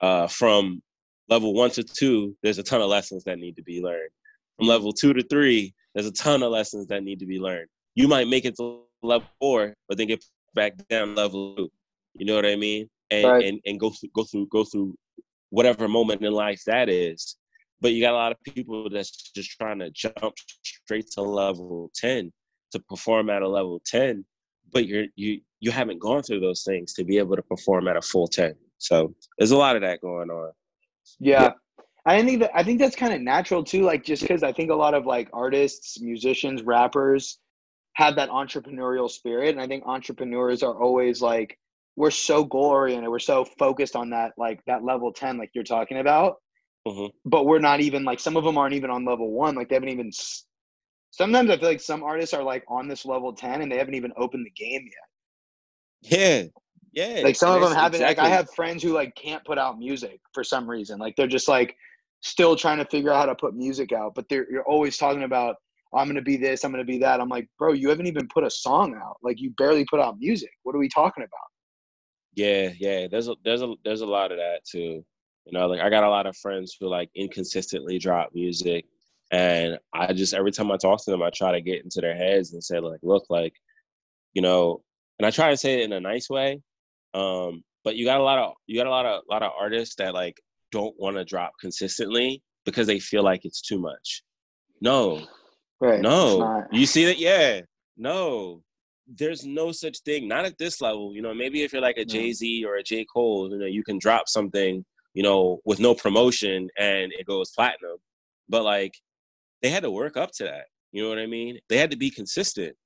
uh, 0.00 0.26
from 0.26 0.82
level 1.28 1.54
one 1.54 1.70
to 1.70 1.82
two, 1.82 2.36
there's 2.42 2.58
a 2.58 2.62
ton 2.62 2.80
of 2.80 2.88
lessons 2.88 3.24
that 3.24 3.38
need 3.38 3.56
to 3.56 3.62
be 3.62 3.82
learned. 3.82 4.10
From 4.56 4.68
level 4.68 4.92
two 4.92 5.12
to 5.12 5.22
three, 5.22 5.74
there's 5.94 6.06
a 6.06 6.12
ton 6.12 6.42
of 6.42 6.50
lessons 6.50 6.86
that 6.88 7.02
need 7.02 7.18
to 7.20 7.26
be 7.26 7.38
learned. 7.38 7.68
You 7.94 8.08
might 8.08 8.28
make 8.28 8.44
it 8.44 8.56
to 8.56 8.82
level 9.02 9.28
four, 9.40 9.74
but 9.88 9.98
then 9.98 10.08
get 10.08 10.24
back 10.54 10.74
down 10.88 11.14
level 11.14 11.56
two. 11.56 11.70
You 12.14 12.26
know 12.26 12.36
what 12.36 12.46
I 12.46 12.56
mean? 12.56 12.88
And 13.10 13.26
Right. 13.26 13.44
and, 13.46 13.60
and 13.66 13.80
go 13.80 13.90
through 13.90 14.10
go 14.14 14.24
through 14.24 14.46
go 14.46 14.64
through 14.64 14.94
whatever 15.50 15.88
moment 15.88 16.22
in 16.22 16.32
life 16.32 16.62
that 16.66 16.88
is. 16.88 17.36
But 17.80 17.92
you 17.92 18.00
got 18.00 18.14
a 18.14 18.16
lot 18.16 18.32
of 18.32 18.38
people 18.42 18.88
that's 18.88 19.30
just 19.32 19.50
trying 19.58 19.78
to 19.80 19.90
jump 19.90 20.34
straight 20.62 21.10
to 21.12 21.22
level 21.22 21.90
ten 21.94 22.32
to 22.72 22.80
perform 22.80 23.30
at 23.30 23.42
a 23.42 23.48
level 23.48 23.80
ten, 23.84 24.24
but 24.74 24.86
you're 24.86 25.06
you 25.16 25.40
you 25.60 25.70
haven't 25.70 26.00
gone 26.00 26.22
through 26.22 26.40
those 26.40 26.62
things 26.64 26.92
to 26.94 27.04
be 27.04 27.16
able 27.16 27.36
to 27.36 27.42
perform 27.42 27.88
at 27.88 27.96
a 27.96 28.02
full 28.02 28.26
ten. 28.26 28.54
So 28.78 29.14
there's 29.38 29.52
a 29.52 29.56
lot 29.56 29.76
of 29.76 29.82
that 29.82 30.02
going 30.02 30.28
on. 30.28 30.50
Yeah. 31.18 31.52
I 32.06 32.22
think 32.22 32.40
that 32.40 32.50
I 32.54 32.62
think 32.62 32.80
that's 32.80 32.96
kind 32.96 33.14
of 33.14 33.22
natural 33.22 33.64
too. 33.64 33.82
Like 33.82 34.04
just 34.04 34.20
because 34.20 34.42
I 34.42 34.52
think 34.52 34.70
a 34.70 34.74
lot 34.74 34.92
of 34.92 35.06
like 35.06 35.30
artists, 35.32 36.00
musicians, 36.02 36.62
rappers 36.62 37.38
have 37.94 38.16
that 38.16 38.28
entrepreneurial 38.28 39.10
spirit, 39.10 39.50
and 39.50 39.60
I 39.60 39.66
think 39.66 39.84
entrepreneurs 39.86 40.62
are 40.62 40.82
always 40.82 41.22
like 41.22 41.58
we're 41.96 42.10
so 42.10 42.44
goal 42.44 42.64
oriented, 42.64 43.08
we're 43.08 43.20
so 43.20 43.44
focused 43.58 43.96
on 43.96 44.10
that 44.10 44.32
like 44.36 44.60
that 44.66 44.84
level 44.84 45.12
ten, 45.12 45.38
like 45.38 45.50
you're 45.54 45.64
talking 45.64 45.98
about. 45.98 46.34
Mhm. 46.86 47.10
But 47.24 47.46
we're 47.46 47.60
not 47.60 47.80
even 47.80 48.04
like 48.04 48.20
some 48.20 48.36
of 48.36 48.44
them 48.44 48.58
aren't 48.58 48.74
even 48.74 48.90
on 48.90 49.06
level 49.06 49.30
one. 49.30 49.54
Like 49.54 49.70
they 49.70 49.76
haven't 49.76 49.88
even. 49.88 50.10
Sometimes 51.16 51.50
I 51.50 51.56
feel 51.56 51.68
like 51.68 51.80
some 51.80 52.02
artists 52.02 52.34
are 52.34 52.42
like 52.42 52.64
on 52.68 52.88
this 52.88 53.04
level 53.04 53.32
ten 53.32 53.62
and 53.62 53.70
they 53.70 53.78
haven't 53.78 53.94
even 53.94 54.12
opened 54.16 54.46
the 54.46 54.64
game 54.64 54.82
yet. 54.82 56.10
Yeah, 56.12 56.44
yeah. 56.94 57.20
like 57.22 57.36
some 57.36 57.54
of 57.54 57.60
them 57.60 57.74
haven't 57.74 58.02
like 58.02 58.18
i 58.18 58.28
have 58.28 58.48
friends 58.54 58.82
who 58.82 58.92
like 58.92 59.14
can't 59.16 59.44
put 59.44 59.58
out 59.58 59.78
music 59.78 60.20
for 60.32 60.44
some 60.44 60.68
reason 60.68 60.98
like 60.98 61.16
they're 61.16 61.26
just 61.26 61.48
like 61.48 61.74
still 62.20 62.54
trying 62.54 62.78
to 62.78 62.84
figure 62.84 63.10
out 63.10 63.16
how 63.16 63.26
to 63.26 63.34
put 63.34 63.54
music 63.54 63.90
out 63.92 64.14
but 64.14 64.28
they're 64.28 64.46
you're 64.50 64.64
always 64.64 64.96
talking 64.96 65.24
about 65.24 65.56
oh, 65.92 65.98
i'm 65.98 66.06
gonna 66.06 66.22
be 66.22 66.36
this 66.36 66.62
i'm 66.62 66.70
gonna 66.70 66.84
be 66.84 66.98
that 66.98 67.20
i'm 67.20 67.28
like 67.28 67.48
bro 67.58 67.72
you 67.72 67.88
haven't 67.88 68.06
even 68.06 68.28
put 68.28 68.44
a 68.44 68.50
song 68.50 68.94
out 69.02 69.16
like 69.22 69.40
you 69.40 69.50
barely 69.56 69.84
put 69.86 69.98
out 69.98 70.18
music 70.20 70.50
what 70.62 70.74
are 70.74 70.78
we 70.78 70.88
talking 70.88 71.24
about 71.24 71.48
Yeah, 72.34 72.70
yeah. 72.78 73.06
There's 73.08 73.28
a 73.28 73.34
there's 73.44 73.62
a 73.62 73.74
there's 73.84 74.00
a 74.00 74.06
lot 74.06 74.32
of 74.32 74.38
that 74.38 74.60
too. 74.68 75.04
You 75.46 75.52
know, 75.52 75.66
like 75.66 75.80
I 75.80 75.90
got 75.90 76.04
a 76.04 76.10
lot 76.10 76.26
of 76.26 76.36
friends 76.36 76.76
who 76.78 76.88
like 76.88 77.10
inconsistently 77.14 77.98
drop 77.98 78.30
music, 78.34 78.86
and 79.30 79.78
I 79.92 80.12
just 80.12 80.34
every 80.34 80.52
time 80.52 80.70
I 80.70 80.76
talk 80.76 81.04
to 81.04 81.10
them, 81.10 81.22
I 81.22 81.30
try 81.30 81.52
to 81.52 81.60
get 81.60 81.82
into 81.82 82.00
their 82.00 82.16
heads 82.16 82.52
and 82.52 82.62
say 82.62 82.78
like, 82.78 83.00
look, 83.02 83.24
like, 83.30 83.54
you 84.32 84.42
know, 84.42 84.82
and 85.18 85.26
I 85.26 85.30
try 85.30 85.50
to 85.50 85.56
say 85.56 85.80
it 85.80 85.84
in 85.84 85.92
a 85.92 86.00
nice 86.00 86.28
way. 86.28 86.60
Um, 87.14 87.62
but 87.84 87.96
you 87.96 88.04
got 88.04 88.20
a 88.20 88.22
lot 88.22 88.38
of 88.38 88.54
you 88.66 88.78
got 88.78 88.86
a 88.86 88.90
lot 88.90 89.06
of 89.06 89.22
lot 89.30 89.42
of 89.42 89.52
artists 89.58 89.94
that 89.96 90.14
like 90.14 90.40
don't 90.72 90.94
want 90.98 91.16
to 91.16 91.24
drop 91.24 91.52
consistently 91.60 92.42
because 92.64 92.86
they 92.86 92.98
feel 92.98 93.22
like 93.22 93.44
it's 93.44 93.60
too 93.60 93.78
much. 93.78 94.22
No, 94.80 95.26
right 95.80 96.00
no. 96.00 96.64
You 96.72 96.86
see 96.86 97.04
that? 97.06 97.18
Yeah. 97.18 97.60
No. 97.96 98.62
There's 99.06 99.44
no 99.44 99.70
such 99.70 99.98
thing. 100.00 100.26
Not 100.26 100.46
at 100.46 100.56
this 100.56 100.80
level. 100.80 101.14
You 101.14 101.20
know, 101.20 101.34
maybe 101.34 101.62
if 101.62 101.72
you're 101.72 101.82
like 101.82 101.98
a. 101.98 102.06
Jay 102.06 102.32
Z 102.32 102.64
or 102.64 102.76
a 102.76 102.82
J. 102.82 103.04
Cole, 103.04 103.50
you 103.50 103.58
know, 103.58 103.66
you 103.66 103.84
can 103.84 103.98
drop 103.98 104.28
something, 104.28 104.82
you 105.12 105.22
know, 105.22 105.60
with 105.66 105.78
no 105.78 105.94
promotion 105.94 106.68
and 106.78 107.12
it 107.12 107.26
goes 107.26 107.50
platinum. 107.50 107.98
But 108.48 108.64
like 108.64 108.94
they 109.64 109.70
had 109.70 109.82
to 109.82 109.90
work 109.90 110.18
up 110.18 110.30
to 110.30 110.44
that. 110.44 110.66
You 110.92 111.02
know 111.02 111.08
what 111.08 111.18
I 111.18 111.26
mean? 111.26 111.58
They 111.70 111.78
had 111.78 111.90
to 111.90 111.96
be 111.96 112.10
consistent. 112.10 112.76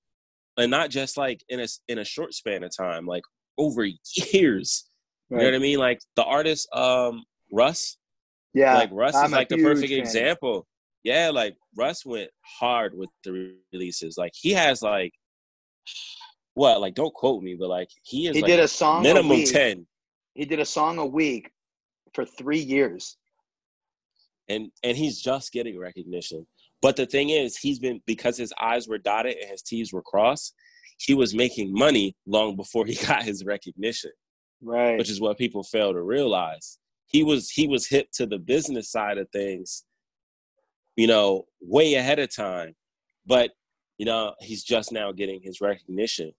And 0.57 0.71
not 0.71 0.91
just 0.91 1.17
like 1.17 1.43
in 1.49 1.59
a 1.59 1.67
in 1.89 1.99
a 1.99 2.05
short 2.05 2.35
span 2.35 2.63
of 2.63 2.71
time, 2.75 3.05
like 3.05 3.25
over 3.59 3.85
years. 4.15 4.89
You 5.29 5.39
know 5.39 5.45
what 5.45 5.55
I 5.55 5.59
mean? 5.59 5.79
Like 5.81 6.01
the 6.15 6.25
artist 6.25 6.69
um 6.73 7.25
Russ, 7.51 7.99
yeah 8.55 8.75
like 8.75 8.91
Russ 8.93 9.17
I'm 9.17 9.27
is 9.27 9.33
like 9.33 9.49
the 9.49 9.61
perfect 9.61 9.91
fan. 9.91 9.99
example. 9.99 10.67
Yeah, 11.03 11.31
like 11.31 11.57
Russ 11.77 12.07
went 12.07 12.31
hard 12.61 12.95
with 12.95 13.11
the 13.25 13.55
releases. 13.73 14.17
Like 14.17 14.33
he 14.35 14.53
has 14.53 14.81
like 14.81 15.13
what? 16.55 16.81
Like 16.81 16.95
don't 16.95 17.13
quote 17.13 17.43
me, 17.43 17.57
but 17.59 17.69
like 17.69 17.89
he 18.05 18.29
is 18.29 18.37
he 18.37 18.43
like 18.43 18.51
did 18.51 18.61
a 18.61 18.69
song 18.69 19.01
a 19.01 19.03
minimum 19.03 19.39
week. 19.39 19.53
ten, 19.53 19.85
he 20.35 20.45
did 20.45 20.61
a 20.61 20.65
song 20.65 20.99
a 20.99 21.07
week 21.07 21.51
for 22.15 22.25
three 22.25 22.61
years 22.61 23.17
and 24.49 24.71
and 24.83 24.97
he's 24.97 25.21
just 25.21 25.53
getting 25.53 25.79
recognition. 25.79 26.47
But 26.81 26.97
the 26.97 27.07
thing 27.07 27.31
is, 27.31 27.57
he's 27.57 27.79
been 27.79 28.01
because 28.07 28.37
his 28.37 28.53
I's 28.59 28.89
were 28.89 28.99
dotted 28.99 29.37
and 29.37 29.51
his 29.51 29.63
T's 29.63 29.93
were 29.93 30.03
crossed. 30.03 30.55
He 30.99 31.15
was 31.15 31.35
making 31.35 31.73
money 31.73 32.17
long 32.27 32.57
before 32.57 32.87
he 32.87 32.95
got 33.07 33.25
his 33.25 33.45
recognition. 33.45 34.13
right 34.63 34.99
which 34.99 35.11
is 35.11 35.21
what 35.21 35.39
people 35.39 35.63
fail 35.63 35.93
to 35.93 36.03
realize. 36.03 36.79
He 37.07 37.23
was 37.23 37.51
he 37.51 37.67
was 37.67 37.89
hip 37.89 38.09
to 38.15 38.27
the 38.27 38.39
business 38.39 38.91
side 38.91 39.19
of 39.19 39.29
things, 39.31 39.85
you 40.97 41.07
know, 41.07 41.47
way 41.61 41.95
ahead 41.95 42.19
of 42.19 42.35
time. 42.35 42.75
But 43.27 43.51
you 43.99 44.07
know, 44.07 44.35
he's 44.41 44.63
just 44.63 44.93
now 44.93 45.11
getting 45.13 45.41
his 45.43 45.61
recognition. 45.61 46.33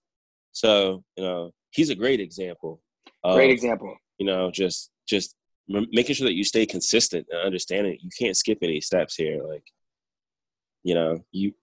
So 0.52 1.04
you 1.18 1.24
know, 1.24 1.52
he's 1.72 1.90
a 1.90 1.96
great 1.96 2.20
example. 2.20 2.82
Of, 3.24 3.36
great 3.36 3.52
example 3.52 3.98
You 4.18 4.26
know, 4.26 4.52
just 4.52 4.92
just 5.08 5.36
making 5.68 6.16
sure 6.16 6.28
that 6.28 6.36
you 6.36 6.44
stay 6.44 6.66
consistent 6.66 7.28
and 7.30 7.42
understanding 7.42 7.98
you 8.02 8.10
can't 8.18 8.38
skip 8.38 8.60
any 8.62 8.82
steps 8.82 9.16
here. 9.16 9.42
Like, 9.48 9.64
you 10.84 10.96
know, 10.96 11.24
you. 11.32 11.54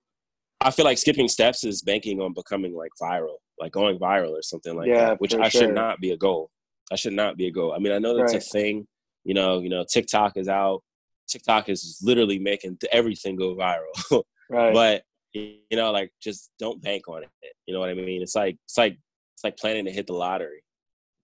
I 0.60 0.70
feel 0.70 0.84
like 0.84 0.98
skipping 0.98 1.28
steps 1.28 1.64
is 1.64 1.82
banking 1.82 2.20
on 2.20 2.32
becoming 2.32 2.74
like 2.74 2.90
viral, 3.00 3.36
like 3.60 3.72
going 3.72 3.98
viral 3.98 4.30
or 4.30 4.42
something 4.42 4.74
like 4.74 4.88
Yeah, 4.88 5.08
that, 5.10 5.20
which 5.20 5.34
I 5.34 5.48
sure. 5.48 5.62
should 5.62 5.74
not 5.74 6.00
be 6.00 6.12
a 6.12 6.16
goal. 6.16 6.50
I 6.90 6.96
should 6.96 7.12
not 7.12 7.36
be 7.36 7.46
a 7.48 7.50
goal. 7.50 7.72
I 7.74 7.78
mean, 7.78 7.92
I 7.92 7.98
know 7.98 8.16
that's 8.16 8.32
Right. 8.32 8.42
a 8.42 8.50
thing. 8.50 8.86
You 9.24 9.34
know, 9.34 9.60
you 9.60 9.68
know, 9.68 9.84
TikTok 9.84 10.36
is 10.36 10.48
out. 10.48 10.82
TikTok 11.28 11.68
is 11.68 11.98
literally 12.02 12.38
making 12.38 12.78
everything 12.92 13.36
go 13.36 13.54
viral. 13.54 14.22
right 14.48 14.72
but 14.72 15.02
you 15.32 15.58
know, 15.72 15.90
like 15.92 16.10
just 16.22 16.50
don't 16.58 16.80
bank 16.82 17.08
on 17.08 17.22
it. 17.24 17.30
You 17.66 17.74
know 17.74 17.80
what 17.80 17.90
I 17.90 17.94
mean? 17.94 18.22
It's 18.22 18.34
like 18.34 18.56
it's 18.64 18.78
like 18.78 18.96
it's 19.34 19.44
like 19.44 19.56
planning 19.56 19.84
to 19.84 19.90
hit 19.92 20.06
the 20.06 20.14
lottery. 20.14 20.62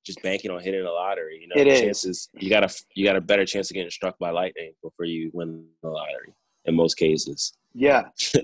Just 0.05 0.21
banking 0.23 0.51
on 0.51 0.61
hitting 0.61 0.83
the 0.83 0.91
lottery. 0.91 1.39
You 1.41 1.49
know, 1.49 1.55
It 1.57 1.65
the 1.65 1.71
is. 1.71 1.81
chances 1.81 2.29
you 2.35 2.51
got 2.51 2.65
a 2.65 2.75
you 2.95 3.05
got 3.05 3.17
a 3.17 3.21
better 3.21 3.47
chance 3.47 3.71
of 3.71 3.75
getting 3.75 3.91
struck 3.91 4.19
by 4.19 4.31
lightning 4.31 4.73
before 4.83 5.07
you 5.07 5.31
win 5.33 5.65
the 5.83 5.89
lottery. 5.89 6.35
In 6.65 6.75
most 6.75 6.95
cases. 6.95 7.55
Yeah. 7.75 8.05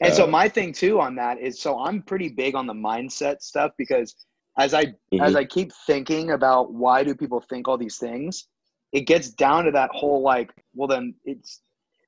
And 0.00 0.12
so 0.12 0.24
Uh, 0.24 0.26
my 0.26 0.48
thing 0.48 0.72
too 0.72 1.00
on 1.00 1.14
that 1.16 1.38
is 1.38 1.60
so 1.60 1.78
I'm 1.78 2.02
pretty 2.02 2.28
big 2.28 2.54
on 2.54 2.66
the 2.66 2.74
mindset 2.74 3.40
stuff 3.40 3.70
because 3.78 4.14
as 4.58 4.74
I 4.74 4.86
mm-hmm. 4.86 5.20
as 5.20 5.36
I 5.36 5.44
keep 5.44 5.72
thinking 5.86 6.32
about 6.32 6.72
why 6.72 7.04
do 7.04 7.14
people 7.14 7.40
think 7.40 7.68
all 7.68 7.78
these 7.78 7.96
things, 7.96 8.48
it 8.92 9.02
gets 9.02 9.30
down 9.30 9.64
to 9.64 9.70
that 9.70 9.90
whole 9.92 10.22
like, 10.22 10.52
well 10.74 10.88
then 10.88 11.14
it's 11.24 11.62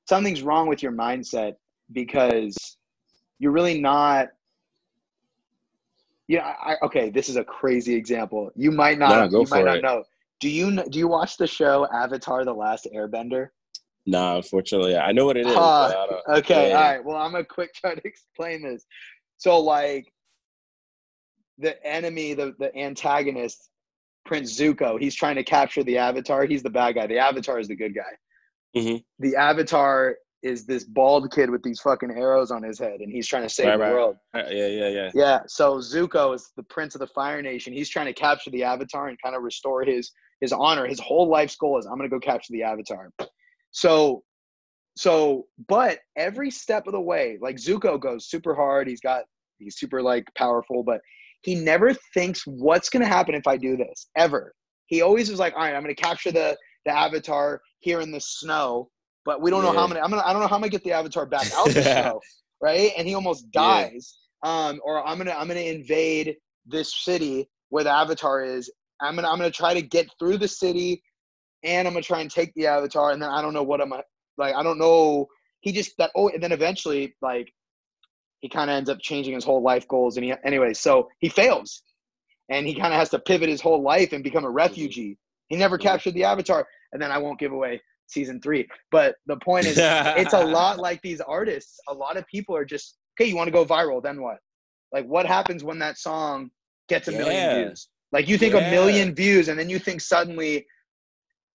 something's 0.07 0.41
wrong 0.41 0.67
with 0.67 0.83
your 0.83 0.91
mindset 0.91 1.53
because 1.91 2.77
you're 3.39 3.51
really 3.51 3.79
not 3.79 4.29
yeah 6.27 6.53
I, 6.61 6.75
okay 6.83 7.09
this 7.09 7.29
is 7.29 7.37
a 7.37 7.43
crazy 7.43 7.95
example 7.95 8.51
you 8.55 8.71
might 8.71 8.97
not 8.97 9.31
you 9.31 9.45
might 9.49 9.65
not 9.65 9.77
it. 9.77 9.83
know 9.83 10.03
do 10.39 10.49
you 10.49 10.83
do 10.89 10.99
you 10.99 11.07
watch 11.07 11.37
the 11.37 11.47
show 11.47 11.87
avatar 11.93 12.43
the 12.43 12.53
last 12.53 12.87
airbender 12.93 13.49
no 14.07 14.37
unfortunately 14.37 14.97
i 14.97 15.11
know 15.11 15.25
what 15.25 15.37
it 15.37 15.45
is 15.45 15.55
uh, 15.55 16.21
okay 16.29 16.69
yeah. 16.69 16.75
all 16.75 16.81
right 16.81 17.05
well 17.05 17.17
i'm 17.17 17.31
gonna 17.31 17.45
quick 17.45 17.73
try 17.75 17.93
to 17.93 18.01
explain 18.03 18.63
this 18.63 18.85
so 19.37 19.59
like 19.59 20.11
the 21.57 21.83
enemy, 21.85 22.33
the, 22.33 22.55
the 22.59 22.75
antagonist, 22.75 23.69
Prince 24.25 24.59
Zuko, 24.59 24.99
he's 24.99 25.15
trying 25.15 25.35
to 25.35 25.43
capture 25.43 25.83
the 25.83 25.97
Avatar. 25.97 26.45
He's 26.45 26.63
the 26.63 26.69
bad 26.69 26.95
guy. 26.95 27.07
The 27.07 27.17
Avatar 27.17 27.59
is 27.59 27.67
the 27.67 27.75
good 27.75 27.95
guy. 27.95 28.79
Mm-hmm. 28.79 28.97
The 29.19 29.35
Avatar 29.35 30.17
is 30.43 30.65
this 30.65 30.83
bald 30.83 31.31
kid 31.33 31.49
with 31.49 31.63
these 31.63 31.79
fucking 31.79 32.11
arrows 32.11 32.51
on 32.51 32.61
his 32.61 32.77
head, 32.77 32.99
and 32.99 33.11
he's 33.11 33.27
trying 33.27 33.43
to 33.43 33.49
save 33.49 33.67
right, 33.67 33.77
the 33.77 33.83
right. 33.83 33.93
world. 33.93 34.17
Uh, 34.35 34.43
yeah, 34.49 34.67
yeah, 34.67 34.89
yeah. 34.89 35.11
Yeah. 35.15 35.39
So 35.47 35.77
Zuko 35.77 36.35
is 36.35 36.51
the 36.57 36.63
prince 36.63 36.93
of 36.93 36.99
the 36.99 37.07
Fire 37.07 37.41
Nation. 37.41 37.73
He's 37.73 37.89
trying 37.89 38.05
to 38.05 38.13
capture 38.13 38.51
the 38.51 38.63
Avatar 38.63 39.07
and 39.07 39.17
kind 39.21 39.35
of 39.35 39.43
restore 39.43 39.83
his 39.83 40.11
his 40.41 40.51
honor. 40.51 40.85
His 40.85 40.99
whole 40.99 41.27
life's 41.27 41.55
goal 41.55 41.79
is 41.79 41.85
I'm 41.85 41.97
gonna 41.97 42.09
go 42.09 42.19
capture 42.19 42.53
the 42.53 42.63
Avatar. 42.63 43.09
So, 43.71 44.23
so, 44.95 45.45
but 45.67 45.99
every 46.15 46.49
step 46.49 46.87
of 46.87 46.93
the 46.93 47.01
way, 47.01 47.37
like 47.41 47.57
Zuko 47.57 47.99
goes 47.99 48.29
super 48.29 48.55
hard. 48.55 48.87
He's 48.87 49.01
got 49.01 49.23
he's 49.59 49.77
super 49.77 50.01
like 50.01 50.25
powerful, 50.35 50.83
but 50.83 51.01
he 51.41 51.55
never 51.55 51.93
thinks 52.13 52.43
what's 52.45 52.89
going 52.89 53.03
to 53.03 53.07
happen 53.07 53.35
if 53.35 53.47
I 53.47 53.57
do 53.57 53.77
this 53.77 54.07
ever. 54.17 54.53
He 54.87 55.01
always 55.01 55.29
is 55.29 55.39
like, 55.39 55.53
all 55.53 55.61
right, 55.61 55.75
I'm 55.75 55.83
going 55.83 55.95
to 55.95 56.01
capture 56.01 56.31
the 56.31 56.57
the 56.85 56.97
avatar 56.97 57.61
here 57.79 57.99
in 58.01 58.11
the 58.11 58.21
snow, 58.21 58.89
but 59.25 59.41
we 59.41 59.51
don't 59.51 59.63
yeah. 59.63 59.71
know 59.71 59.77
how 59.77 59.87
many. 59.87 59.99
I'm 59.99 60.09
gonna 60.09 60.23
I 60.25 60.31
don't 60.31 60.41
know 60.41 60.47
how 60.47 60.55
I'm 60.55 60.61
gonna 60.61 60.71
get 60.71 60.83
the 60.83 60.93
avatar 60.93 61.25
back 61.25 61.51
out 61.55 61.67
the 61.67 61.83
snow, 61.83 62.19
right? 62.61 62.91
And 62.97 63.07
he 63.07 63.13
almost 63.13 63.51
dies. 63.51 64.17
Yeah. 64.43 64.67
Um, 64.67 64.79
or 64.83 65.05
I'm 65.05 65.17
gonna 65.17 65.35
I'm 65.37 65.47
gonna 65.47 65.59
invade 65.59 66.35
this 66.65 67.03
city 67.03 67.47
where 67.69 67.83
the 67.83 67.91
avatar 67.91 68.43
is. 68.43 68.71
I'm 69.01 69.15
gonna 69.15 69.27
I'm 69.27 69.37
gonna 69.37 69.51
try 69.51 69.73
to 69.73 69.81
get 69.81 70.07
through 70.17 70.37
the 70.37 70.47
city, 70.47 71.03
and 71.63 71.87
I'm 71.87 71.93
gonna 71.93 72.03
try 72.03 72.21
and 72.21 72.31
take 72.31 72.53
the 72.55 72.67
avatar. 72.67 73.11
And 73.11 73.21
then 73.21 73.29
I 73.29 73.41
don't 73.41 73.53
know 73.53 73.63
what 73.63 73.81
I'm 73.81 73.93
like. 74.37 74.55
I 74.55 74.63
don't 74.63 74.79
know. 74.79 75.27
He 75.61 75.71
just 75.71 75.97
that 75.97 76.11
oh, 76.15 76.29
and 76.29 76.41
then 76.41 76.51
eventually 76.51 77.15
like 77.21 77.51
he 78.39 78.49
kind 78.49 78.69
of 78.69 78.75
ends 78.75 78.89
up 78.89 78.99
changing 79.01 79.33
his 79.33 79.43
whole 79.43 79.61
life 79.61 79.87
goals. 79.87 80.17
And 80.17 80.25
he, 80.25 80.33
anyway, 80.45 80.73
so 80.73 81.09
he 81.19 81.29
fails, 81.29 81.81
and 82.49 82.67
he 82.67 82.73
kind 82.73 82.93
of 82.93 82.99
has 82.99 83.09
to 83.09 83.19
pivot 83.19 83.49
his 83.49 83.61
whole 83.61 83.81
life 83.81 84.13
and 84.13 84.23
become 84.23 84.43
a 84.43 84.47
mm-hmm. 84.47 84.57
refugee. 84.57 85.17
He 85.47 85.55
never 85.55 85.77
captured 85.77 86.13
the 86.13 86.23
avatar, 86.23 86.67
and 86.91 87.01
then 87.01 87.11
I 87.11 87.17
won't 87.17 87.39
give 87.39 87.51
away 87.51 87.81
season 88.07 88.41
three. 88.41 88.67
But 88.91 89.15
the 89.27 89.37
point 89.37 89.65
is, 89.65 89.77
it's 89.79 90.33
a 90.33 90.45
lot 90.45 90.77
like 90.77 91.01
these 91.01 91.21
artists. 91.21 91.79
A 91.89 91.93
lot 91.93 92.17
of 92.17 92.27
people 92.27 92.55
are 92.55 92.65
just 92.65 92.97
okay. 93.19 93.29
You 93.29 93.35
want 93.35 93.47
to 93.47 93.51
go 93.51 93.65
viral, 93.65 94.01
then 94.01 94.21
what? 94.21 94.37
Like, 94.91 95.05
what 95.05 95.25
happens 95.25 95.63
when 95.63 95.79
that 95.79 95.97
song 95.97 96.49
gets 96.87 97.07
a 97.07 97.11
yeah. 97.11 97.17
million 97.17 97.55
views? 97.55 97.89
Like, 98.11 98.29
you 98.29 98.37
think 98.37 98.53
yeah. 98.53 98.67
a 98.67 98.71
million 98.71 99.13
views, 99.15 99.49
and 99.49 99.59
then 99.59 99.69
you 99.69 99.79
think 99.79 100.01
suddenly 100.01 100.65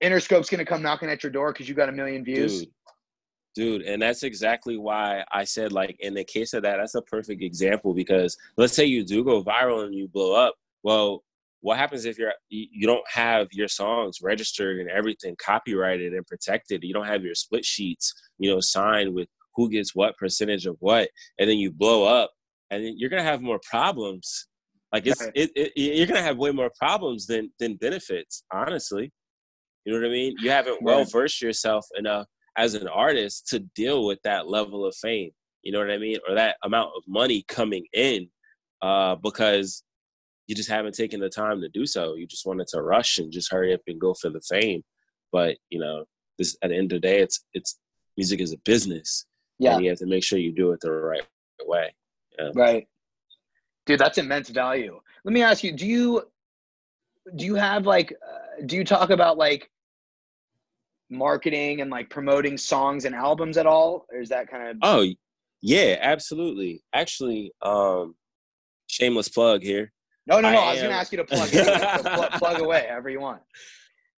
Interscope's 0.03 0.51
gonna 0.51 0.65
come 0.65 0.83
knocking 0.83 1.09
at 1.09 1.23
your 1.23 1.33
door 1.33 1.53
because 1.53 1.69
you 1.69 1.75
got 1.75 1.89
a 1.89 1.93
million 1.93 2.25
views. 2.25 2.61
Dude. 2.61 2.69
Dude 3.55 3.83
and 3.83 4.01
that's 4.01 4.23
exactly 4.23 4.79
why 4.79 5.23
i 5.31 5.45
said 5.45 5.73
like 5.73 5.95
in 6.01 6.15
the 6.15 6.25
case 6.25 6.55
of 6.55 6.63
that 6.63 6.79
that's 6.79 6.95
a 6.95 7.03
perfect 7.03 7.43
example 7.43 7.93
because 7.93 8.35
let's 8.57 8.73
say 8.73 8.87
you 8.87 9.05
do 9.05 9.23
go 9.23 9.45
viral 9.45 9.85
and 9.85 9.95
you 9.95 10.09
blow 10.09 10.33
up 10.33 10.55
well 10.83 11.23
what 11.63 11.79
happens 11.79 12.05
if 12.05 12.19
you're 12.19 12.35
you 12.51 12.87
don't 12.87 13.09
have 13.09 13.49
your 13.53 13.69
songs 13.69 14.19
registered 14.21 14.81
and 14.81 14.91
everything 14.91 15.37
copyrighted 15.43 16.13
and 16.13 16.27
protected? 16.27 16.83
You 16.83 16.93
don't 16.93 17.07
have 17.07 17.25
your 17.25 17.35
split 17.35 17.65
sheets 17.65 18.13
you 18.39 18.51
know 18.51 18.61
signed 18.61 19.15
with 19.15 19.29
who 19.55 19.71
gets 19.71 19.95
what 19.95 20.17
percentage 20.19 20.67
of 20.67 20.77
what 20.81 21.09
and 21.39 21.49
then 21.49 21.57
you 21.57 21.71
blow 21.71 22.05
up 22.05 22.31
and 22.71 22.99
you're 22.99 23.11
gonna 23.11 23.23
have 23.23 23.41
more 23.41 23.61
problems. 23.69 24.49
Like 24.93 25.07
it's 25.07 25.23
it, 25.35 25.51
it, 25.55 25.73
you're 25.77 26.07
gonna 26.07 26.21
have 26.21 26.37
way 26.37 26.51
more 26.51 26.71
problems 26.79 27.27
than 27.27 27.53
than 27.61 27.77
benefits 27.77 28.43
honestly 28.53 29.13
you 29.85 29.93
know 29.93 30.01
what 30.01 30.07
i 30.07 30.11
mean? 30.11 30.35
You 30.41 30.51
haven't 30.51 30.83
well 30.83 31.05
versed 31.05 31.43
yourself 31.43 31.87
enough 31.97 32.27
as 32.57 32.75
an 32.75 32.89
artist 32.89 33.49
to 33.49 33.61
deal 33.75 34.07
with 34.07 34.21
that 34.25 34.49
level 34.49 34.85
of 34.85 34.95
fame. 34.97 35.31
You 35.63 35.73
know 35.73 35.79
what 35.79 35.91
i 35.91 35.99
mean? 35.99 36.19
Or 36.29 36.35
that 36.35 36.57
amount 36.63 36.91
of 36.97 37.03
money 37.07 37.45
coming 37.49 37.87
in 37.93 38.29
uh, 38.81 39.17
because 39.17 39.83
you 40.47 40.55
just 40.55 40.69
haven't 40.69 40.95
taken 40.95 41.21
the 41.21 41.29
time 41.29 41.61
to 41.61 41.69
do 41.69 41.87
so. 41.87 42.15
You 42.15 42.27
just 42.27 42.47
wanted 42.47 42.67
to 42.69 42.83
rush 42.83 43.19
and 43.19 43.33
just 43.33 43.51
hurry 43.51 43.73
up 43.73 43.81
and 43.87 44.01
go 44.01 44.15
for 44.15 44.29
the 44.29 44.41
fame. 44.41 44.83
But 45.31 45.57
you 45.71 45.79
know 45.79 46.05
this 46.39 46.57
at 46.63 46.71
the 46.71 46.77
end 46.77 46.93
of 46.93 47.01
the 47.01 47.09
day 47.09 47.21
it's 47.21 47.45
it's 47.55 47.79
music 48.17 48.41
is 48.41 48.53
a 48.53 48.59
business. 48.59 49.27
Yeah. 49.59 49.75
and 49.75 49.85
you 49.85 49.91
have 49.91 49.99
to 49.99 50.07
make 50.07 50.25
sure 50.25 50.39
you 50.39 50.53
do 50.53 50.73
it 50.73 50.81
the 50.81 50.91
right 50.91 51.23
way. 51.65 51.95
Yeah. 52.39 52.51
right. 52.55 52.87
Dude 53.87 54.01
that's 54.01 54.19
immense 54.19 54.49
value. 54.49 55.01
Let 55.25 55.33
me 55.33 55.43
ask 55.43 55.63
you 55.63 55.73
do 55.73 55.87
you 55.87 56.23
do 57.37 57.45
you 57.45 57.55
have 57.55 57.87
like 57.87 58.13
uh, 58.13 58.63
do 58.67 58.77
you 58.77 58.85
talk 58.85 59.11
about 59.11 59.39
like 59.39 59.71
marketing 61.11 61.81
and 61.81 61.91
like 61.91 62.11
promoting 62.11 62.57
songs 62.57 63.05
and 63.05 63.15
albums 63.15 63.57
at 63.57 63.67
all? 63.67 64.07
Or 64.13 64.21
is 64.21 64.29
that 64.31 64.49
kind 64.49 64.69
of 64.69 64.77
oh 64.83 65.07
yeah 65.61 65.97
absolutely. 66.01 66.83
Actually 66.93 67.53
um 67.63 68.15
shameless 68.89 69.29
plug 69.29 69.63
here. 69.63 69.93
No 70.27 70.41
no 70.41 70.51
no 70.53 70.59
i, 70.59 70.63
I 70.63 70.71
was 70.73 70.81
am... 70.81 70.87
gonna 70.87 70.97
ask 70.97 71.13
you 71.13 71.19
to 71.19 71.25
plug 71.25 71.51
plug, 72.03 72.33
plug 72.33 72.61
away 72.61 72.87
however 72.89 73.11
you 73.11 73.21
want. 73.21 73.43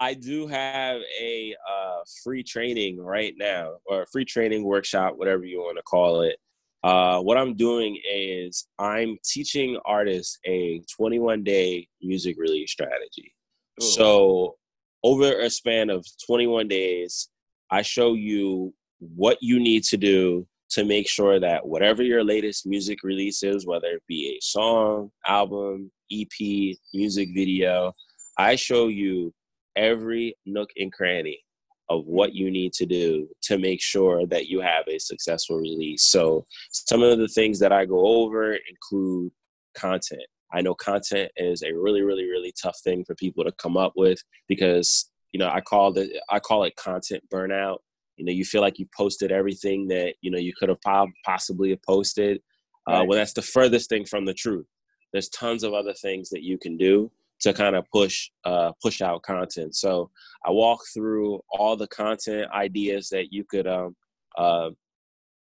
I 0.01 0.15
do 0.15 0.49
have 0.49 1.01
a 1.21 1.55
uh, 1.71 1.99
free 2.25 2.43
training 2.43 2.99
right 2.99 3.33
now 3.39 3.77
or 3.87 4.03
a 4.03 4.07
free 4.07 4.25
training 4.25 4.65
workshop 4.65 5.15
whatever 5.17 5.45
you 5.45 5.61
want 5.61 5.79
to 5.79 5.83
call 5.85 6.23
it 6.23 6.37
uh, 6.85 7.19
what 7.21 7.37
i'm 7.37 7.55
doing 7.55 7.99
is 8.09 8.69
i'm 8.79 9.17
teaching 9.25 9.79
artists 9.85 10.39
a 10.47 10.81
21 10.97 11.43
day 11.43 11.89
music 12.03 12.37
release 12.39 12.71
strategy 12.71 13.35
Ooh. 13.83 13.85
so 13.85 14.57
over 15.05 15.41
a 15.41 15.51
span 15.51 15.91
of 15.91 16.05
21 16.27 16.67
days, 16.67 17.29
I 17.71 17.83
show 17.83 18.15
you 18.15 18.73
what 18.99 19.37
you 19.43 19.61
need 19.61 19.85
to 19.85 19.99
do 19.99 20.47
to 20.71 20.85
make 20.85 21.09
sure 21.09 21.39
that 21.39 21.65
whatever 21.65 22.03
your 22.03 22.25
latest 22.25 22.67
music 22.67 23.01
release 23.05 23.43
is, 23.43 23.67
whether 23.67 23.89
it 23.89 24.03
be 24.09 24.35
a 24.35 24.43
song, 24.43 25.11
album, 25.27 25.93
EP, 26.11 26.77
music 26.95 27.29
video, 27.35 27.93
I 28.39 28.57
show 28.57 28.89
you 28.89 29.35
every 29.77 30.37
nook 30.47 30.71
and 30.79 30.91
cranny 30.91 31.45
of 31.89 32.07
what 32.07 32.35
you 32.35 32.51
need 32.51 32.73
to 32.73 32.87
do 32.87 33.29
to 33.43 33.59
make 33.59 33.81
sure 33.81 34.27
that 34.27 34.47
you 34.49 34.61
have 34.61 34.85
a 34.89 34.99
successful 34.99 35.57
release. 35.57 36.03
So, 36.03 36.47
some 36.71 37.03
of 37.03 37.19
the 37.19 37.29
things 37.29 37.59
that 37.61 37.73
I 37.73 37.85
go 37.85 38.07
over 38.07 38.55
include 38.55 39.33
content. 39.75 40.23
I 40.53 40.61
know 40.61 40.75
content 40.75 41.33
is 41.37 41.63
a 41.63 41.73
really, 41.73 42.03
really, 42.03 42.25
really 42.25 42.53
tough 42.61 42.79
thing 42.85 43.05
for 43.05 43.15
people 43.17 43.45
to 43.45 43.53
come 43.53 43.77
up 43.77 43.93
with 43.97 44.23
because 44.49 45.11
you 45.33 45.39
know 45.39 45.49
I 45.49 45.61
call 45.61 45.97
it 45.99 46.11
I 46.31 46.39
call 46.39 46.65
it 46.65 46.77
content 46.77 47.23
burnout. 47.33 47.79
You 48.17 48.25
know, 48.25 48.33
you 48.33 48.45
feel 48.45 48.61
like 48.61 48.79
you 48.79 48.87
posted 48.97 49.33
everything 49.33 49.89
that 49.89 50.15
you 50.21 50.31
know 50.31 50.39
you 50.39 50.53
could 50.59 50.69
have 50.69 51.09
possibly 51.25 51.71
have 51.71 51.83
posted. 51.83 52.41
Uh. 52.89 52.93
Uh, 52.93 53.05
well, 53.05 53.19
that's 53.19 53.33
the 53.33 53.43
furthest 53.43 53.89
thing 53.89 54.05
from 54.05 54.25
the 54.25 54.35
truth. 54.35 54.67
There's 55.13 55.29
tons 55.29 55.63
of 55.63 55.75
other 55.75 55.95
things 55.95 56.31
that 56.31 56.43
you 56.43 56.59
can 56.59 56.77
do 56.77 57.11
to 57.41 57.53
kind 57.53 57.77
of 57.77 57.85
push 57.93 58.31
uh, 58.45 58.73
push 58.83 59.03
out 59.03 59.23
content. 59.23 59.75
So 59.77 60.11
I 60.47 60.51
walk 60.51 60.81
through 60.93 61.41
all 61.51 61.77
the 61.77 61.89
content 61.89 62.51
ideas 62.53 63.09
that 63.11 63.33
you 63.33 63.45
could 63.45 63.67
um, 63.67 63.97
uh, 64.37 64.71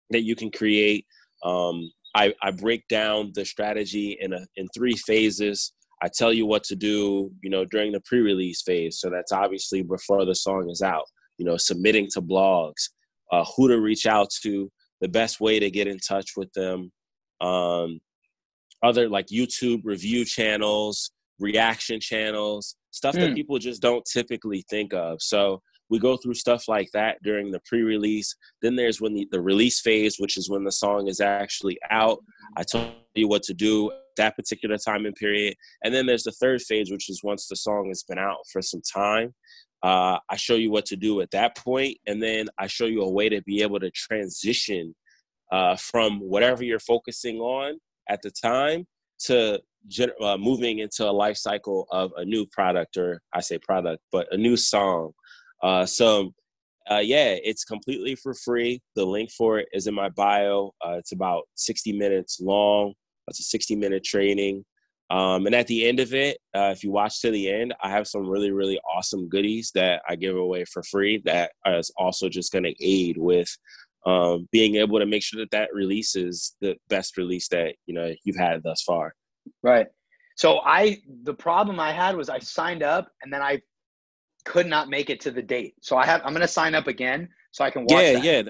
that 0.09 0.23
you 0.23 0.35
can 0.35 0.51
create. 0.51 1.05
Um, 1.43 1.91
I, 2.15 2.33
I 2.41 2.51
break 2.51 2.87
down 2.87 3.31
the 3.35 3.45
strategy 3.45 4.17
in 4.21 4.33
a, 4.33 4.45
in 4.55 4.67
three 4.73 4.95
phases. 4.95 5.73
I 6.01 6.09
tell 6.13 6.31
you 6.31 6.45
what 6.45 6.63
to 6.65 6.75
do, 6.75 7.31
you 7.41 7.49
know, 7.49 7.65
during 7.65 7.91
the 7.91 8.01
pre-release 8.01 8.61
phase. 8.61 8.99
So 8.99 9.09
that's 9.09 9.31
obviously 9.31 9.81
before 9.81 10.25
the 10.25 10.35
song 10.35 10.69
is 10.69 10.81
out. 10.81 11.05
You 11.37 11.45
know, 11.45 11.57
submitting 11.57 12.07
to 12.13 12.21
blogs, 12.21 12.89
uh, 13.31 13.43
who 13.55 13.67
to 13.67 13.81
reach 13.81 14.05
out 14.05 14.29
to, 14.43 14.71
the 15.01 15.07
best 15.09 15.41
way 15.41 15.59
to 15.59 15.69
get 15.69 15.87
in 15.87 15.99
touch 15.99 16.31
with 16.37 16.51
them, 16.53 16.91
um, 17.41 17.99
other 18.81 19.09
like 19.09 19.27
YouTube 19.27 19.81
review 19.83 20.23
channels, 20.23 21.11
reaction 21.39 21.99
channels, 21.99 22.75
stuff 22.91 23.15
mm. 23.15 23.21
that 23.21 23.35
people 23.35 23.59
just 23.59 23.81
don't 23.81 24.05
typically 24.05 24.63
think 24.69 24.93
of. 24.93 25.21
So 25.21 25.61
we 25.89 25.99
go 25.99 26.17
through 26.17 26.33
stuff 26.33 26.67
like 26.67 26.89
that 26.93 27.21
during 27.23 27.51
the 27.51 27.59
pre-release 27.65 28.35
then 28.61 28.75
there's 28.75 28.99
when 28.99 29.13
the, 29.13 29.27
the 29.31 29.41
release 29.41 29.81
phase 29.81 30.17
which 30.19 30.37
is 30.37 30.49
when 30.49 30.63
the 30.63 30.71
song 30.71 31.07
is 31.07 31.19
actually 31.19 31.77
out 31.89 32.19
i 32.57 32.63
tell 32.63 32.91
you 33.13 33.27
what 33.27 33.43
to 33.43 33.53
do 33.53 33.91
that 34.17 34.35
particular 34.35 34.77
time 34.77 35.05
and 35.05 35.15
period 35.15 35.55
and 35.83 35.93
then 35.93 36.05
there's 36.05 36.23
the 36.23 36.31
third 36.31 36.61
phase 36.61 36.91
which 36.91 37.09
is 37.09 37.21
once 37.23 37.47
the 37.47 37.55
song 37.55 37.87
has 37.87 38.03
been 38.03 38.19
out 38.19 38.39
for 38.51 38.61
some 38.61 38.81
time 38.81 39.33
uh, 39.83 40.17
i 40.29 40.35
show 40.35 40.55
you 40.55 40.71
what 40.71 40.85
to 40.85 40.95
do 40.95 41.21
at 41.21 41.31
that 41.31 41.55
point 41.57 41.97
and 42.07 42.21
then 42.21 42.47
i 42.57 42.67
show 42.67 42.85
you 42.85 43.01
a 43.01 43.11
way 43.11 43.29
to 43.29 43.41
be 43.43 43.61
able 43.61 43.79
to 43.79 43.91
transition 43.91 44.95
uh, 45.51 45.75
from 45.75 46.19
whatever 46.19 46.63
you're 46.63 46.79
focusing 46.79 47.37
on 47.37 47.77
at 48.09 48.21
the 48.21 48.31
time 48.31 48.85
to 49.19 49.59
uh, 50.21 50.37
moving 50.37 50.79
into 50.79 51.09
a 51.09 51.11
life 51.11 51.37
cycle 51.37 51.87
of 51.91 52.11
a 52.17 52.25
new 52.25 52.45
product, 52.47 52.97
or 52.97 53.21
I 53.33 53.41
say 53.41 53.57
product, 53.57 54.01
but 54.11 54.31
a 54.31 54.37
new 54.37 54.57
song. 54.57 55.11
Uh, 55.61 55.85
so, 55.85 56.33
uh, 56.89 57.01
yeah, 57.03 57.35
it's 57.43 57.63
completely 57.63 58.15
for 58.15 58.33
free. 58.33 58.81
The 58.95 59.05
link 59.05 59.31
for 59.31 59.59
it 59.59 59.67
is 59.73 59.87
in 59.87 59.95
my 59.95 60.09
bio. 60.09 60.71
Uh, 60.85 60.93
it's 60.93 61.11
about 61.11 61.43
60 61.55 61.93
minutes 61.93 62.39
long. 62.39 62.93
It's 63.27 63.39
a 63.39 63.43
60 63.43 63.75
minute 63.75 64.03
training. 64.03 64.63
Um, 65.11 65.45
and 65.45 65.53
at 65.53 65.67
the 65.67 65.87
end 65.87 65.99
of 65.99 66.13
it, 66.13 66.37
uh, 66.55 66.71
if 66.71 66.83
you 66.83 66.91
watch 66.91 67.21
to 67.21 67.29
the 67.29 67.49
end, 67.49 67.75
I 67.81 67.89
have 67.89 68.07
some 68.07 68.27
really, 68.27 68.51
really 68.51 68.79
awesome 68.91 69.29
goodies 69.29 69.71
that 69.75 70.01
I 70.09 70.15
give 70.15 70.35
away 70.35 70.65
for 70.65 70.81
free 70.83 71.21
that 71.25 71.51
is 71.67 71.91
also 71.97 72.27
just 72.27 72.51
going 72.51 72.63
to 72.63 72.75
aid 72.83 73.17
with 73.17 73.55
um, 74.05 74.47
being 74.51 74.75
able 74.75 74.99
to 74.99 75.05
make 75.05 75.23
sure 75.23 75.39
that 75.39 75.51
that 75.51 75.73
release 75.73 76.15
is 76.15 76.55
the 76.61 76.75
best 76.89 77.17
release 77.17 77.47
that 77.49 77.75
you 77.87 77.93
know 77.95 78.13
you've 78.23 78.35
had 78.35 78.61
thus 78.63 78.81
far. 78.81 79.13
Right. 79.63 79.87
So 80.37 80.59
I 80.59 80.97
the 81.23 81.33
problem 81.33 81.79
I 81.79 81.91
had 81.91 82.15
was 82.15 82.29
I 82.29 82.39
signed 82.39 82.83
up 82.83 83.09
and 83.23 83.31
then 83.31 83.41
I 83.41 83.61
could 84.43 84.67
not 84.67 84.89
make 84.89 85.09
it 85.09 85.19
to 85.21 85.31
the 85.31 85.41
date. 85.41 85.75
So 85.81 85.97
I 85.97 86.05
have 86.05 86.21
I'm 86.23 86.33
gonna 86.33 86.47
sign 86.47 86.75
up 86.75 86.87
again 86.87 87.29
so 87.51 87.63
I 87.63 87.71
can 87.71 87.83
watch. 87.83 87.91
Yeah, 87.91 88.13
that. 88.13 88.23
yeah, 88.23 88.41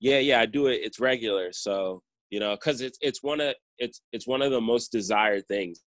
yeah, 0.00 0.18
yeah. 0.18 0.40
I 0.40 0.46
do 0.46 0.66
it. 0.66 0.80
It's 0.82 1.00
regular, 1.00 1.52
so 1.52 2.02
you 2.30 2.40
know, 2.40 2.54
because 2.54 2.80
it's 2.80 2.98
it's 3.00 3.22
one 3.22 3.40
of 3.40 3.54
it's 3.78 4.00
it's 4.12 4.26
one 4.26 4.42
of 4.42 4.50
the 4.50 4.60
most 4.60 4.90
desired 4.90 5.46
things. 5.48 5.82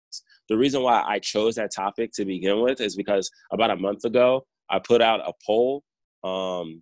The 0.50 0.58
reason 0.58 0.82
why 0.82 1.04
I 1.06 1.20
chose 1.20 1.56
that 1.56 1.72
topic 1.76 2.12
to 2.14 2.26
begin 2.26 2.62
with 2.62 2.82
is 2.82 2.96
because 2.96 3.30
about 3.52 3.72
a 3.72 3.76
month 3.76 4.06
ago 4.06 4.46
I 4.70 4.80
put 4.80 5.02
out 5.02 5.20
a 5.28 5.34
poll 5.46 5.84
um, 6.24 6.82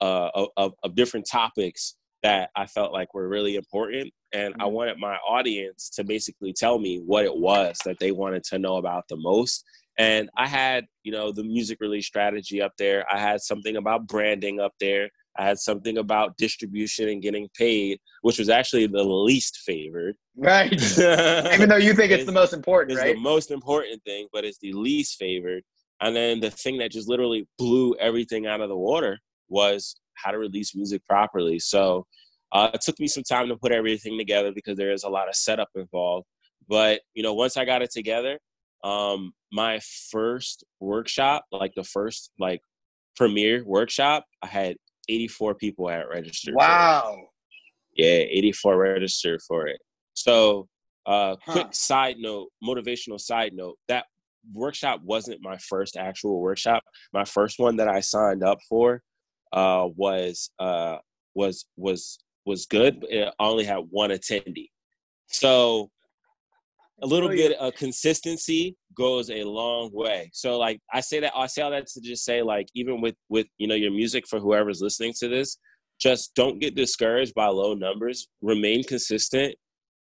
uh, 0.00 0.30
of, 0.56 0.74
of 0.82 0.94
different 0.94 1.26
topics 1.30 1.96
that 2.22 2.50
I 2.56 2.66
felt 2.66 2.92
like 2.92 3.14
were 3.14 3.28
really 3.28 3.56
important. 3.56 4.12
And 4.32 4.54
I 4.58 4.64
mm-hmm. 4.64 4.74
wanted 4.74 4.98
my 4.98 5.16
audience 5.16 5.90
to 5.90 6.04
basically 6.04 6.52
tell 6.52 6.78
me 6.78 7.00
what 7.04 7.24
it 7.24 7.36
was 7.36 7.78
that 7.84 7.98
they 7.98 8.12
wanted 8.12 8.44
to 8.44 8.58
know 8.58 8.76
about 8.76 9.04
the 9.08 9.16
most. 9.16 9.64
And 9.98 10.30
I 10.36 10.46
had, 10.46 10.86
you 11.02 11.10
know, 11.10 11.32
the 11.32 11.42
music 11.42 11.78
release 11.80 12.06
strategy 12.06 12.62
up 12.62 12.72
there. 12.78 13.04
I 13.12 13.18
had 13.18 13.40
something 13.40 13.76
about 13.76 14.06
branding 14.06 14.60
up 14.60 14.72
there. 14.80 15.10
I 15.36 15.44
had 15.44 15.58
something 15.58 15.98
about 15.98 16.36
distribution 16.36 17.08
and 17.08 17.22
getting 17.22 17.48
paid, 17.56 17.98
which 18.22 18.38
was 18.38 18.48
actually 18.48 18.86
the 18.86 19.04
least 19.04 19.58
favored. 19.58 20.16
Right. 20.36 20.72
Even 21.52 21.68
though 21.68 21.76
you 21.76 21.94
think 21.94 22.12
it's, 22.12 22.22
it's 22.22 22.26
the 22.26 22.32
most 22.32 22.52
important, 22.52 22.92
it's 22.92 23.00
right? 23.00 23.14
the 23.14 23.20
most 23.20 23.50
important 23.50 24.02
thing, 24.04 24.26
but 24.32 24.44
it's 24.44 24.58
the 24.58 24.72
least 24.72 25.16
favored. 25.16 25.62
And 26.00 26.14
then 26.14 26.40
the 26.40 26.50
thing 26.50 26.78
that 26.78 26.92
just 26.92 27.08
literally 27.08 27.48
blew 27.56 27.94
everything 27.96 28.46
out 28.46 28.60
of 28.60 28.68
the 28.68 28.76
water 28.76 29.18
was 29.48 29.96
how 30.14 30.30
to 30.30 30.38
release 30.38 30.74
music 30.74 31.02
properly. 31.08 31.58
So 31.58 32.06
uh, 32.52 32.70
it 32.74 32.80
took 32.80 32.98
me 32.98 33.06
some 33.06 33.22
time 33.22 33.48
to 33.48 33.56
put 33.56 33.72
everything 33.72 34.18
together 34.18 34.52
because 34.52 34.76
there 34.76 34.92
is 34.92 35.04
a 35.04 35.08
lot 35.08 35.28
of 35.28 35.34
setup 35.34 35.68
involved. 35.74 36.26
But 36.68 37.00
you 37.14 37.22
know, 37.22 37.34
once 37.34 37.56
I 37.56 37.64
got 37.64 37.82
it 37.82 37.90
together, 37.90 38.38
um, 38.84 39.32
my 39.52 39.80
first 40.10 40.64
workshop, 40.80 41.44
like 41.52 41.74
the 41.74 41.84
first 41.84 42.30
like 42.38 42.60
premiere 43.16 43.64
workshop, 43.64 44.24
I 44.42 44.46
had 44.46 44.76
84 45.08 45.54
people 45.56 45.90
at 45.90 46.08
registered. 46.08 46.54
Wow. 46.54 47.16
Yeah, 47.96 48.06
84 48.06 48.76
registered 48.76 49.40
for 49.42 49.66
it. 49.66 49.80
So, 50.14 50.68
uh, 51.06 51.36
huh. 51.44 51.52
quick 51.52 51.74
side 51.74 52.16
note, 52.18 52.48
motivational 52.62 53.20
side 53.20 53.52
note, 53.54 53.76
that 53.88 54.04
workshop 54.52 55.00
wasn't 55.02 55.42
my 55.42 55.56
first 55.58 55.96
actual 55.96 56.40
workshop. 56.40 56.82
My 57.12 57.24
first 57.24 57.58
one 57.58 57.76
that 57.76 57.88
I 57.88 58.00
signed 58.00 58.44
up 58.44 58.58
for 58.68 59.02
uh, 59.52 59.88
was 59.96 60.50
uh, 60.58 60.98
was 61.34 61.66
was 61.76 62.18
was 62.48 62.66
good. 62.66 63.00
But 63.00 63.12
it 63.12 63.34
only 63.38 63.64
had 63.64 63.84
one 63.90 64.10
attendee, 64.10 64.70
so 65.28 65.90
a 67.02 67.06
little 67.06 67.28
oh, 67.28 67.32
bit 67.32 67.56
of 67.58 67.74
consistency 67.74 68.76
goes 68.96 69.30
a 69.30 69.44
long 69.44 69.90
way. 69.92 70.30
So 70.32 70.58
like 70.58 70.80
I 70.92 71.00
say 71.00 71.20
that 71.20 71.32
I 71.36 71.46
say 71.46 71.62
all 71.62 71.70
that 71.70 71.86
to 71.86 72.00
just 72.00 72.24
say 72.24 72.42
like 72.42 72.68
even 72.74 73.00
with 73.00 73.14
with 73.28 73.46
you 73.58 73.68
know 73.68 73.74
your 73.74 73.92
music 73.92 74.26
for 74.26 74.40
whoever's 74.40 74.80
listening 74.80 75.14
to 75.20 75.28
this, 75.28 75.58
just 76.00 76.34
don't 76.34 76.58
get 76.58 76.74
discouraged 76.74 77.34
by 77.34 77.46
low 77.46 77.74
numbers. 77.74 78.28
Remain 78.42 78.82
consistent. 78.82 79.54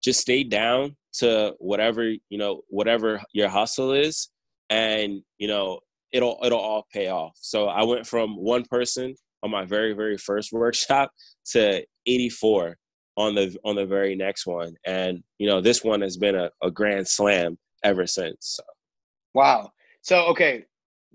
Just 0.02 0.20
stay 0.20 0.44
down 0.44 0.96
to 1.14 1.54
whatever 1.58 2.04
you 2.04 2.38
know 2.38 2.62
whatever 2.68 3.20
your 3.32 3.48
hustle 3.48 3.92
is, 3.92 4.30
and 4.70 5.22
you 5.38 5.48
know 5.48 5.80
it'll 6.12 6.38
it'll 6.42 6.58
all 6.58 6.86
pay 6.92 7.08
off. 7.08 7.32
So 7.36 7.66
I 7.66 7.82
went 7.82 8.06
from 8.06 8.36
one 8.36 8.64
person 8.64 9.14
on 9.46 9.50
my 9.50 9.64
very 9.64 9.92
very 9.92 10.18
first 10.18 10.52
workshop 10.52 11.10
to 11.52 11.84
84 12.06 12.76
on 13.16 13.34
the 13.34 13.56
on 13.64 13.76
the 13.76 13.86
very 13.86 14.14
next 14.14 14.46
one. 14.46 14.74
And 14.84 15.22
you 15.38 15.48
know 15.48 15.60
this 15.60 15.82
one 15.82 16.02
has 16.02 16.16
been 16.16 16.34
a, 16.34 16.50
a 16.62 16.70
grand 16.70 17.08
slam 17.08 17.58
ever 17.82 18.06
since 18.06 18.36
so. 18.40 18.62
wow. 19.34 19.70
So 20.02 20.26
okay 20.26 20.64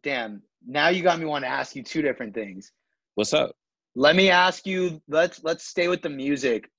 damn 0.04 0.41
now 0.65 0.89
you 0.89 1.04
got 1.04 1.20
me 1.20 1.26
want 1.26 1.44
to 1.46 1.50
ask 1.50 1.76
you 1.76 1.84
two 1.84 2.02
different 2.02 2.34
things. 2.34 2.72
What's 3.15 3.34
up? 3.34 3.56
Let 3.96 4.15
me 4.15 4.30
ask 4.30 4.65
you 4.65 5.02
let's 5.08 5.44
let's 5.44 5.65
stay 5.65 5.88
with 5.88 6.02
the 6.02 6.10
music. 6.10 6.70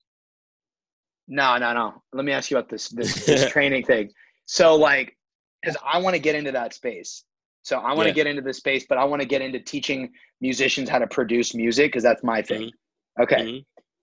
No 1.27 1.57
no 1.57 1.73
no. 1.73 2.03
Let 2.11 2.25
me 2.25 2.33
ask 2.33 2.51
you 2.51 2.57
about 2.57 2.69
this 2.69 2.89
this, 2.89 3.25
this 3.25 3.49
training 3.55 3.85
thing. 3.85 4.09
So 4.45 4.75
like 4.75 5.15
because 5.63 5.77
i 5.85 5.97
want 5.97 6.15
to 6.15 6.19
get 6.19 6.35
into 6.35 6.51
that 6.51 6.73
space 6.73 7.23
so 7.63 7.79
I 7.79 7.93
want 7.93 8.01
to 8.01 8.07
yeah. 8.09 8.13
get 8.13 8.27
into 8.27 8.41
the 8.41 8.53
space, 8.53 8.85
but 8.87 8.97
I 8.97 9.05
want 9.05 9.21
to 9.21 9.27
get 9.27 9.41
into 9.41 9.59
teaching 9.59 10.11
musicians 10.41 10.89
how 10.89 10.99
to 10.99 11.07
produce 11.07 11.55
music 11.55 11.91
because 11.91 12.03
that's 12.03 12.23
my 12.23 12.41
thing. 12.41 12.63
Mm-hmm. 12.63 13.23
Okay. 13.23 13.41
Mm-hmm. 13.41 13.57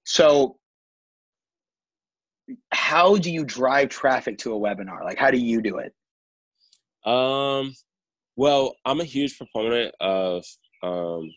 So 0.04 0.56
how 2.72 3.16
do 3.16 3.30
you 3.30 3.44
drive 3.44 3.90
traffic 3.90 4.38
to 4.38 4.54
a 4.54 4.58
webinar? 4.58 5.04
Like 5.04 5.18
how 5.18 5.30
do 5.30 5.38
you 5.38 5.60
do 5.60 5.78
it? 5.78 5.92
Um 7.08 7.74
well, 8.36 8.74
I'm 8.86 9.00
a 9.00 9.04
huge 9.04 9.36
proponent 9.36 9.94
of 10.00 10.44
um 10.82 11.30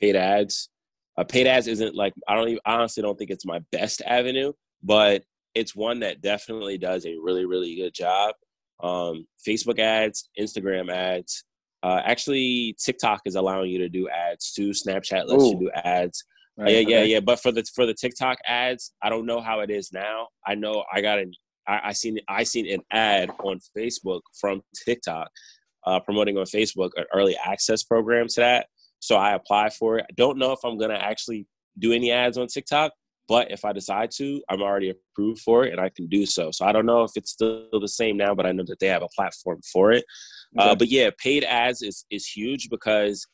paid 0.00 0.16
ads. 0.16 0.70
Uh, 1.18 1.24
paid 1.24 1.46
ads 1.46 1.66
isn't 1.66 1.94
like 1.94 2.14
I 2.26 2.34
don't 2.34 2.48
even, 2.48 2.60
I 2.64 2.74
honestly 2.74 3.02
don't 3.02 3.18
think 3.18 3.30
it's 3.30 3.46
my 3.46 3.60
best 3.72 4.00
avenue, 4.06 4.52
but 4.82 5.22
it's 5.54 5.76
one 5.76 6.00
that 6.00 6.22
definitely 6.22 6.78
does 6.78 7.04
a 7.04 7.14
really 7.22 7.44
really 7.44 7.76
good 7.76 7.92
job. 7.92 8.34
Um, 8.82 9.26
Facebook 9.46 9.80
ads, 9.80 10.30
Instagram 10.40 10.90
ads, 10.90 11.44
uh, 11.82 12.00
actually, 12.04 12.76
TikTok 12.84 13.22
is 13.24 13.36
allowing 13.36 13.70
you 13.70 13.78
to 13.78 13.88
do 13.88 14.08
ads 14.08 14.52
too. 14.52 14.70
Snapchat 14.70 15.26
lets 15.26 15.42
Ooh. 15.42 15.50
you 15.50 15.58
do 15.60 15.70
ads. 15.74 16.24
Right, 16.56 16.72
yeah, 16.72 16.78
okay. 16.80 16.90
yeah, 16.90 17.02
yeah. 17.02 17.20
But 17.20 17.40
for 17.40 17.52
the 17.52 17.64
for 17.74 17.86
the 17.86 17.94
TikTok 17.94 18.38
ads, 18.46 18.92
I 19.02 19.10
don't 19.10 19.26
know 19.26 19.40
how 19.40 19.60
it 19.60 19.70
is 19.70 19.92
now. 19.92 20.28
I 20.46 20.56
know 20.56 20.84
I 20.92 21.00
got 21.00 21.18
an 21.20 21.32
I, 21.68 21.80
I 21.84 21.92
seen 21.92 22.18
I 22.28 22.42
seen 22.42 22.68
an 22.68 22.80
ad 22.90 23.30
on 23.44 23.60
Facebook 23.76 24.22
from 24.40 24.62
TikTok 24.84 25.30
uh, 25.86 26.00
promoting 26.00 26.36
on 26.36 26.44
Facebook 26.44 26.90
an 26.96 27.04
early 27.14 27.36
access 27.44 27.84
program 27.84 28.26
to 28.28 28.40
that. 28.40 28.66
So 28.98 29.16
I 29.16 29.34
applied 29.34 29.72
for 29.72 29.98
it. 29.98 30.06
I 30.08 30.12
don't 30.16 30.38
know 30.38 30.50
if 30.50 30.58
I'm 30.64 30.78
gonna 30.78 30.94
actually 30.94 31.46
do 31.78 31.92
any 31.92 32.10
ads 32.10 32.36
on 32.36 32.48
TikTok, 32.48 32.92
but 33.28 33.52
if 33.52 33.64
I 33.64 33.72
decide 33.72 34.10
to, 34.16 34.42
I'm 34.48 34.62
already 34.62 34.90
approved 34.90 35.42
for 35.42 35.64
it 35.64 35.72
and 35.72 35.80
I 35.80 35.90
can 35.90 36.08
do 36.08 36.26
so. 36.26 36.50
So 36.50 36.64
I 36.64 36.72
don't 36.72 36.86
know 36.86 37.04
if 37.04 37.12
it's 37.14 37.30
still 37.30 37.68
the 37.70 37.86
same 37.86 38.16
now, 38.16 38.34
but 38.34 38.46
I 38.46 38.52
know 38.52 38.64
that 38.66 38.80
they 38.80 38.88
have 38.88 39.02
a 39.02 39.08
platform 39.14 39.60
for 39.72 39.92
it. 39.92 40.04
Uh, 40.56 40.74
but 40.74 40.88
yeah, 40.88 41.10
paid 41.18 41.44
ads 41.44 41.82
is 41.82 42.04
is 42.10 42.26
huge 42.26 42.68
because 42.70 43.26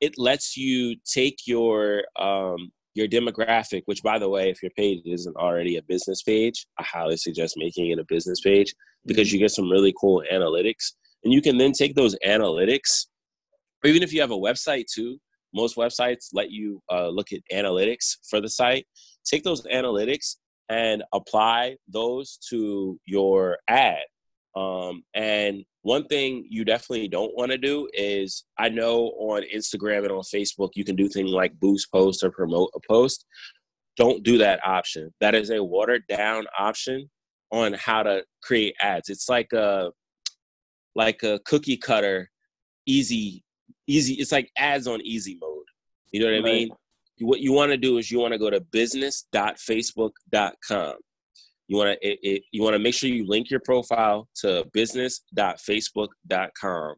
it 0.00 0.14
lets 0.16 0.56
you 0.56 0.96
take 1.04 1.38
your 1.46 2.04
um, 2.18 2.70
your 2.94 3.08
demographic, 3.08 3.82
which 3.86 4.02
by 4.02 4.18
the 4.18 4.28
way, 4.28 4.50
if 4.50 4.62
your 4.62 4.70
page 4.76 5.02
isn't 5.04 5.36
already 5.36 5.76
a 5.76 5.82
business 5.82 6.22
page, 6.22 6.66
I 6.78 6.82
highly 6.82 7.16
suggest 7.16 7.54
making 7.56 7.90
it 7.90 7.98
a 7.98 8.04
business 8.04 8.40
page 8.40 8.74
because 9.06 9.28
mm-hmm. 9.28 9.34
you 9.34 9.40
get 9.40 9.50
some 9.50 9.70
really 9.70 9.94
cool 10.00 10.22
analytics. 10.32 10.92
And 11.24 11.32
you 11.32 11.42
can 11.42 11.58
then 11.58 11.72
take 11.72 11.94
those 11.94 12.16
analytics, 12.26 13.06
or 13.84 13.90
even 13.90 14.02
if 14.02 14.12
you 14.12 14.20
have 14.22 14.30
a 14.30 14.36
website 14.36 14.86
too, 14.92 15.18
most 15.52 15.76
websites 15.76 16.28
let 16.32 16.50
you 16.50 16.82
uh, 16.90 17.08
look 17.08 17.32
at 17.32 17.40
analytics 17.52 18.16
for 18.28 18.40
the 18.40 18.48
site. 18.48 18.86
Take 19.24 19.42
those 19.42 19.62
analytics 19.66 20.36
and 20.68 21.02
apply 21.12 21.76
those 21.88 22.38
to 22.48 22.98
your 23.04 23.58
ad. 23.68 23.98
Um, 24.56 25.02
and 25.14 25.64
one 25.82 26.04
thing 26.04 26.46
you 26.48 26.64
definitely 26.64 27.08
don't 27.08 27.34
want 27.34 27.50
to 27.52 27.58
do 27.58 27.88
is 27.94 28.44
I 28.58 28.68
know 28.68 29.12
on 29.18 29.42
Instagram 29.54 30.02
and 30.02 30.12
on 30.12 30.22
Facebook 30.22 30.70
you 30.74 30.84
can 30.84 30.96
do 30.96 31.08
things 31.08 31.30
like 31.30 31.58
boost 31.58 31.90
post 31.90 32.22
or 32.22 32.30
promote 32.30 32.70
a 32.74 32.80
post. 32.86 33.24
Don't 33.96 34.22
do 34.22 34.36
that 34.38 34.60
option. 34.66 35.12
That 35.20 35.34
is 35.34 35.50
a 35.50 35.64
watered 35.64 36.04
down 36.08 36.46
option 36.58 37.10
on 37.50 37.72
how 37.74 38.02
to 38.02 38.24
create 38.42 38.74
ads. 38.80 39.08
It's 39.08 39.28
like 39.28 39.52
a 39.52 39.92
like 40.94 41.22
a 41.22 41.38
cookie 41.44 41.76
cutter 41.76 42.30
easy 42.86 43.44
easy 43.86 44.14
it's 44.14 44.32
like 44.32 44.50
ads 44.56 44.86
on 44.86 45.02
easy 45.02 45.36
mode. 45.40 45.64
You 46.12 46.20
know 46.20 46.26
what 46.26 46.44
right. 46.44 46.50
I 46.50 46.52
mean? 46.52 46.70
What 47.20 47.40
you 47.40 47.52
want 47.52 47.72
to 47.72 47.76
do 47.76 47.98
is 47.98 48.10
you 48.10 48.18
want 48.18 48.32
to 48.32 48.38
go 48.38 48.48
to 48.50 48.60
business.facebook.com 48.60 50.94
you 51.70 51.76
want 51.76 51.96
to 52.02 52.40
you 52.50 52.62
want 52.64 52.74
to 52.74 52.80
make 52.80 52.94
sure 52.94 53.08
you 53.08 53.24
link 53.28 53.48
your 53.48 53.60
profile 53.60 54.28
to 54.34 54.66
business.facebook.com. 54.72 56.94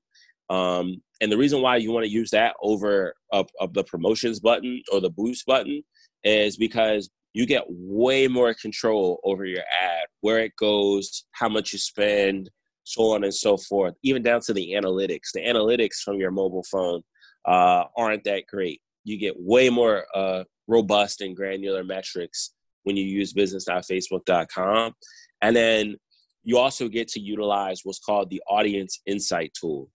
Um, 0.49 1.03
and 1.21 1.31
the 1.31 1.37
reason 1.37 1.61
why 1.61 1.77
you 1.77 1.93
want 1.93 2.07
to 2.07 2.11
use 2.11 2.31
that 2.31 2.55
over 2.63 3.13
of, 3.33 3.51
of 3.61 3.75
the 3.75 3.85
promotions 3.85 4.41
button 4.41 4.81
or 4.91 5.03
the 5.03 5.11
boost 5.11 5.45
button 5.45 5.83
is 6.25 6.57
because 6.57 7.11
you 7.35 7.45
get 7.45 7.65
way 7.69 8.29
more 8.29 8.55
control 8.55 9.21
over 9.25 9.45
your 9.45 9.61
ad, 9.61 10.07
where 10.23 10.39
it 10.39 10.57
goes, 10.57 11.27
how 11.33 11.51
much 11.51 11.75
you 11.75 11.79
spend, 11.79 12.49
so 12.85 13.13
on 13.13 13.25
and 13.25 13.35
so 13.35 13.59
forth, 13.59 13.93
even 14.03 14.23
down 14.23 14.41
to 14.41 14.55
the 14.55 14.73
analytics. 14.73 15.33
The 15.35 15.41
analytics 15.41 15.97
from 16.03 16.19
your 16.19 16.31
mobile 16.31 16.65
phone 16.71 17.03
uh, 17.45 17.85
aren't 17.95 18.25
that 18.25 18.47
great. 18.47 18.81
You 19.05 19.19
get 19.19 19.35
way 19.39 19.69
more 19.69 20.07
uh, 20.15 20.45
robust 20.67 21.21
and 21.21 21.37
granular 21.37 21.85
metrics 21.85 22.55
when 22.85 22.97
you 22.97 23.05
use 23.05 23.33
business.facebook.com. 23.33 24.93
And 25.41 25.57
then 25.57 25.97
you 26.45 26.59
also 26.59 26.89
get 26.89 27.09
to 27.09 27.21
utilize 27.21 27.81
what's 27.85 27.99
called 27.99 28.31
the 28.31 28.43
audience 28.49 29.01
insight 29.07 29.53
tool. 29.59 29.89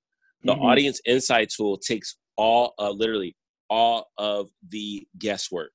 The 0.43 0.53
mm-hmm. 0.53 0.63
audience 0.63 1.01
insight 1.05 1.49
tool 1.49 1.77
takes 1.77 2.17
all, 2.35 2.73
uh, 2.79 2.91
literally, 2.91 3.35
all 3.69 4.09
of 4.17 4.49
the 4.69 5.07
guesswork 5.17 5.71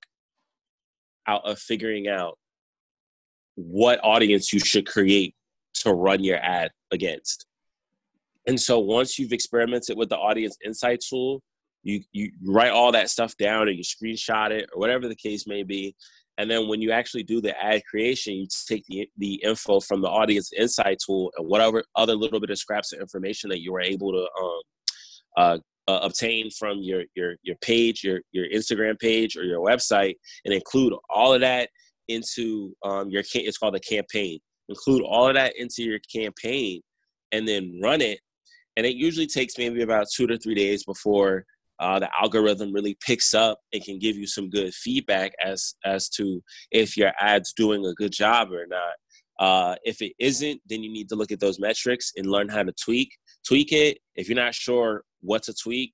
out 1.26 1.44
of 1.44 1.58
figuring 1.58 2.08
out 2.08 2.38
what 3.54 4.00
audience 4.02 4.52
you 4.52 4.58
should 4.58 4.86
create 4.86 5.34
to 5.74 5.92
run 5.92 6.24
your 6.24 6.38
ad 6.38 6.70
against. 6.90 7.46
And 8.46 8.60
so 8.60 8.78
once 8.78 9.18
you've 9.18 9.32
experimented 9.32 9.96
with 9.96 10.08
the 10.08 10.16
audience 10.16 10.56
insight 10.64 11.00
tool, 11.08 11.42
you 11.84 12.02
you 12.12 12.32
write 12.44 12.70
all 12.70 12.92
that 12.92 13.10
stuff 13.10 13.36
down 13.36 13.68
or 13.68 13.72
you 13.72 13.82
screenshot 13.82 14.50
it 14.50 14.68
or 14.72 14.80
whatever 14.80 15.08
the 15.08 15.16
case 15.16 15.46
may 15.46 15.62
be. 15.62 15.94
And 16.38 16.50
then 16.50 16.66
when 16.66 16.80
you 16.80 16.92
actually 16.92 17.24
do 17.24 17.40
the 17.40 17.60
ad 17.62 17.82
creation, 17.88 18.34
you 18.34 18.46
take 18.66 18.84
the, 18.86 19.08
the 19.18 19.34
info 19.44 19.80
from 19.80 20.00
the 20.00 20.08
audience 20.08 20.52
insight 20.52 20.98
tool 21.04 21.30
and 21.36 21.46
whatever 21.46 21.84
other 21.94 22.14
little 22.14 22.40
bit 22.40 22.50
of 22.50 22.58
scraps 22.58 22.92
of 22.92 23.00
information 23.00 23.50
that 23.50 23.60
you 23.60 23.72
were 23.72 23.82
able 23.82 24.12
to 24.12 24.28
um, 24.42 24.60
uh, 25.36 25.58
uh, 25.88 26.00
obtain 26.02 26.50
from 26.50 26.78
your 26.78 27.02
your 27.14 27.34
your 27.42 27.56
page, 27.56 28.04
your 28.04 28.20
your 28.30 28.46
Instagram 28.48 28.98
page 28.98 29.36
or 29.36 29.44
your 29.44 29.60
website, 29.60 30.14
and 30.44 30.54
include 30.54 30.94
all 31.10 31.34
of 31.34 31.40
that 31.40 31.68
into 32.08 32.74
um, 32.84 33.10
your 33.10 33.22
it's 33.34 33.58
called 33.58 33.76
a 33.76 33.80
campaign. 33.80 34.38
Include 34.68 35.02
all 35.02 35.28
of 35.28 35.34
that 35.34 35.54
into 35.56 35.82
your 35.82 35.98
campaign, 36.14 36.80
and 37.32 37.46
then 37.46 37.80
run 37.82 38.00
it. 38.00 38.20
And 38.76 38.86
it 38.86 38.96
usually 38.96 39.26
takes 39.26 39.58
maybe 39.58 39.82
about 39.82 40.06
two 40.14 40.26
to 40.28 40.38
three 40.38 40.54
days 40.54 40.84
before 40.84 41.44
uh, 41.82 41.98
the 41.98 42.08
algorithm 42.20 42.72
really 42.72 42.96
picks 43.04 43.34
up 43.34 43.58
and 43.72 43.84
can 43.84 43.98
give 43.98 44.16
you 44.16 44.26
some 44.26 44.48
good 44.48 44.72
feedback 44.72 45.32
as 45.44 45.74
as 45.84 46.08
to 46.08 46.40
if 46.70 46.96
your 46.96 47.12
ad's 47.20 47.52
doing 47.52 47.84
a 47.84 47.94
good 47.94 48.12
job 48.12 48.52
or 48.52 48.66
not. 48.66 48.92
Uh, 49.38 49.74
if 49.82 50.00
it 50.00 50.12
isn't, 50.20 50.60
then 50.68 50.82
you 50.84 50.92
need 50.92 51.08
to 51.08 51.16
look 51.16 51.32
at 51.32 51.40
those 51.40 51.58
metrics 51.58 52.12
and 52.16 52.30
learn 52.30 52.48
how 52.48 52.62
to 52.62 52.72
tweak 52.72 53.10
tweak 53.46 53.72
it. 53.72 53.98
If 54.14 54.28
you're 54.28 54.36
not 54.36 54.54
sure 54.54 55.02
what 55.20 55.42
to 55.44 55.54
tweak, 55.54 55.92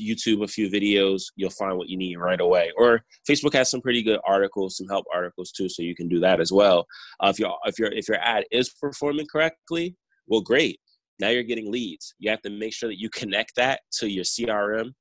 YouTube 0.00 0.42
a 0.42 0.48
few 0.48 0.68
videos, 0.68 1.22
you'll 1.36 1.50
find 1.50 1.76
what 1.76 1.88
you 1.88 1.96
need 1.96 2.16
right 2.16 2.40
away. 2.40 2.72
Or 2.76 3.02
Facebook 3.28 3.54
has 3.54 3.70
some 3.70 3.80
pretty 3.80 4.02
good 4.02 4.18
articles, 4.26 4.76
some 4.76 4.88
help 4.88 5.06
articles 5.14 5.52
too, 5.52 5.68
so 5.68 5.82
you 5.82 5.94
can 5.94 6.08
do 6.08 6.18
that 6.20 6.40
as 6.40 6.52
well. 6.52 6.86
Uh, 7.20 7.28
if 7.28 7.38
your 7.38 7.54
if 7.64 7.78
your 7.78 7.92
if 7.92 8.08
your 8.08 8.18
ad 8.18 8.44
is 8.50 8.70
performing 8.80 9.26
correctly, 9.30 9.94
well, 10.26 10.40
great. 10.40 10.80
Now 11.20 11.28
you're 11.28 11.44
getting 11.44 11.70
leads. 11.70 12.14
You 12.18 12.30
have 12.30 12.42
to 12.42 12.50
make 12.50 12.74
sure 12.74 12.88
that 12.88 12.98
you 12.98 13.08
connect 13.10 13.54
that 13.56 13.82
to 13.98 14.10
your 14.10 14.24
CRM. 14.24 14.92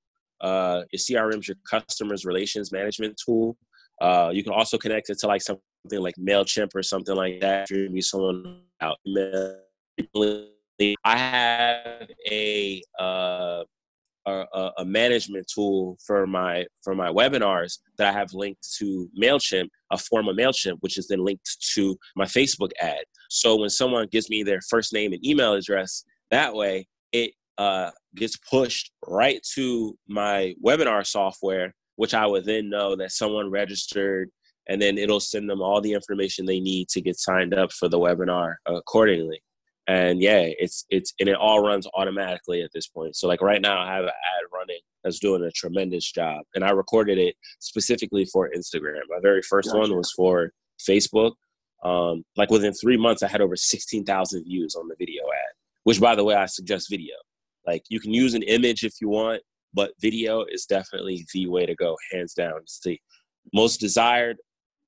Uh, 0.43 0.83
your 0.91 0.99
CRM 0.99 1.39
is 1.39 1.47
your 1.47 1.57
customers 1.69 2.25
relations 2.25 2.71
management 2.71 3.19
tool. 3.23 3.57
Uh, 4.01 4.29
you 4.33 4.43
can 4.43 4.53
also 4.53 4.77
connect 4.77 5.09
it 5.09 5.17
to 5.19 5.27
like 5.27 5.41
something 5.41 5.63
like 5.91 6.15
Mailchimp 6.19 6.75
or 6.75 6.83
something 6.83 7.15
like 7.15 7.39
that. 7.39 7.67
If 7.71 8.05
someone 8.05 8.61
out. 8.81 8.97
I 11.05 11.17
have 11.17 12.07
a 12.29 12.81
uh, 12.99 13.63
a, 14.25 14.71
a, 14.77 14.85
management 14.85 15.47
tool 15.53 15.97
for 16.05 16.25
my 16.25 16.65
for 16.83 16.95
my 16.95 17.09
webinars 17.09 17.79
that 17.97 18.07
I 18.07 18.11
have 18.17 18.33
linked 18.33 18.65
to 18.77 19.09
Mailchimp, 19.21 19.67
a 19.91 19.97
form 19.97 20.27
of 20.27 20.35
Mailchimp, 20.37 20.77
which 20.79 20.97
is 20.97 21.07
then 21.07 21.23
linked 21.23 21.57
to 21.73 21.97
my 22.15 22.25
Facebook 22.25 22.71
ad. 22.79 23.03
So 23.29 23.57
when 23.57 23.69
someone 23.69 24.07
gives 24.11 24.29
me 24.29 24.43
their 24.43 24.61
first 24.69 24.93
name 24.93 25.13
and 25.13 25.25
email 25.25 25.53
address, 25.53 26.05
that 26.31 26.53
way 26.53 26.87
uh, 27.57 27.91
gets 28.15 28.37
pushed 28.37 28.91
right 29.07 29.41
to 29.55 29.97
my 30.07 30.55
webinar 30.63 31.05
software, 31.05 31.73
which 31.95 32.13
I 32.13 32.25
would 32.25 32.45
then 32.45 32.69
know 32.69 32.95
that 32.95 33.11
someone 33.11 33.49
registered, 33.49 34.29
and 34.67 34.81
then 34.81 34.97
it'll 34.97 35.19
send 35.19 35.49
them 35.49 35.61
all 35.61 35.81
the 35.81 35.93
information 35.93 36.45
they 36.45 36.59
need 36.59 36.89
to 36.89 37.01
get 37.01 37.19
signed 37.19 37.53
up 37.53 37.71
for 37.71 37.89
the 37.89 37.99
webinar 37.99 38.55
accordingly. 38.65 39.41
And 39.85 40.21
yeah 40.21 40.45
it's 40.47 40.85
it's 40.89 41.13
and 41.19 41.27
it 41.27 41.35
all 41.35 41.61
runs 41.61 41.85
automatically 41.93 42.61
at 42.61 42.71
this 42.73 42.87
point. 42.87 43.17
So 43.17 43.27
like 43.27 43.41
right 43.41 43.61
now 43.61 43.81
i 43.81 43.93
have 43.93 44.05
an 44.05 44.11
ad 44.11 44.45
running 44.53 44.79
that's 45.03 45.19
doing 45.19 45.43
a 45.43 45.51
tremendous 45.51 46.09
job 46.09 46.45
and 46.55 46.63
i 46.63 46.69
recorded 46.69 47.17
it 47.17 47.35
specifically 47.59 48.23
for 48.23 48.49
instagram. 48.55 49.01
My 49.09 49.19
very 49.21 49.41
first 49.41 49.67
gotcha. 49.67 49.79
one 49.79 49.95
was 49.97 50.09
for 50.13 50.53
facebook. 50.79 51.33
Um, 51.83 52.23
like 52.37 52.49
within 52.49 52.71
three 52.71 52.95
months 52.95 53.23
i 53.23 53.27
had 53.27 53.41
over 53.41 53.57
16000 53.57 54.45
views 54.45 54.73
on 54.75 54.87
the 54.87 54.95
video 54.97 55.23
ad 55.23 55.53
which 55.83 55.99
by 55.99 56.15
the 56.15 56.23
way 56.23 56.33
i 56.33 56.45
suggest 56.45 56.89
video 56.89 57.15
like 57.65 57.83
you 57.89 57.99
can 57.99 58.13
use 58.13 58.33
an 58.33 58.43
image 58.43 58.83
if 58.83 58.95
you 59.01 59.09
want 59.09 59.41
but 59.73 59.93
video 59.99 60.45
is 60.49 60.65
definitely 60.65 61.25
the 61.33 61.47
way 61.47 61.65
to 61.65 61.75
go 61.75 61.97
hands 62.11 62.33
down 62.33 62.53
it's 62.61 62.79
the 62.81 62.99
most 63.53 63.79
desired 63.79 64.37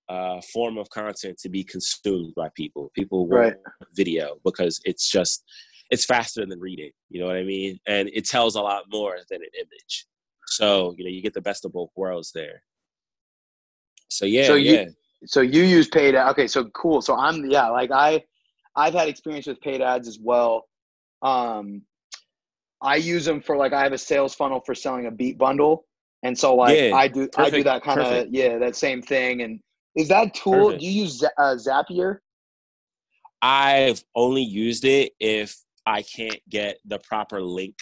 uh, 0.10 0.40
form 0.54 0.78
of 0.78 0.90
content 0.90 1.38
to 1.40 1.50
be 1.50 1.64
consumed 1.64 2.34
by 2.36 2.50
people. 2.56 2.92
People 2.96 3.28
want 3.28 3.42
right. 3.42 3.56
video 3.96 4.38
because 4.44 4.80
it's 4.86 5.10
just 5.10 5.44
it's 5.90 6.06
faster 6.06 6.46
than 6.46 6.60
reading. 6.60 6.92
You 7.10 7.22
know 7.22 7.28
what 7.28 7.38
I 7.38 7.44
mean? 7.44 7.80
And 7.88 8.10
it 8.14 8.26
tells 8.26 8.56
a 8.56 8.62
lot 8.62 8.84
more 8.92 9.18
than 9.30 9.42
an 9.42 9.50
image. 9.58 10.06
So 10.48 10.94
you 10.98 11.04
know 11.04 11.10
you 11.10 11.22
get 11.22 11.34
the 11.34 11.42
best 11.42 11.66
of 11.66 11.74
both 11.74 11.90
worlds 11.96 12.32
there. 12.34 12.62
So 14.10 14.26
yeah, 14.26 14.48
so 14.48 14.56
you, 14.56 14.74
yeah. 14.74 14.86
So 15.26 15.42
you 15.42 15.64
use 15.64 15.88
paid. 15.88 16.16
Ads. 16.16 16.32
Okay, 16.32 16.48
so 16.48 16.66
cool. 16.66 17.02
So 17.02 17.16
I'm 17.16 17.46
yeah, 17.50 17.68
like 17.70 17.92
I, 17.92 18.24
I've 18.76 18.94
had 18.94 19.08
experience 19.08 19.48
with 19.48 19.60
paid 19.62 19.82
ads 19.82 20.08
as 20.08 20.20
well. 20.22 20.68
Um, 21.24 21.82
I 22.82 22.98
use 22.98 23.26
them 23.26 23.42
for 23.42 23.58
like 23.58 23.74
I 23.74 23.82
have 23.84 23.94
a 23.94 23.98
sales 23.98 24.36
funnel 24.36 24.62
for 24.66 24.76
selling 24.76 25.06
a 25.08 25.12
beat 25.12 25.38
bundle, 25.38 25.86
and 26.24 26.38
so 26.38 26.56
like 26.56 26.78
yeah, 26.78 26.96
I 26.96 27.08
do 27.08 27.28
perfect, 27.28 27.40
I 27.40 27.58
do 27.58 27.64
that 27.64 27.84
kind 27.84 28.00
of 28.02 28.28
yeah 28.32 28.58
that 28.60 28.76
same 28.76 29.02
thing, 29.02 29.42
and 29.42 29.60
is 29.96 30.10
that 30.10 30.34
tool? 30.34 30.66
Perfect. 30.66 30.82
Do 30.82 30.86
you 30.86 31.04
use 31.04 31.24
uh, 31.24 31.56
Zapier? 31.56 32.18
I've 33.42 34.04
only 34.16 34.42
used 34.42 34.86
it 34.86 35.14
if 35.20 35.56
I 35.86 36.02
can't 36.02 36.40
get 36.50 36.80
the 36.86 37.00
proper 37.00 37.42
link 37.42 37.76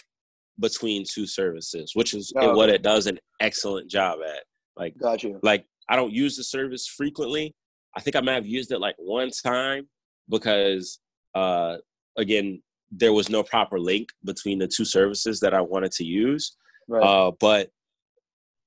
between 0.60 1.04
two 1.10 1.26
services, 1.26 1.92
which 1.94 2.14
is 2.14 2.32
oh, 2.36 2.54
what 2.54 2.68
it 2.68 2.82
does 2.82 3.06
an 3.06 3.18
excellent 3.40 3.90
job 3.90 4.18
at. 4.24 4.44
Like, 4.76 4.96
got 4.98 5.22
you. 5.22 5.40
Like, 5.42 5.66
I 5.88 5.96
don't 5.96 6.12
use 6.12 6.36
the 6.36 6.44
service 6.44 6.86
frequently. 6.86 7.54
I 7.96 8.00
think 8.00 8.16
I 8.16 8.20
might 8.20 8.34
have 8.34 8.46
used 8.46 8.72
it 8.72 8.80
like 8.80 8.96
one 8.98 9.30
time 9.30 9.88
because, 10.28 10.98
uh, 11.34 11.76
again, 12.18 12.62
there 12.90 13.12
was 13.12 13.28
no 13.28 13.42
proper 13.42 13.78
link 13.78 14.08
between 14.24 14.58
the 14.58 14.68
two 14.68 14.84
services 14.84 15.40
that 15.40 15.54
I 15.54 15.60
wanted 15.60 15.92
to 15.92 16.04
use. 16.04 16.56
Right. 16.88 17.02
Uh, 17.02 17.32
but, 17.40 17.70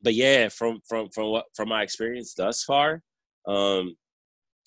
but 0.01 0.13
yeah, 0.13 0.49
from 0.49 0.79
from 0.87 1.09
from 1.09 1.31
what 1.31 1.45
from 1.55 1.69
my 1.69 1.81
experience 1.83 2.33
thus 2.33 2.63
far, 2.63 3.01
um, 3.47 3.95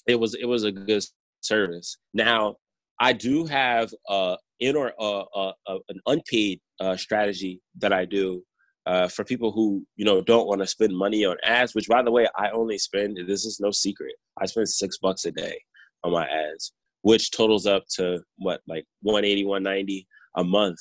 it 0.06 0.18
was 0.18 0.34
it 0.34 0.46
was 0.46 0.64
a 0.64 0.72
good 0.72 1.04
service. 1.40 1.98
Now 2.14 2.56
I 2.98 3.12
do 3.12 3.46
have 3.46 3.92
uh 4.08 4.36
in 4.60 4.76
or 4.76 4.92
uh, 5.00 5.24
uh, 5.34 5.52
an 5.88 6.00
unpaid 6.06 6.60
uh, 6.80 6.96
strategy 6.96 7.60
that 7.78 7.92
I 7.92 8.04
do 8.04 8.42
uh, 8.86 9.08
for 9.08 9.24
people 9.24 9.52
who 9.52 9.84
you 9.96 10.04
know 10.04 10.20
don't 10.20 10.46
want 10.46 10.60
to 10.60 10.66
spend 10.66 10.96
money 10.96 11.24
on 11.24 11.36
ads. 11.42 11.74
Which, 11.74 11.88
by 11.88 12.02
the 12.02 12.10
way, 12.10 12.28
I 12.36 12.50
only 12.50 12.78
spend. 12.78 13.18
This 13.26 13.44
is 13.44 13.58
no 13.60 13.70
secret. 13.70 14.14
I 14.40 14.46
spend 14.46 14.68
six 14.68 14.98
bucks 14.98 15.24
a 15.24 15.32
day 15.32 15.60
on 16.04 16.12
my 16.12 16.26
ads, 16.26 16.72
which 17.02 17.30
totals 17.30 17.66
up 17.66 17.84
to 17.96 18.20
what 18.36 18.60
like 18.68 18.86
180, 19.02 19.44
190 19.44 20.06
a 20.36 20.44
month, 20.44 20.78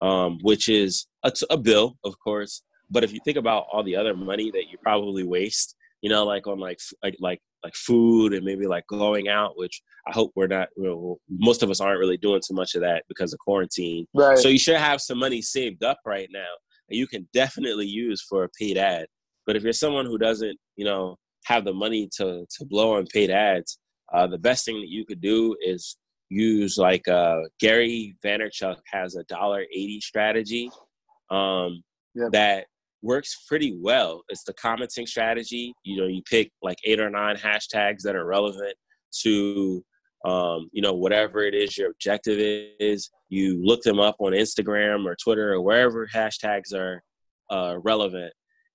um, 0.00 0.38
which 0.42 0.68
is 0.68 1.06
a, 1.24 1.32
a 1.50 1.56
bill, 1.56 1.96
of 2.04 2.18
course. 2.18 2.62
But 2.90 3.04
if 3.04 3.12
you 3.12 3.20
think 3.24 3.38
about 3.38 3.66
all 3.72 3.82
the 3.82 3.96
other 3.96 4.14
money 4.14 4.50
that 4.50 4.70
you 4.70 4.78
probably 4.82 5.24
waste 5.24 5.74
you 6.04 6.10
know, 6.10 6.26
like 6.26 6.46
on 6.46 6.58
like 6.58 6.78
like 7.02 7.16
like 7.18 7.40
like 7.64 7.74
food 7.74 8.34
and 8.34 8.44
maybe 8.44 8.66
like 8.66 8.86
going 8.88 9.28
out, 9.28 9.56
which 9.56 9.80
I 10.06 10.12
hope 10.12 10.32
we're 10.36 10.48
not. 10.48 10.68
You 10.76 10.84
know, 10.84 11.16
most 11.30 11.62
of 11.62 11.70
us 11.70 11.80
aren't 11.80 11.98
really 11.98 12.18
doing 12.18 12.42
too 12.46 12.52
much 12.52 12.74
of 12.74 12.82
that 12.82 13.04
because 13.08 13.32
of 13.32 13.38
quarantine. 13.38 14.06
Right. 14.12 14.36
So 14.36 14.50
you 14.50 14.58
should 14.58 14.76
have 14.76 15.00
some 15.00 15.18
money 15.18 15.40
saved 15.40 15.82
up 15.82 15.98
right 16.04 16.28
now, 16.30 16.52
and 16.90 16.98
you 16.98 17.06
can 17.06 17.26
definitely 17.32 17.86
use 17.86 18.20
for 18.20 18.44
a 18.44 18.50
paid 18.50 18.76
ad. 18.76 19.06
But 19.46 19.56
if 19.56 19.62
you're 19.62 19.72
someone 19.72 20.04
who 20.04 20.18
doesn't, 20.18 20.58
you 20.76 20.84
know, 20.84 21.16
have 21.46 21.64
the 21.64 21.72
money 21.72 22.10
to 22.18 22.44
to 22.58 22.64
blow 22.66 22.96
on 22.96 23.06
paid 23.06 23.30
ads, 23.30 23.78
uh, 24.12 24.26
the 24.26 24.38
best 24.38 24.64
thing 24.64 24.80
that 24.80 24.88
you 24.88 25.04
could 25.04 25.20
do 25.20 25.56
is 25.60 25.96
use 26.28 26.76
like 26.78 27.06
uh, 27.08 27.40
Gary 27.60 28.16
Vaynerchuk 28.24 28.76
has 28.92 29.16
a 29.16 29.24
dollar 29.24 29.62
eighty 29.72 30.00
strategy 30.00 30.70
um, 31.30 31.82
yep. 32.14 32.32
that 32.32 32.66
works 33.02 33.44
pretty 33.46 33.76
well. 33.80 34.22
It's 34.28 34.44
the 34.44 34.54
commenting 34.54 35.06
strategy. 35.06 35.74
You 35.84 36.00
know, 36.00 36.06
you 36.06 36.22
pick 36.22 36.50
like 36.62 36.78
eight 36.84 37.00
or 37.00 37.10
nine 37.10 37.36
hashtags 37.36 38.02
that 38.02 38.16
are 38.16 38.24
relevant 38.24 38.74
to 39.22 39.84
um, 40.24 40.70
you 40.72 40.82
know 40.82 40.94
whatever 40.94 41.42
it 41.42 41.54
is 41.54 41.76
your 41.76 41.90
objective 41.90 42.38
is. 42.80 43.10
You 43.28 43.64
look 43.64 43.82
them 43.82 44.00
up 44.00 44.16
on 44.18 44.32
Instagram 44.32 45.06
or 45.06 45.16
Twitter 45.16 45.52
or 45.52 45.60
wherever 45.60 46.06
hashtags 46.06 46.72
are 46.74 47.02
uh, 47.50 47.78
relevant, 47.82 48.32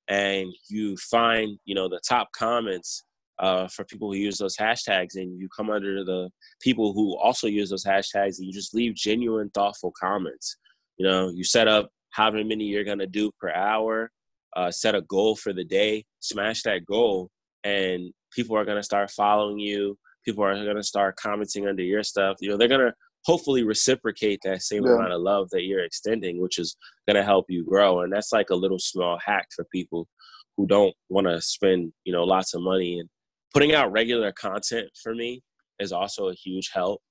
and 0.07 0.47
you 0.69 0.95
find 0.97 1.57
you 1.65 1.75
know 1.75 1.89
the 1.89 2.01
top 2.07 2.31
comments 2.33 3.03
uh, 3.39 3.67
for 3.67 3.85
people 3.85 4.11
who 4.11 4.17
use 4.17 4.37
those 4.37 4.57
hashtags 4.57 5.15
and 5.15 5.39
you 5.39 5.47
come 5.55 5.69
under 5.69 6.03
the 6.03 6.29
people 6.61 6.93
who 6.93 7.17
also 7.17 7.47
use 7.47 7.69
those 7.69 7.85
hashtags 7.85 8.37
and 8.37 8.47
you 8.47 8.53
just 8.53 8.73
leave 8.73 8.93
genuine 8.95 9.49
thoughtful 9.53 9.93
comments. 9.99 10.57
You 10.97 11.07
know 11.07 11.29
you 11.29 11.43
set 11.43 11.67
up 11.67 11.89
however 12.11 12.43
many 12.43 12.65
you're 12.65 12.83
going 12.83 12.99
to 12.99 13.07
do 13.07 13.31
per 13.39 13.51
hour 13.51 14.11
uh, 14.55 14.71
set 14.71 14.95
a 14.95 15.01
goal 15.01 15.35
for 15.35 15.53
the 15.53 15.63
day 15.63 16.03
smash 16.19 16.63
that 16.63 16.85
goal 16.85 17.29
and 17.63 18.11
people 18.33 18.57
are 18.57 18.65
going 18.65 18.77
to 18.77 18.83
start 18.83 19.11
following 19.11 19.59
you. 19.59 19.97
People 20.25 20.43
are 20.43 20.53
going 20.53 20.75
to 20.75 20.83
start 20.83 21.15
commenting 21.15 21.67
under 21.67 21.83
your 21.83 22.03
stuff. 22.03 22.37
You 22.41 22.49
know 22.49 22.57
they're 22.57 22.67
going 22.67 22.81
to 22.81 22.93
hopefully 23.25 23.63
reciprocate 23.63 24.39
that 24.43 24.61
same 24.61 24.85
yeah. 24.85 24.93
amount 24.93 25.13
of 25.13 25.21
love 25.21 25.49
that 25.51 25.63
you're 25.63 25.83
extending 25.83 26.41
which 26.41 26.57
is 26.57 26.77
going 27.05 27.17
to 27.17 27.23
help 27.23 27.45
you 27.49 27.65
grow 27.65 27.99
and 28.01 28.13
that's 28.13 28.31
like 28.31 28.49
a 28.49 28.55
little 28.55 28.79
small 28.79 29.19
hack 29.23 29.45
for 29.53 29.65
people 29.73 30.07
who 30.55 30.65
don't 30.65 30.95
want 31.09 31.27
to 31.27 31.41
spend 31.41 31.91
you 32.05 32.13
know 32.13 32.23
lots 32.23 32.53
of 32.53 32.61
money 32.61 32.97
and 32.97 33.09
putting 33.53 33.73
out 33.73 33.91
regular 33.91 34.31
content 34.31 34.89
for 35.01 35.13
me 35.13 35.41
is 35.79 35.91
also 35.91 36.29
a 36.29 36.33
huge 36.33 36.69
help 36.73 37.01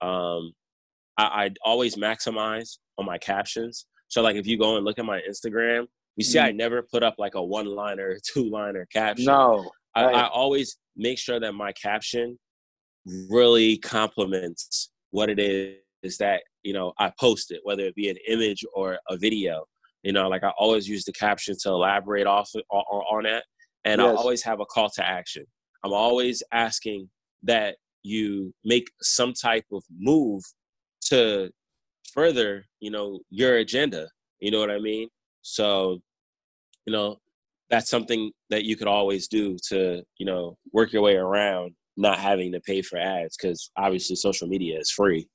um, 0.00 0.52
I, 1.16 1.44
I 1.44 1.50
always 1.64 1.96
maximize 1.96 2.78
on 2.98 3.06
my 3.06 3.18
captions 3.18 3.86
so 4.08 4.22
like 4.22 4.36
if 4.36 4.46
you 4.46 4.58
go 4.58 4.76
and 4.76 4.84
look 4.84 4.98
at 4.98 5.04
my 5.04 5.20
instagram 5.28 5.86
you 6.16 6.24
see 6.24 6.38
i 6.38 6.50
never 6.52 6.82
put 6.82 7.02
up 7.02 7.14
like 7.18 7.34
a 7.34 7.42
one 7.42 7.66
liner 7.66 8.16
two 8.32 8.50
liner 8.50 8.86
caption 8.92 9.26
no 9.26 9.70
I, 9.94 10.04
I 10.04 10.28
always 10.28 10.76
make 10.96 11.18
sure 11.18 11.40
that 11.40 11.52
my 11.54 11.72
caption 11.72 12.38
really 13.30 13.78
complements 13.78 14.90
what 15.10 15.30
it 15.30 15.38
is 15.38 16.18
that 16.18 16.42
you 16.62 16.72
know 16.72 16.92
I 16.98 17.12
post 17.18 17.50
it, 17.50 17.60
whether 17.64 17.84
it 17.84 17.94
be 17.94 18.08
an 18.08 18.16
image 18.28 18.64
or 18.74 18.98
a 19.08 19.16
video. 19.16 19.64
You 20.02 20.12
know, 20.12 20.28
like 20.28 20.44
I 20.44 20.52
always 20.58 20.88
use 20.88 21.04
the 21.04 21.12
caption 21.12 21.56
to 21.62 21.70
elaborate 21.70 22.26
off 22.26 22.50
on, 22.70 22.82
on 22.82 23.24
that, 23.24 23.44
and 23.84 24.00
yes. 24.00 24.08
I 24.08 24.14
always 24.14 24.42
have 24.44 24.60
a 24.60 24.66
call 24.66 24.90
to 24.90 25.06
action. 25.06 25.44
I'm 25.84 25.92
always 25.92 26.42
asking 26.52 27.08
that 27.44 27.76
you 28.02 28.52
make 28.64 28.90
some 29.00 29.32
type 29.32 29.64
of 29.72 29.82
move 29.98 30.42
to 31.06 31.50
further, 32.12 32.64
you 32.80 32.90
know, 32.90 33.20
your 33.30 33.56
agenda. 33.56 34.08
You 34.40 34.50
know 34.50 34.60
what 34.60 34.70
I 34.70 34.78
mean? 34.78 35.08
So, 35.42 36.00
you 36.86 36.92
know, 36.92 37.18
that's 37.70 37.90
something 37.90 38.32
that 38.50 38.64
you 38.64 38.76
could 38.76 38.88
always 38.88 39.28
do 39.28 39.56
to, 39.68 40.02
you 40.18 40.26
know, 40.26 40.56
work 40.72 40.92
your 40.92 41.02
way 41.02 41.16
around 41.16 41.74
not 41.96 42.18
having 42.18 42.52
to 42.52 42.60
pay 42.60 42.80
for 42.80 42.96
ads 42.98 43.36
because 43.36 43.70
obviously 43.76 44.16
social 44.16 44.48
media 44.48 44.78
is 44.78 44.90
free. 44.90 45.28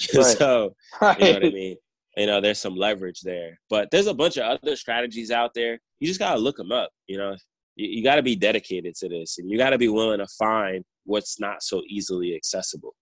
Right. 0.14 0.38
so 0.38 0.76
right. 1.02 1.18
you 1.18 1.26
know 1.26 1.32
what 1.32 1.44
I 1.46 1.50
mean. 1.50 1.76
You 2.16 2.26
know, 2.26 2.40
there's 2.40 2.60
some 2.60 2.76
leverage 2.76 3.20
there, 3.22 3.58
but 3.68 3.88
there's 3.90 4.06
a 4.06 4.14
bunch 4.14 4.36
of 4.36 4.44
other 4.44 4.76
strategies 4.76 5.32
out 5.32 5.54
there. 5.54 5.80
You 5.98 6.06
just 6.06 6.20
gotta 6.20 6.38
look 6.38 6.56
them 6.56 6.70
up. 6.70 6.90
You 7.08 7.18
know, 7.18 7.36
you, 7.78 7.88
you 7.88 8.02
got 8.02 8.16
to 8.16 8.22
be 8.22 8.36
dedicated 8.36 8.94
to 8.96 9.08
this, 9.08 9.38
and 9.38 9.48
you 9.48 9.56
got 9.56 9.70
to 9.70 9.78
be 9.78 9.88
willing 9.88 10.18
to 10.18 10.26
find 10.38 10.84
what's 11.04 11.40
not 11.40 11.62
so 11.62 11.82
easily 11.88 12.34
accessible. 12.34 12.94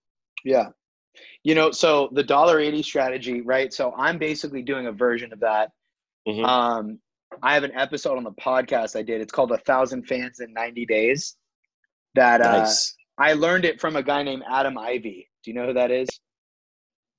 Yeah, 0.44 0.68
you 1.42 1.54
know, 1.54 1.70
so 1.70 2.10
the 2.12 2.22
dollar 2.22 2.60
eighty 2.60 2.82
strategy, 2.82 3.40
right? 3.40 3.72
So 3.72 3.92
I'm 3.96 4.18
basically 4.18 4.62
doing 4.62 4.86
a 4.86 4.92
version 4.92 5.32
of 5.32 5.40
that. 5.40 5.70
Mm-hmm. 6.28 6.44
Um, 6.44 6.98
I 7.42 7.54
have 7.54 7.64
an 7.64 7.72
episode 7.74 8.16
on 8.16 8.24
the 8.24 8.32
podcast 8.32 8.96
I 8.96 9.02
did. 9.02 9.20
It's 9.20 9.32
called 9.32 9.50
"A 9.50 9.58
Thousand 9.58 10.06
Fans 10.06 10.40
in 10.40 10.52
90 10.52 10.86
Days." 10.86 11.36
That 12.14 12.40
uh, 12.40 12.58
nice. 12.58 12.94
I 13.18 13.32
learned 13.32 13.64
it 13.64 13.80
from 13.80 13.96
a 13.96 14.02
guy 14.02 14.22
named 14.22 14.42
Adam 14.48 14.78
Ivy. 14.78 15.28
Do 15.42 15.50
you 15.50 15.56
know 15.56 15.66
who 15.66 15.72
that 15.74 15.90
is? 15.90 16.08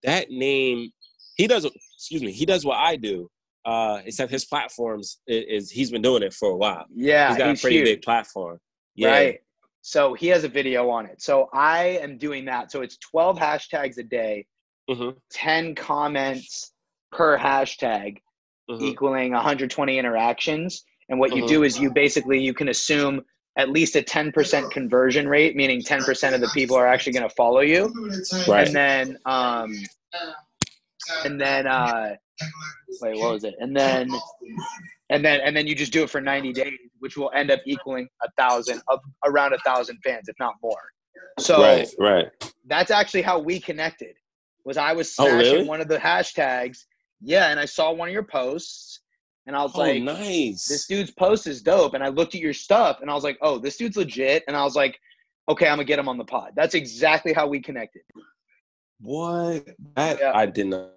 That 0.04 0.30
name, 0.30 0.92
he 1.36 1.48
does. 1.48 1.66
Excuse 1.96 2.22
me, 2.22 2.32
he 2.32 2.46
does 2.46 2.64
what 2.66 2.78
I 2.78 2.96
do. 2.96 3.30
Uh, 3.68 4.02
except 4.06 4.32
his 4.32 4.46
platforms 4.46 5.20
is, 5.28 5.66
is 5.66 5.72
he's 5.72 5.92
been 5.92 6.02
doing 6.02 6.24
it 6.24 6.34
for 6.34 6.52
a 6.52 6.56
while. 6.56 6.86
Yeah, 6.96 7.28
he's 7.28 7.38
got 7.38 7.50
he's 7.50 7.60
a 7.60 7.62
pretty 7.62 7.76
huge. 7.76 7.86
big 7.86 8.02
platform. 8.02 8.60
Yeah. 8.96 9.10
Right. 9.10 9.40
So 9.82 10.14
he 10.14 10.28
has 10.28 10.46
a 10.46 10.48
video 10.48 10.90
on 10.90 11.06
it. 11.06 11.22
So 11.22 11.50
I 11.54 12.00
am 12.02 12.18
doing 12.18 12.46
that. 12.46 12.72
So 12.72 12.82
it's 12.82 12.96
12 12.98 13.38
hashtags 13.38 13.98
a 13.98 14.04
day, 14.04 14.46
mm-hmm. 14.90 15.18
10 15.32 15.76
comments 15.76 16.72
per 17.12 17.38
hashtag, 17.38 18.20
mm-hmm. 18.70 18.86
equaling 18.86 19.34
120 19.34 20.00
interactions. 20.00 20.86
And 21.10 21.20
what 21.20 21.32
mm-hmm. 21.32 21.42
you 21.42 21.48
do 21.50 21.64
is 21.64 21.78
you 21.78 21.92
basically 21.92 22.40
you 22.40 22.54
can 22.54 22.70
assume 22.70 23.22
at 23.58 23.70
least 23.70 23.98
a 23.98 24.02
10% 24.02 24.72
conversion 24.72 25.28
rate, 25.28 25.58
meaning 25.58 25.82
10% 25.82 26.34
of 26.34 26.40
the 26.40 26.50
people 26.54 26.78
are 26.78 26.88
actually 26.88 27.14
going 27.14 27.28
to 27.28 27.36
follow 27.36 27.62
you. 27.62 27.92
Right. 28.48 28.68
And 28.68 28.76
then, 28.76 29.18
um, 29.26 29.76
and 31.26 31.42
then, 31.42 31.68
uh, 31.68 32.16
wait, 33.02 33.18
what 33.18 33.34
was 33.34 33.44
it? 33.44 33.56
And 33.60 33.76
then, 33.76 34.10
and 35.10 35.24
then, 35.24 35.42
and 35.42 35.56
then 35.56 35.68
you 35.68 35.76
just 35.76 35.92
do 35.92 36.04
it 36.04 36.10
for 36.10 36.22
90 36.22 36.54
days, 36.54 36.78
which 37.00 37.18
will 37.18 37.32
end 37.34 37.52
up 37.52 37.60
equaling 37.66 38.08
a 38.24 38.32
thousand, 38.38 38.82
of 38.88 39.00
around 39.26 39.54
a 39.54 39.60
thousand 39.60 40.00
fans, 40.04 40.28
if 40.28 40.36
not 40.40 40.56
more. 40.62 40.82
So, 41.40 41.62
right, 41.62 41.88
right. 42.00 42.28
That's 42.66 42.92
actually 42.92 43.22
how 43.22 43.40
we 43.40 43.60
connected. 43.60 44.16
Was 44.66 44.78
I 44.78 44.94
was 44.94 45.14
smashing 45.14 45.34
oh, 45.34 45.38
really? 45.38 45.64
one 45.68 45.82
of 45.82 45.88
the 45.88 45.98
hashtags, 45.98 46.80
yeah, 47.22 47.50
and 47.50 47.60
I 47.60 47.66
saw 47.66 47.92
one 47.92 48.10
of 48.10 48.14
your 48.14 48.24
posts, 48.24 49.02
and 49.48 49.56
I 49.56 49.64
was 49.64 49.72
oh, 49.76 49.80
like, 49.80 50.04
nice. 50.04 50.68
This 50.68 50.86
dude's 50.88 51.12
post 51.12 51.48
is 51.48 51.62
dope. 51.62 51.94
And 51.94 52.04
I 52.04 52.10
looked 52.10 52.36
at 52.36 52.42
your 52.42 52.54
stuff 52.54 53.00
and 53.02 53.10
I 53.10 53.14
was 53.14 53.24
like, 53.24 53.38
oh, 53.42 53.58
this 53.58 53.78
dude's 53.78 53.96
legit. 53.96 54.44
And 54.48 54.58
I 54.58 54.64
was 54.66 54.76
like, 54.76 55.00
okay, 55.50 55.68
I'm 55.68 55.78
gonna 55.78 55.86
get 55.86 56.00
him 56.00 56.10
on 56.10 56.18
the 56.18 56.26
pod. 56.26 56.52
That's 56.56 56.76
exactly 56.76 57.32
how 57.32 57.48
we 57.48 57.62
connected. 57.62 58.02
What? 59.00 59.66
That 59.96 60.20
yeah. 60.20 60.34
I 60.36 60.48
did 60.48 60.68
not. 60.68 60.90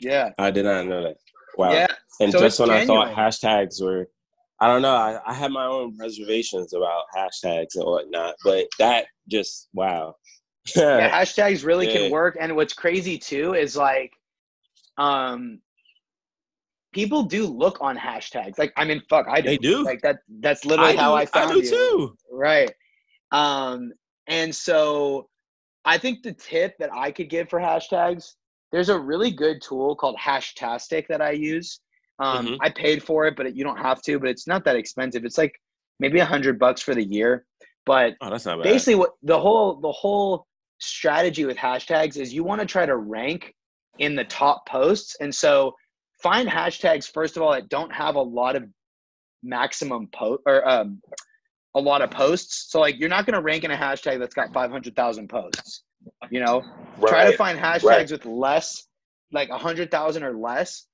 Yeah. 0.00 0.30
I 0.38 0.50
did 0.50 0.64
not 0.64 0.86
know 0.86 1.02
that. 1.02 1.16
Wow. 1.56 1.72
Yeah. 1.72 1.88
And 2.20 2.32
so 2.32 2.40
just 2.40 2.58
when 2.60 2.68
genuine. 2.68 3.08
I 3.08 3.14
thought 3.14 3.16
hashtags 3.16 3.82
were, 3.82 4.08
I 4.60 4.66
don't 4.66 4.82
know, 4.82 4.94
I, 4.94 5.18
I 5.26 5.34
had 5.34 5.52
my 5.52 5.66
own 5.66 5.96
reservations 5.98 6.72
about 6.72 7.04
hashtags 7.16 7.76
and 7.76 7.84
whatnot, 7.84 8.34
but 8.44 8.66
that 8.78 9.06
just 9.28 9.68
wow. 9.72 10.16
yeah, 10.76 11.22
hashtags 11.22 11.64
really 11.64 11.86
yeah. 11.86 11.96
can 11.96 12.10
work. 12.10 12.36
And 12.40 12.54
what's 12.56 12.74
crazy 12.74 13.18
too 13.18 13.54
is 13.54 13.76
like, 13.76 14.12
um, 14.98 15.60
people 16.92 17.22
do 17.22 17.46
look 17.46 17.78
on 17.80 17.96
hashtags. 17.96 18.58
Like, 18.58 18.72
I 18.76 18.84
mean, 18.84 19.02
fuck, 19.08 19.26
I 19.28 19.40
do. 19.40 19.48
They 19.48 19.58
do. 19.58 19.84
Like 19.84 20.02
that. 20.02 20.18
That's 20.40 20.64
literally 20.64 20.94
I 20.94 20.96
how 20.96 21.10
do. 21.10 21.16
I 21.16 21.26
found 21.26 21.50
I 21.50 21.54
do 21.54 21.60
you. 21.60 21.70
too. 21.70 22.16
Right. 22.32 22.72
Um, 23.30 23.92
and 24.26 24.54
so 24.54 25.28
I 25.84 25.98
think 25.98 26.22
the 26.22 26.32
tip 26.32 26.76
that 26.78 26.90
I 26.92 27.10
could 27.10 27.30
give 27.30 27.48
for 27.48 27.60
hashtags, 27.60 28.32
there's 28.72 28.88
a 28.88 28.98
really 28.98 29.30
good 29.30 29.62
tool 29.62 29.96
called 29.96 30.16
Hashtastic 30.16 31.06
that 31.08 31.20
I 31.20 31.30
use. 31.30 31.80
Um, 32.18 32.46
mm-hmm. 32.46 32.54
I 32.60 32.70
paid 32.70 33.02
for 33.02 33.26
it, 33.26 33.36
but 33.36 33.54
you 33.54 33.64
don't 33.64 33.78
have 33.78 34.02
to. 34.02 34.18
But 34.18 34.28
it's 34.28 34.46
not 34.46 34.64
that 34.64 34.76
expensive. 34.76 35.24
It's 35.24 35.38
like 35.38 35.54
maybe 36.00 36.18
a 36.18 36.24
hundred 36.24 36.58
bucks 36.58 36.82
for 36.82 36.94
the 36.94 37.04
year. 37.04 37.46
But 37.86 38.14
oh, 38.20 38.30
that's 38.30 38.44
not 38.44 38.58
bad. 38.58 38.64
basically, 38.64 38.96
what 38.96 39.12
the 39.22 39.38
whole 39.38 39.80
the 39.80 39.92
whole 39.92 40.46
strategy 40.80 41.44
with 41.44 41.56
hashtags 41.56 42.16
is 42.16 42.32
you 42.32 42.44
want 42.44 42.60
to 42.60 42.66
try 42.66 42.86
to 42.86 42.96
rank 42.96 43.54
in 43.98 44.14
the 44.14 44.24
top 44.24 44.66
posts, 44.66 45.16
and 45.20 45.34
so 45.34 45.74
find 46.22 46.48
hashtags 46.48 47.10
first 47.10 47.36
of 47.36 47.42
all 47.42 47.52
that 47.52 47.68
don't 47.68 47.92
have 47.92 48.16
a 48.16 48.20
lot 48.20 48.56
of 48.56 48.64
maximum 49.42 50.08
post 50.12 50.42
or 50.46 50.68
um, 50.68 51.00
a 51.78 51.80
lot 51.80 52.02
of 52.02 52.10
posts. 52.10 52.70
So 52.70 52.80
like 52.80 52.98
you're 52.98 53.08
not 53.08 53.26
going 53.26 53.34
to 53.34 53.42
rank 53.42 53.64
in 53.64 53.70
a 53.70 53.76
hashtag 53.76 54.18
that's 54.18 54.34
got 54.34 54.52
500,000 54.52 55.28
posts. 55.28 55.84
You 56.30 56.40
know, 56.44 56.62
right. 56.98 57.08
try 57.08 57.30
to 57.30 57.36
find 57.36 57.58
hashtags 57.58 57.82
right. 57.84 58.10
with 58.10 58.24
less, 58.24 58.86
like 59.32 59.50
100,000 59.50 60.22
or 60.22 60.36
less. 60.36 60.86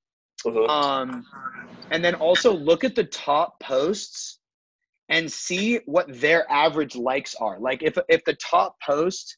Mm-hmm. 0.45 0.69
Um, 0.69 1.25
and 1.91 2.03
then 2.03 2.15
also 2.15 2.53
look 2.53 2.83
at 2.83 2.95
the 2.95 3.05
top 3.05 3.59
posts 3.59 4.39
and 5.09 5.31
see 5.31 5.79
what 5.85 6.07
their 6.19 6.49
average 6.51 6.95
likes 6.95 7.35
are. 7.35 7.59
Like 7.59 7.83
if 7.83 7.97
if 8.09 8.23
the 8.25 8.33
top 8.35 8.75
post 8.85 9.37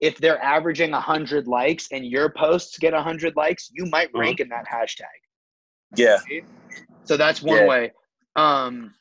if 0.00 0.18
they're 0.18 0.42
averaging 0.42 0.90
100 0.90 1.46
likes 1.46 1.88
and 1.90 2.04
your 2.04 2.30
posts 2.30 2.78
get 2.78 2.92
100 2.92 3.34
likes, 3.36 3.70
you 3.72 3.86
might 3.86 4.08
mm-hmm. 4.08 4.20
rank 4.20 4.40
in 4.40 4.48
that 4.50 4.66
hashtag. 4.66 5.04
Yeah. 5.96 6.18
So 7.04 7.16
that's 7.16 7.42
one 7.42 7.62
yeah. 7.62 7.66
way. 7.66 7.92
Um, 8.34 8.92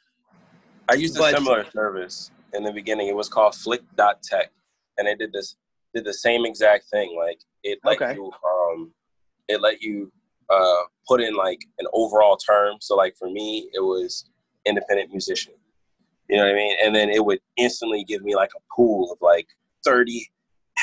I 0.90 0.94
used 0.96 1.18
a 1.18 1.30
similar 1.32 1.66
service 1.72 2.32
in 2.54 2.64
the 2.64 2.72
beginning. 2.72 3.08
It 3.08 3.16
was 3.16 3.30
called 3.30 3.56
Flick.tech, 3.56 4.52
and 4.98 5.08
it 5.08 5.20
did 5.20 5.34
this 5.34 5.56
did 5.94 6.06
the 6.06 6.14
same 6.14 6.46
exact 6.46 6.86
thing. 6.90 7.16
Like 7.18 7.40
it 7.64 7.80
let 7.84 8.02
okay. 8.02 8.14
you 8.16 8.32
um, 8.44 8.92
it 9.48 9.62
let 9.62 9.82
you 9.82 10.12
uh, 10.50 10.84
put 11.08 11.22
in 11.22 11.36
like 11.36 11.62
an 11.80 11.88
overall 11.94 12.38
term. 12.38 12.78
So 12.82 12.96
like 12.96 13.16
for 13.18 13.30
me, 13.30 13.70
it 13.74 13.82
was 13.82 14.30
independent 14.66 15.12
musician. 15.12 15.54
You 16.30 16.38
know 16.38 16.44
what 16.44 16.52
I 16.52 16.56
mean? 16.56 16.76
And 16.84 16.96
then 16.96 17.10
it 17.10 17.24
would 17.24 17.40
instantly 17.58 18.04
give 18.04 18.24
me 18.24 18.36
like 18.36 18.50
a 18.56 18.62
pool 18.76 19.12
of 19.12 19.20
like 19.22 19.48
30 19.84 20.28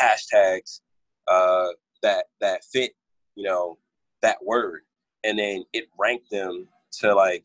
hashtags 0.01 0.81
uh, 1.29 1.69
that 2.03 2.27
that 2.41 2.65
fit, 2.73 2.93
you 3.35 3.45
know, 3.45 3.79
that 4.23 4.39
word, 4.45 4.83
and 5.25 5.39
then 5.39 5.65
it 5.73 5.87
ranked 5.99 6.31
them 6.31 6.69
to 7.01 7.15
like 7.15 7.45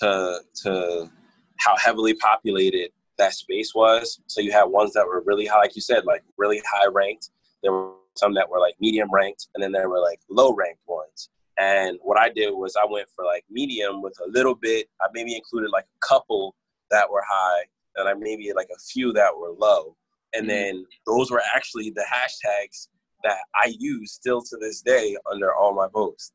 to 0.00 0.40
to 0.62 1.10
how 1.58 1.76
heavily 1.76 2.14
populated 2.14 2.90
that 3.18 3.34
space 3.34 3.74
was. 3.74 4.20
So 4.26 4.40
you 4.40 4.52
had 4.52 4.64
ones 4.64 4.92
that 4.94 5.06
were 5.06 5.22
really 5.26 5.46
high, 5.46 5.58
like 5.58 5.76
you 5.76 5.82
said, 5.82 6.04
like 6.04 6.22
really 6.36 6.62
high 6.70 6.86
ranked. 6.86 7.30
There 7.62 7.72
were 7.72 7.92
some 8.16 8.34
that 8.34 8.48
were 8.48 8.60
like 8.60 8.74
medium 8.80 9.10
ranked, 9.12 9.48
and 9.54 9.62
then 9.62 9.72
there 9.72 9.88
were 9.88 10.00
like 10.00 10.20
low 10.30 10.54
ranked 10.54 10.82
ones. 10.86 11.30
And 11.58 11.98
what 12.02 12.18
I 12.18 12.28
did 12.28 12.50
was 12.50 12.76
I 12.76 12.86
went 12.88 13.08
for 13.14 13.24
like 13.24 13.44
medium 13.50 14.00
with 14.02 14.16
a 14.24 14.28
little 14.30 14.54
bit. 14.54 14.88
I 15.00 15.06
maybe 15.12 15.34
included 15.34 15.70
like 15.70 15.86
a 15.86 16.06
couple 16.06 16.54
that 16.90 17.10
were 17.10 17.24
high, 17.28 17.64
and 17.96 18.08
I 18.08 18.14
maybe 18.14 18.52
like 18.54 18.70
a 18.74 18.78
few 18.78 19.12
that 19.14 19.36
were 19.36 19.50
low. 19.50 19.96
And 20.34 20.44
Mhm. 20.44 20.48
then 20.48 20.86
those 21.06 21.30
were 21.30 21.42
actually 21.54 21.90
the 21.90 22.04
hashtags 22.12 22.88
that 23.24 23.38
I 23.56 23.74
use 23.78 24.12
still 24.12 24.42
to 24.42 24.56
this 24.58 24.80
day 24.80 25.16
under 25.30 25.52
all 25.52 25.74
my 25.74 25.88
posts. 25.88 26.32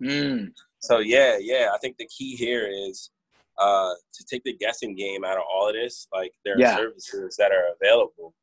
Mm, 0.00 0.52
So 0.80 0.98
yeah, 0.98 1.38
yeah, 1.38 1.70
I 1.74 1.78
think 1.78 1.96
the 1.96 2.06
key 2.06 2.36
here 2.36 2.68
is 2.68 3.10
uh, 3.58 3.94
to 4.12 4.24
take 4.24 4.42
the 4.44 4.56
guessing 4.56 4.94
game 4.94 5.24
out 5.24 5.36
of 5.36 5.44
all 5.52 5.68
of 5.68 5.74
this. 5.74 6.06
Like 6.12 6.32
there 6.44 6.54
are 6.56 6.60
Yeah. 6.60 6.76
services 6.76 7.36
that 7.36 7.52
are 7.52 7.66
available 7.80 8.34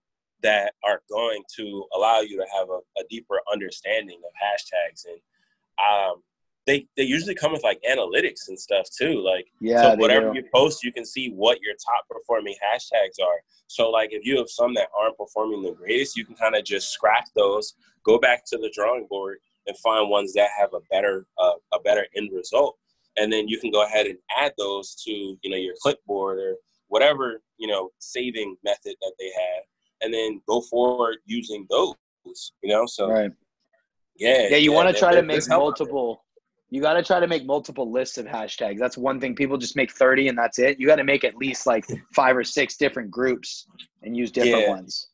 that 0.42 0.74
are 0.86 1.02
going 1.10 1.44
to 1.58 1.86
allow 1.96 2.22
you 2.22 2.38
to 2.38 2.46
have 2.58 2.70
a, 2.70 2.80
a 3.00 3.04
deeper 3.10 3.42
understanding 3.52 4.22
of 4.26 4.32
hashtags, 4.42 5.06
and 5.06 5.20
um, 5.86 6.24
they 6.66 6.88
they 6.96 7.04
usually 7.04 7.36
come 7.36 7.52
with 7.52 7.64
like 7.64 7.82
analytics 7.90 8.48
and 8.48 8.58
stuff 8.60 8.88
too. 8.96 9.22
Like 9.22 9.48
yeah, 9.60 9.82
so 9.82 9.96
whatever 9.96 10.28
you 10.34 10.44
post, 10.54 10.84
you 10.84 10.94
can 10.94 11.06
see 11.06 11.32
what 11.32 11.60
your 11.62 11.74
top 11.74 12.08
performing 12.10 12.56
hashtags 12.64 13.22
are. 13.22 13.42
So 13.68 13.90
like 13.90 14.14
if 14.14 14.26
you 14.26 14.38
have 14.38 14.50
some 14.50 14.74
that 14.76 14.90
aren't 14.98 15.18
performing 15.18 15.62
the 15.62 15.72
greatest, 15.74 16.16
you 16.16 16.26
can 16.26 16.36
kind 16.36 16.56
of 16.56 16.64
just 16.64 16.92
scrap 16.92 17.26
those, 17.36 17.74
go 18.04 18.18
back 18.18 18.46
to 18.46 18.58
the 18.58 18.72
drawing 18.74 19.08
board, 19.08 19.40
and 19.68 19.78
find 19.80 20.10
ones 20.10 20.34
that 20.34 20.50
have 20.58 20.74
a 20.74 20.80
better 20.90 21.26
uh, 21.38 21.54
a 21.74 21.80
better 21.82 22.06
end 22.16 22.30
result. 22.34 22.78
And 23.20 23.32
then 23.32 23.48
you 23.48 23.60
can 23.60 23.72
go 23.72 23.84
ahead 23.84 24.06
and 24.06 24.18
add 24.38 24.54
those 24.58 24.96
to 25.04 25.12
you 25.12 25.50
know 25.50 25.58
your 25.58 25.76
clipboard 25.82 26.40
or 26.40 26.56
whatever 26.88 27.42
you 27.58 27.68
know 27.68 27.90
saving 28.00 28.56
method 28.64 28.96
that 29.02 29.14
they 29.20 29.26
have, 29.28 29.64
and 30.02 30.14
then 30.14 30.42
go 30.48 30.62
forward 30.62 31.18
using 31.26 31.66
those. 31.70 31.96
You 32.62 32.70
know, 32.70 32.86
so 32.86 33.10
right. 33.10 33.32
yeah, 34.18 34.48
Yeah, 34.50 34.58
you 34.58 34.72
want 34.72 34.88
to 34.94 34.98
try 35.00 35.14
to 35.14 35.22
make 35.22 35.36
there's 35.36 35.48
help 35.48 35.62
out 35.72 35.78
there. 35.78 35.86
multiple. 35.88 36.26
You 36.72 36.82
got 36.82 36.94
to 36.94 37.04
try 37.04 37.20
to 37.20 37.26
make 37.28 37.46
multiple 37.48 37.92
lists 37.92 38.20
of 38.20 38.28
hashtags. 38.28 38.78
That's 38.78 38.96
one 38.96 39.20
thing. 39.20 39.34
People 39.36 39.58
just 39.58 39.76
make 39.76 39.92
thirty 39.92 40.28
and 40.28 40.38
that's 40.38 40.60
it. 40.60 40.80
You 40.80 40.86
got 40.86 40.98
to 40.98 41.04
make 41.04 41.24
at 41.24 41.36
least 41.36 41.66
like 41.66 41.86
five 42.14 42.38
or 42.38 42.44
six 42.44 42.78
different 42.78 43.10
groups 43.10 43.66
and 44.04 44.16
use 44.16 44.32
different 44.32 44.62
Yeah. 44.66 44.70
ones. 44.70 45.08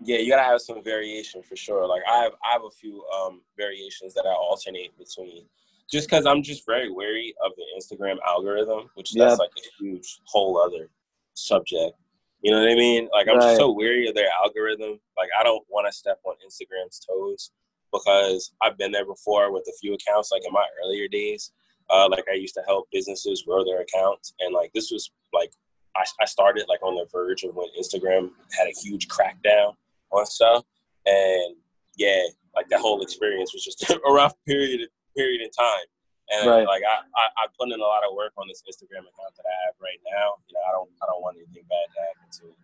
Yeah, 0.00 0.18
you 0.18 0.30
gotta 0.30 0.44
have 0.44 0.60
some 0.60 0.82
variation 0.84 1.42
for 1.42 1.56
sure. 1.56 1.84
Like 1.88 2.02
I 2.08 2.22
have, 2.22 2.32
I 2.48 2.52
have 2.52 2.62
a 2.62 2.70
few 2.70 3.04
um, 3.06 3.40
variations 3.56 4.14
that 4.14 4.26
I 4.26 4.32
alternate 4.32 4.96
between, 4.96 5.46
just 5.90 6.08
because 6.08 6.26
I'm 6.26 6.42
just 6.42 6.66
very 6.66 6.90
wary 6.90 7.34
of 7.44 7.52
the 7.56 7.64
Instagram 7.78 8.16
algorithm, 8.26 8.90
which 8.94 9.14
Yeah. 9.14 9.26
that's 9.26 9.38
like 9.38 9.50
a 9.56 9.82
huge 9.82 10.20
whole 10.26 10.58
other 10.58 10.90
subject. 11.34 11.96
You 12.42 12.52
know 12.52 12.60
what 12.60 12.68
I 12.70 12.74
mean? 12.74 13.08
Like 13.12 13.26
I'm 13.28 13.36
Right. 13.36 13.42
just 13.44 13.56
so 13.56 13.72
wary 13.72 14.06
of 14.08 14.14
their 14.14 14.30
algorithm. 14.42 15.00
Like 15.16 15.30
I 15.38 15.42
don't 15.42 15.64
want 15.68 15.86
to 15.86 15.92
step 15.92 16.20
on 16.24 16.34
Instagram's 16.46 17.00
toes 17.00 17.50
because 17.92 18.52
I've 18.62 18.76
been 18.78 18.92
there 18.92 19.06
before 19.06 19.50
with 19.52 19.66
a 19.68 19.72
few 19.80 19.94
accounts. 19.94 20.30
Like 20.30 20.44
in 20.44 20.52
my 20.52 20.66
earlier 20.84 21.08
days, 21.08 21.52
uh, 21.90 22.08
like 22.10 22.24
I 22.30 22.34
used 22.34 22.54
to 22.54 22.62
help 22.66 22.88
businesses 22.92 23.42
grow 23.42 23.64
their 23.64 23.80
accounts, 23.80 24.34
and 24.40 24.54
like 24.54 24.72
this 24.72 24.90
was 24.90 25.10
like 25.32 25.52
I, 25.96 26.04
I 26.20 26.26
started 26.26 26.66
like 26.68 26.82
on 26.82 26.94
the 26.94 27.06
verge 27.10 27.42
of 27.44 27.54
when 27.56 27.66
Instagram 27.80 28.30
had 28.56 28.68
a 28.68 28.72
huge 28.78 29.08
crackdown 29.08 29.74
on 30.12 30.26
stuff, 30.26 30.64
and 31.06 31.56
yeah, 31.96 32.22
like 32.54 32.68
that 32.68 32.80
whole 32.80 33.00
experience 33.02 33.52
was 33.54 33.64
just 33.64 33.88
a 33.90 33.98
rough 34.12 34.34
period 34.46 34.88
period 35.18 35.42
in 35.42 35.50
time. 35.50 35.86
And 36.30 36.46
Right. 36.46 36.66
like 36.66 36.82
I, 36.84 36.96
I, 37.16 37.24
I 37.42 37.46
put 37.58 37.72
in 37.72 37.80
a 37.80 37.82
lot 37.82 38.04
of 38.08 38.14
work 38.14 38.32
on 38.36 38.46
this 38.48 38.62
Instagram 38.68 39.00
account 39.00 39.34
that 39.36 39.46
I 39.48 39.56
have 39.66 39.74
right 39.80 39.98
now. 40.06 40.36
You 40.46 40.54
know, 40.54 40.60
I 40.68 40.72
don't 40.72 40.90
I 41.02 41.06
don't 41.06 41.22
want 41.22 41.36
anything 41.36 41.64
bad 41.68 41.86
to 41.94 42.00
happen 42.06 42.28
to 42.40 42.44
it. 42.52 42.58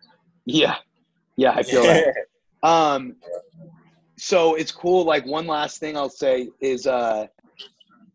Yeah, 0.45 0.75
yeah, 1.35 1.51
I 1.51 1.63
feel 1.63 1.83
that. 1.83 2.13
Um, 2.63 3.17
so 4.17 4.55
it's 4.55 4.71
cool. 4.71 5.05
Like 5.05 5.23
one 5.25 5.45
last 5.45 5.79
thing 5.79 5.95
I'll 5.95 6.09
say 6.09 6.49
is 6.61 6.87
uh, 6.87 7.27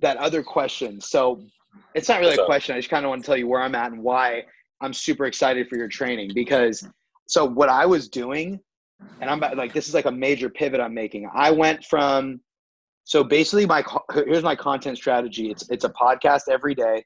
that 0.01 0.17
other 0.17 0.43
question. 0.43 1.01
So 1.01 1.45
it's 1.95 2.09
not 2.09 2.19
really 2.19 2.31
What's 2.31 2.39
a 2.39 2.43
up? 2.43 2.47
question. 2.47 2.75
I 2.75 2.79
just 2.79 2.89
kind 2.91 3.05
of 3.05 3.11
want 3.11 3.23
to 3.23 3.27
tell 3.29 3.37
you 3.37 3.47
where 3.47 3.63
I'm 3.63 3.77
at 3.77 3.93
and 3.93 4.03
why 4.03 4.43
I'm 4.81 4.93
super 4.93 5.27
excited 5.27 5.69
for 5.69 5.77
your 5.77 5.87
training 5.89 6.33
because 6.35 6.85
so 7.27 7.45
what 7.45 7.69
I 7.69 7.87
was 7.87 8.09
doing, 8.09 8.59
and 9.21 9.31
I'm 9.31 9.39
about, 9.39 9.57
like 9.57 9.73
this 9.73 9.87
is 9.87 9.95
like 9.95 10.07
a 10.07 10.11
major 10.13 10.49
pivot 10.49 10.81
I'm 10.81 10.95
making. 10.95 11.31
I 11.33 11.53
went 11.53 11.85
from 11.85 12.41
so 13.11 13.25
basically 13.25 13.67
my 13.67 13.83
here's 14.15 14.45
my 14.45 14.55
content 14.55 14.97
strategy. 14.97 15.51
It's 15.51 15.69
it's 15.69 15.85
a 15.85 15.89
podcast 15.89 16.43
every 16.49 16.77
day, 16.77 17.05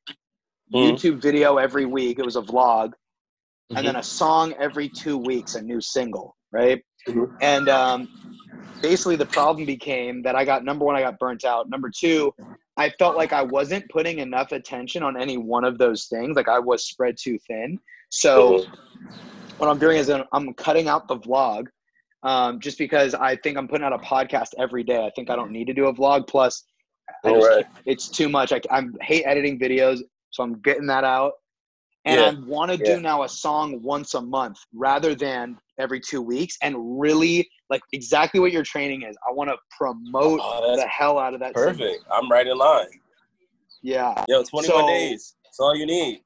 Mhm. 0.74 0.92
YouTube 0.92 1.22
video 1.22 1.56
every 1.56 1.86
week. 1.86 2.18
It 2.18 2.26
was 2.26 2.36
a 2.36 2.42
vlog, 2.42 2.88
Mm-hmm. 2.90 3.76
and 3.78 3.86
then 3.86 3.96
a 3.96 4.02
song 4.02 4.52
every 4.58 4.90
two 4.90 5.16
weeks, 5.16 5.54
a 5.54 5.62
new 5.62 5.80
single, 5.80 6.36
right? 6.52 6.84
Mhm. 7.08 7.34
And 7.40 7.70
um, 7.70 8.08
basically, 8.82 9.16
the 9.16 9.24
problem 9.24 9.64
became 9.64 10.20
that 10.24 10.36
I 10.36 10.44
got 10.44 10.62
number 10.62 10.84
one, 10.84 10.94
I 10.94 11.00
got 11.00 11.18
burnt 11.18 11.42
out. 11.46 11.70
Number 11.70 11.90
two, 11.90 12.34
I 12.76 12.90
felt 12.98 13.16
like 13.16 13.32
I 13.32 13.40
wasn't 13.40 13.88
putting 13.88 14.18
enough 14.18 14.52
attention 14.52 15.02
on 15.02 15.18
any 15.18 15.38
one 15.38 15.64
of 15.64 15.78
those 15.78 16.04
things. 16.04 16.36
Like 16.36 16.48
I 16.48 16.58
was 16.58 16.84
spread 16.84 17.16
too 17.18 17.38
thin. 17.48 17.78
So 18.10 18.66
what 19.56 19.70
I'm 19.70 19.78
doing 19.78 19.96
is 19.96 20.10
I'm 20.10 20.52
cutting 20.52 20.86
out 20.86 21.08
the 21.08 21.16
vlog, 21.16 21.68
um, 22.24 22.58
just 22.60 22.78
because 22.78 23.14
I 23.14 23.36
think 23.36 23.56
I'm 23.56 23.68
putting 23.68 23.84
out 23.84 23.92
a 23.92 23.98
podcast 23.98 24.48
every 24.58 24.82
day. 24.82 25.04
I 25.04 25.10
think 25.14 25.30
I 25.30 25.36
don't 25.36 25.50
need 25.52 25.66
to 25.66 25.74
do 25.74 25.86
a 25.86 25.94
vlog. 25.94 26.26
Plus, 26.26 26.64
just, 27.24 27.46
right. 27.46 27.64
it's 27.86 28.08
too 28.08 28.28
much. 28.28 28.52
I, 28.52 28.60
I 28.70 28.84
hate 29.02 29.24
editing 29.24 29.58
videos, 29.58 30.00
so 30.30 30.42
I'm 30.42 30.60
getting 30.62 30.86
that 30.86 31.04
out. 31.04 31.32
And 32.06 32.20
Yeah. 32.20 32.26
I 32.28 32.48
want 32.48 32.70
to 32.72 32.78
Yeah. 32.78 32.96
do 32.96 33.00
now 33.00 33.22
a 33.22 33.28
song 33.28 33.80
once 33.82 34.14
a 34.14 34.20
month 34.20 34.58
rather 34.74 35.14
than 35.14 35.56
every 35.78 36.00
two 36.00 36.20
weeks, 36.22 36.56
and 36.62 36.74
really 37.00 37.48
like 37.70 37.80
exactly 37.92 38.40
what 38.40 38.52
your 38.52 38.62
training 38.62 39.02
is. 39.02 39.16
I 39.28 39.32
want 39.32 39.50
to 39.50 39.56
promote 39.76 40.40
Oh, 40.42 40.76
the 40.76 40.86
hell 40.86 41.18
out 41.18 41.34
of 41.34 41.40
that. 41.40 41.56
single. 41.56 41.72
perfect. 41.86 42.04
I'm 42.12 42.30
right 42.30 42.46
in 42.46 42.56
line. 42.56 42.86
Yeah. 43.82 44.14
Yo, 44.28 44.42
21 44.44 44.64
So- 44.64 44.86
days. 44.86 45.34
That's 45.44 45.60
all 45.60 45.74
you 45.76 45.86
need. 45.86 46.22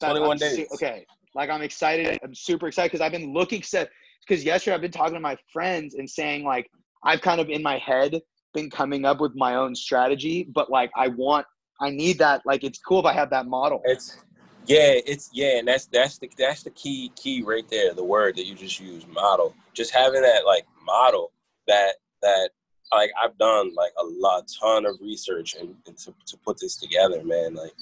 21 0.00 0.30
I'm 0.32 0.38
su- 0.38 0.56
days. 0.56 0.68
okay. 0.74 1.06
Like 1.34 1.50
I'm 1.50 1.62
excited. 1.62 2.18
I'm 2.22 2.34
super 2.34 2.68
excited 2.68 2.90
because 2.92 3.00
I've 3.04 3.12
been 3.12 3.32
looking 3.32 3.62
set 3.62 3.88
because 4.26 4.44
yesterday 4.44 4.74
I've 4.74 4.80
been 4.80 4.90
talking 4.90 5.14
to 5.14 5.20
my 5.20 5.36
friends 5.52 5.94
and 5.94 6.08
saying 6.08 6.44
like 6.44 6.70
I've 7.04 7.20
kind 7.20 7.40
of 7.40 7.48
in 7.48 7.62
my 7.62 7.78
head 7.78 8.20
been 8.54 8.70
coming 8.70 9.04
up 9.04 9.20
with 9.20 9.34
my 9.34 9.56
own 9.56 9.74
strategy, 9.74 10.48
but 10.52 10.70
like 10.70 10.90
I 10.96 11.08
want 11.08 11.46
I 11.80 11.90
need 11.90 12.18
that 12.18 12.42
like 12.44 12.64
it's 12.64 12.78
cool 12.78 13.00
if 13.00 13.06
I 13.06 13.12
have 13.12 13.30
that 13.30 13.46
model. 13.46 13.82
It's 13.84 14.18
yeah, 14.66 14.94
it's 15.06 15.30
yeah, 15.32 15.58
and 15.58 15.66
that's 15.66 15.86
that's 15.86 16.18
the 16.18 16.30
that's 16.38 16.62
the 16.62 16.70
key 16.70 17.10
key 17.16 17.42
right 17.42 17.68
there. 17.68 17.94
The 17.94 18.04
word 18.04 18.36
that 18.36 18.46
you 18.46 18.54
just 18.54 18.78
used, 18.78 19.08
model. 19.08 19.54
Just 19.74 19.92
having 19.92 20.22
that 20.22 20.46
like 20.46 20.64
model 20.84 21.32
that 21.66 21.94
that 22.22 22.50
like 22.92 23.10
I've 23.22 23.36
done 23.38 23.74
like 23.74 23.92
a 24.00 24.04
lot 24.04 24.44
ton 24.60 24.86
of 24.86 24.96
research 25.00 25.56
and, 25.58 25.74
and 25.86 25.98
to 25.98 26.14
to 26.26 26.36
put 26.38 26.60
this 26.60 26.76
together, 26.76 27.24
man. 27.24 27.54
Like 27.54 27.72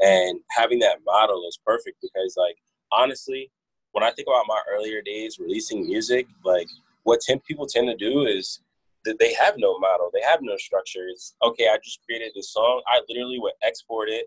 and 0.00 0.40
having 0.50 0.78
that 0.80 0.98
model 1.04 1.44
is 1.48 1.58
perfect 1.64 1.98
because 2.00 2.36
like 2.36 2.56
honestly, 2.92 3.50
when 3.92 4.04
I 4.04 4.10
think 4.10 4.28
about 4.28 4.44
my 4.46 4.60
earlier 4.70 5.00
days 5.02 5.38
releasing 5.38 5.86
music, 5.86 6.26
like 6.44 6.68
what 7.04 7.20
ten 7.20 7.40
people 7.40 7.66
tend 7.66 7.88
to 7.88 7.96
do 7.96 8.26
is 8.26 8.60
that 9.04 9.18
they 9.18 9.32
have 9.34 9.54
no 9.56 9.78
model, 9.78 10.10
they 10.12 10.22
have 10.22 10.40
no 10.42 10.56
structure. 10.56 11.06
It's 11.08 11.34
okay, 11.42 11.68
I 11.68 11.78
just 11.82 12.00
created 12.04 12.32
this 12.34 12.52
song. 12.52 12.82
I 12.86 13.00
literally 13.08 13.38
would 13.38 13.54
export 13.62 14.08
it, 14.08 14.26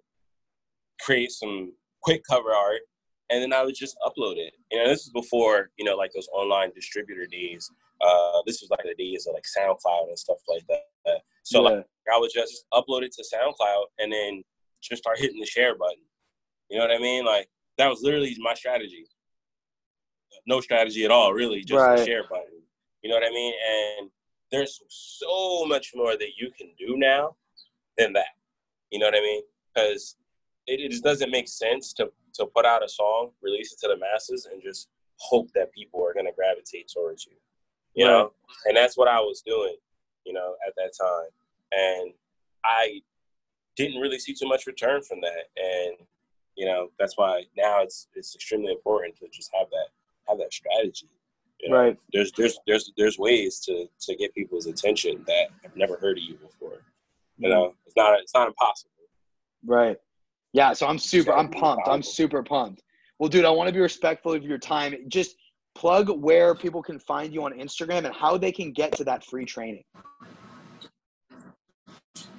create 0.99 1.31
some 1.31 1.73
quick 2.01 2.23
cover 2.29 2.53
art, 2.53 2.81
and 3.29 3.41
then 3.41 3.53
I 3.53 3.63
would 3.63 3.75
just 3.75 3.97
upload 4.05 4.37
it. 4.37 4.53
You 4.71 4.79
know, 4.79 4.87
this 4.87 5.01
is 5.01 5.09
before 5.09 5.69
you 5.77 5.85
know 5.85 5.95
like 5.95 6.11
those 6.13 6.27
online 6.33 6.71
distributor 6.73 7.25
days. 7.25 7.69
Uh, 8.01 8.41
this 8.47 8.61
was 8.61 8.71
like 8.71 8.83
the 8.83 8.95
days 8.95 9.27
of 9.27 9.35
like 9.35 9.43
SoundCloud 9.43 10.07
and 10.07 10.17
stuff 10.17 10.39
like 10.47 10.65
that. 10.69 11.21
So 11.43 11.61
like 11.61 11.85
I 12.13 12.17
would 12.17 12.31
just 12.33 12.65
upload 12.73 13.03
it 13.03 13.13
to 13.13 13.23
SoundCloud 13.23 13.83
and 13.99 14.11
then 14.11 14.43
just 14.81 15.03
start 15.03 15.19
hitting 15.19 15.39
the 15.39 15.45
share 15.45 15.75
button. 15.77 16.03
You 16.69 16.79
know 16.79 16.87
what 16.87 16.95
I 16.95 16.99
mean? 16.99 17.25
Like 17.25 17.47
that 17.77 17.89
was 17.89 18.01
literally 18.01 18.35
my 18.39 18.53
strategy. 18.53 19.05
No 20.45 20.61
strategy 20.61 21.05
at 21.05 21.11
all, 21.11 21.33
really, 21.33 21.63
just 21.63 21.83
Right. 21.85 21.97
the 21.97 22.05
share 22.05 22.23
button. 22.27 22.61
You 23.01 23.09
know 23.09 23.15
what 23.15 23.25
I 23.25 23.29
mean? 23.29 23.53
And 23.99 24.11
there's 24.51 24.81
so 24.87 25.65
much 25.65 25.91
more 25.95 26.17
that 26.17 26.31
you 26.37 26.51
can 26.51 26.71
do 26.77 26.97
now 26.97 27.35
than 27.97 28.13
that. 28.13 28.35
You 28.91 28.99
know 28.99 29.05
what 29.07 29.15
I 29.15 29.21
mean? 29.21 29.43
Because 29.73 30.15
it, 30.67 30.79
it 30.79 30.91
just 30.91 31.03
doesn't 31.03 31.31
make 31.31 31.47
sense 31.47 31.93
to 31.93 32.11
to 32.33 32.45
put 32.45 32.65
out 32.65 32.83
a 32.83 32.87
song, 32.87 33.31
release 33.41 33.73
it 33.73 33.79
to 33.79 33.87
the 33.89 33.97
masses, 33.97 34.47
and 34.51 34.61
just 34.61 34.87
hope 35.17 35.51
that 35.53 35.71
people 35.73 36.05
are 36.05 36.13
gonna 36.13 36.31
gravitate 36.31 36.89
towards 36.93 37.25
you. 37.25 37.33
You 37.93 38.05
Right. 38.05 38.11
know, 38.11 38.33
and 38.65 38.75
that's 38.77 38.97
what 38.97 39.07
I 39.07 39.19
was 39.19 39.41
doing. 39.41 39.75
You 40.25 40.33
know, 40.33 40.55
at 40.67 40.73
that 40.77 40.91
time, 40.99 41.29
and 41.71 42.13
I 42.63 43.01
didn't 43.75 43.99
really 44.01 44.19
see 44.19 44.33
too 44.33 44.47
much 44.47 44.67
return 44.67 45.01
from 45.01 45.19
that, 45.21 45.49
and 45.57 46.07
you 46.55 46.65
know 46.65 46.89
that's 46.99 47.17
why 47.17 47.43
now 47.57 47.81
it's 47.81 48.07
it's 48.15 48.35
extremely 48.35 48.71
important 48.71 49.15
to 49.17 49.27
just 49.29 49.49
have 49.57 49.69
that 49.71 49.87
have 50.31 50.39
that 50.39 50.53
strategy. 50.53 51.09
You 51.59 51.69
know? 51.69 51.77
Right. 51.77 51.99
There's 52.13 52.31
there's 52.33 52.59
there's 52.65 52.91
there's 52.97 53.17
ways 53.19 53.59
to 53.65 53.87
to 54.01 54.15
get 54.15 54.33
people's 54.33 54.65
attention 54.65 55.23
that 55.27 55.47
have 55.63 55.75
never 55.75 55.97
heard 55.97 56.17
of 56.17 56.23
you 56.23 56.35
before. 56.35 56.81
You 57.37 57.49
know, 57.49 57.73
it's 57.85 57.95
not 57.95 58.19
it's 58.19 58.33
not 58.33 58.47
impossible. 58.47 58.91
Right. 59.65 59.97
Yeah. 60.53 60.73
So 60.73 60.87
I'm 60.87 60.97
super. 60.97 61.33
I'm 61.33 61.49
pumped. 61.49 61.87
I'm 61.87 62.03
super 62.03 62.43
pumped. 62.43 62.81
Well, 63.19 63.29
dude, 63.29 63.45
I 63.45 63.51
want 63.51 63.67
to 63.67 63.73
be 63.73 63.79
respectful 63.79 64.33
of 64.33 64.43
your 64.43 64.57
time. 64.57 64.95
Just 65.07 65.35
plug 65.75 66.09
where 66.09 66.55
people 66.55 66.81
can 66.81 66.99
find 66.99 67.33
you 67.33 67.43
on 67.43 67.53
Instagram 67.53 68.05
and 68.05 68.13
how 68.15 68.37
they 68.37 68.51
can 68.51 68.71
get 68.71 68.91
to 68.93 69.03
that 69.03 69.23
free 69.23 69.45
training. 69.45 69.83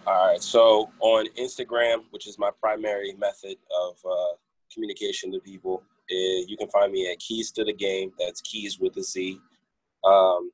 All 0.06 0.26
right. 0.26 0.42
So 0.42 0.90
on 0.98 1.26
Instagram, 1.38 2.02
which 2.10 2.26
is 2.26 2.38
my 2.38 2.50
primary 2.60 3.14
method 3.14 3.56
of 3.80 3.96
uh, 4.04 4.34
communication 4.72 5.30
to 5.32 5.38
people, 5.40 5.84
is 6.08 6.48
you 6.48 6.56
can 6.56 6.68
find 6.68 6.92
me 6.92 7.10
at 7.10 7.18
Keys 7.18 7.50
to 7.52 7.64
the 7.64 7.72
Game. 7.72 8.12
That's 8.18 8.40
Keys 8.40 8.78
with 8.78 8.96
a 8.96 9.02
Z. 9.02 9.38
Um, 10.04 10.50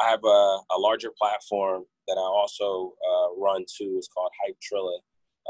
I 0.00 0.08
have 0.08 0.24
a, 0.24 0.58
a, 0.70 0.78
larger 0.78 1.10
platform 1.18 1.84
that 2.06 2.16
I 2.16 2.20
also 2.20 2.94
uh, 3.06 3.38
run 3.38 3.64
too. 3.68 3.96
It's 3.98 4.08
called 4.08 4.30
Hype 4.42 4.56
Trilla. 4.60 4.98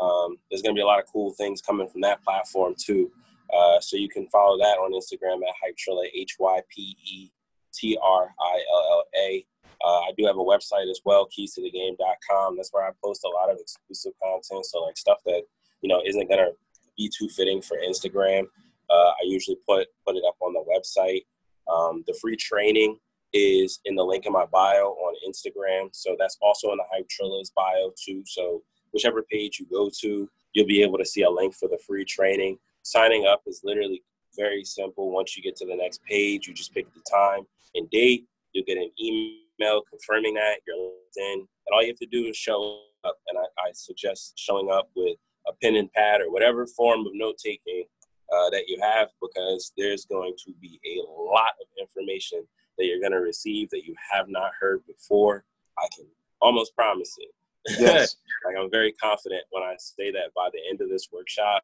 Um, 0.01 0.36
there's 0.51 0.62
going 0.62 0.74
to 0.74 0.78
be 0.78 0.82
a 0.82 0.86
lot 0.86 0.99
of 0.99 1.07
cool 1.12 1.32
things 1.34 1.61
coming 1.61 1.89
from 1.89 2.01
that 2.01 2.22
platform 2.24 2.74
too. 2.76 3.11
Uh, 3.55 3.80
so 3.80 3.97
you 3.97 4.09
can 4.09 4.26
follow 4.28 4.59
that 4.59 4.78
on 4.78 4.93
Instagram 4.93 5.43
at 5.47 5.55
Hype 5.62 5.76
Trilla, 5.76 6.07
H 6.14 6.36
Y 6.39 6.61
P 6.74 6.97
E 7.05 7.30
T 7.74 7.99
R 8.03 8.34
I 8.41 8.62
L 8.72 8.89
L 8.91 9.05
A. 9.16 9.47
Uh, 9.84 10.01
I 10.01 10.11
do 10.16 10.26
have 10.26 10.36
a 10.36 10.41
website 10.41 10.91
as 10.91 11.01
well, 11.05 11.26
keys 11.26 11.55
to 11.55 11.62
the 11.62 11.70
game.com. 11.70 12.57
That's 12.57 12.70
where 12.72 12.84
I 12.84 12.91
post 13.03 13.24
a 13.24 13.28
lot 13.28 13.51
of 13.51 13.59
exclusive 13.61 14.12
content. 14.22 14.66
So 14.66 14.82
like 14.82 14.97
stuff 14.97 15.18
that, 15.24 15.43
you 15.82 15.89
know, 15.89 16.03
isn't 16.05 16.28
going 16.28 16.41
to 16.41 16.53
be 16.97 17.11
too 17.16 17.28
fitting 17.28 17.62
for 17.62 17.76
Instagram. 17.76 18.47
Uh, 18.91 19.11
I 19.11 19.24
usually 19.24 19.59
put, 19.68 19.89
put 20.07 20.16
it 20.16 20.22
up 20.26 20.36
on 20.41 20.53
the 20.53 20.64
website. 20.64 21.24
Um, 21.72 22.05
the 22.07 22.14
free 22.20 22.36
training 22.36 22.99
is 23.32 23.80
in 23.84 23.95
the 23.95 24.05
link 24.05 24.26
in 24.26 24.32
my 24.32 24.47
bio 24.47 24.86
on 24.86 25.14
Instagram. 25.28 25.89
So 25.93 26.16
that's 26.18 26.39
also 26.41 26.70
in 26.72 26.78
the 26.78 26.84
Hype 26.91 27.09
Trilla's 27.09 27.53
bio 27.55 27.93
too. 28.03 28.22
So 28.26 28.62
whichever 28.93 29.22
page 29.22 29.59
you 29.59 29.66
go 29.70 29.91
to, 30.01 30.28
you'll 30.55 30.66
be 30.66 30.82
able 30.82 30.99
to 30.99 31.05
see 31.05 31.22
a 31.22 31.30
link 31.30 31.55
for 31.55 31.68
the 31.68 31.78
free 31.86 32.05
training. 32.05 32.59
Signing 32.82 33.26
up 33.26 33.43
is 33.47 33.61
literally 33.64 34.03
very 34.36 34.64
simple. 34.64 35.11
Once 35.11 35.36
you 35.36 35.43
get 35.43 35.57
to 35.57 35.66
the 35.66 35.76
next 35.76 36.03
page, 36.05 36.47
you 36.47 36.55
just 36.55 36.72
pick 36.72 36.86
the 36.95 37.03
time 37.11 37.43
and 37.74 37.91
date. 37.91 38.26
You'll 38.53 38.64
get 38.64 38.78
an 38.78 38.91
email 39.01 39.82
confirming 39.91 40.34
that 40.34 40.61
you're 40.66 40.93
in, 41.16 41.41
and 41.41 41.47
all 41.72 41.82
you 41.82 41.89
have 41.89 41.99
to 41.99 42.07
do 42.07 42.26
is 42.26 42.36
show 42.36 42.80
up. 43.05 43.16
And 43.28 43.39
I, 43.39 43.68
I 43.68 43.72
suggest 43.72 44.39
showing 44.39 44.70
up 44.72 44.89
with 44.97 45.16
a 45.47 45.53
pen 45.62 45.76
and 45.76 45.93
pad 45.93 46.20
or 46.20 46.30
whatever 46.30 46.66
form 46.66 47.01
of 47.01 47.12
note 47.14 47.36
taking 47.45 47.84
uh, 48.33 48.51
that 48.51 48.68
you 48.68 48.79
have, 48.81 49.09
because 49.20 49.72
there's 49.76 50.05
going 50.05 50.35
to 50.47 50.53
be 50.61 50.81
a 50.85 51.11
lot 51.11 51.53
of 51.61 51.66
information 51.81 52.47
that 52.76 52.87
you're 52.87 53.01
going 53.01 53.12
to 53.12 53.20
receive 53.20 53.70
that 53.70 53.85
you 53.85 53.95
have 54.12 54.29
not 54.29 54.53
heard 54.59 54.87
before. 54.87 55.45
I 55.79 55.87
can 55.95 56.07
almost 56.41 56.74
promise 56.74 57.16
it. 57.18 57.35
Yes. 57.81 58.16
like 58.45 58.57
I'm 58.59 58.70
very 58.70 58.93
confident 58.93 59.43
when 59.51 59.62
I 59.62 59.74
say 59.79 60.11
that 60.12 60.33
by 60.35 60.49
the 60.53 60.61
end 60.68 60.81
of 60.81 60.89
this 60.89 61.09
workshop, 61.12 61.62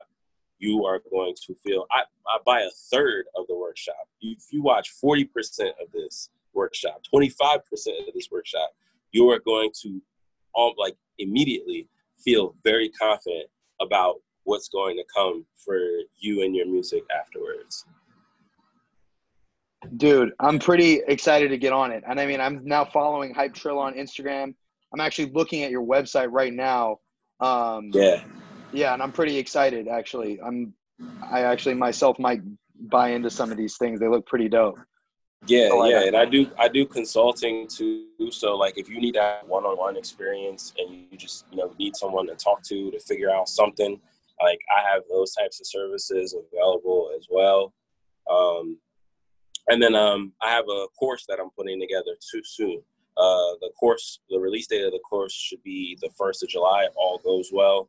you 0.59 0.85
are 0.85 1.01
going 1.11 1.35
to 1.47 1.55
feel. 1.55 1.87
I, 1.91 2.03
I 2.27 2.39
buy 2.45 2.61
a 2.61 2.71
third 2.93 3.27
of 3.37 3.47
the 3.49 3.57
workshop. 3.57 4.09
If 4.21 4.45
you 4.51 4.63
watch 4.63 4.93
40% 5.03 5.29
of 5.83 5.91
this 5.93 6.31
workshop, 6.53 7.03
25% 7.13 7.59
of 8.09 8.15
this 8.15 8.29
workshop, 8.31 8.71
you 9.13 9.31
are 9.31 9.41
going 9.41 9.71
to 9.83 10.01
all 10.55 10.75
like 10.79 10.97
immediately 11.19 11.89
feel 12.19 12.55
very 12.63 12.89
confident 12.89 13.47
about 13.81 14.21
what's 14.45 14.69
going 14.69 14.97
to 14.97 15.05
come 15.15 15.45
for 15.57 15.79
you 16.19 16.43
and 16.43 16.55
your 16.55 16.67
music 16.67 17.03
afterwards. 17.17 17.85
Dude, 19.97 20.33
I'm 20.41 20.59
pretty 20.59 21.03
excited 21.07 21.49
to 21.49 21.59
get 21.59 21.73
on 21.73 21.91
it. 21.93 22.05
And 22.09 22.19
I 22.19 22.27
mean, 22.27 22.41
I'm 22.41 22.65
now 22.65 22.85
following 22.85 23.35
Hype 23.35 23.55
Trill 23.55 23.79
on 23.79 23.95
Instagram. 23.95 24.55
I'm 24.93 25.01
actually 25.01 25.31
looking 25.33 25.63
at 25.63 25.71
your 25.71 25.85
website 25.85 26.29
right 26.31 26.53
now. 26.53 27.01
Um, 27.41 27.91
yeah. 27.93 28.25
Yeah, 28.73 28.93
and 28.93 29.03
I'm 29.03 29.13
pretty 29.13 29.37
excited 29.39 29.89
actually. 29.89 30.41
I'm 30.41 30.75
I 31.31 31.43
actually 31.43 31.75
myself 31.75 32.19
might 32.19 32.41
buy 32.81 33.11
into 33.11 33.31
some 33.31 33.51
of 33.51 33.57
these 33.57 33.77
things. 33.77 34.01
They 34.01 34.09
look 34.09 34.27
pretty 34.27 34.49
dope. 34.49 34.79
Yeah, 35.47 35.69
so 35.69 35.85
yeah, 35.85 36.05
and 36.07 36.17
I 36.17 36.25
do 36.25 36.51
I 36.59 36.69
do 36.69 36.87
consulting 36.87 37.69
too. 37.69 38.07
So 38.31 38.57
like 38.57 38.79
if 38.79 38.89
you 38.89 39.01
need 39.01 39.15
that 39.15 39.47
one-on-one 39.47 39.97
experience 39.97 40.73
and 40.79 41.07
you 41.11 41.19
just 41.19 41.45
you 41.51 41.59
know 41.59 41.73
need 41.79 41.95
someone 41.97 42.27
to 42.29 42.35
talk 42.35 42.63
to 42.65 42.91
to 42.91 42.99
figure 43.01 43.31
out 43.31 43.49
something, 43.49 44.01
like 44.45 44.61
I 44.77 44.83
have 44.93 45.03
those 45.09 45.33
types 45.35 45.61
of 45.61 45.67
services 45.67 46.35
available 46.35 47.11
as 47.17 47.27
well. 47.31 47.73
Um, 48.31 48.79
and 49.69 49.83
then 49.83 49.95
um, 49.95 50.33
I 50.43 50.51
have 50.51 50.67
a 50.69 50.87
course 50.99 51.25
that 51.29 51.39
I'm 51.41 51.51
putting 51.57 51.81
together 51.81 52.17
too 52.31 52.43
soon. 52.45 52.83
Uh, 53.17 53.55
the 53.61 53.71
course, 53.79 54.21
the 54.29 54.39
release 54.39 54.67
date 54.67 54.85
of 54.85 54.93
the 54.93 54.99
course 55.09 55.33
should 55.33 55.63
be 55.63 55.97
the 56.03 56.11
first 56.19 56.43
of 56.43 56.49
July 56.49 56.85
if 56.85 56.93
all 56.97 57.21
goes 57.25 57.51
well. 57.53 57.89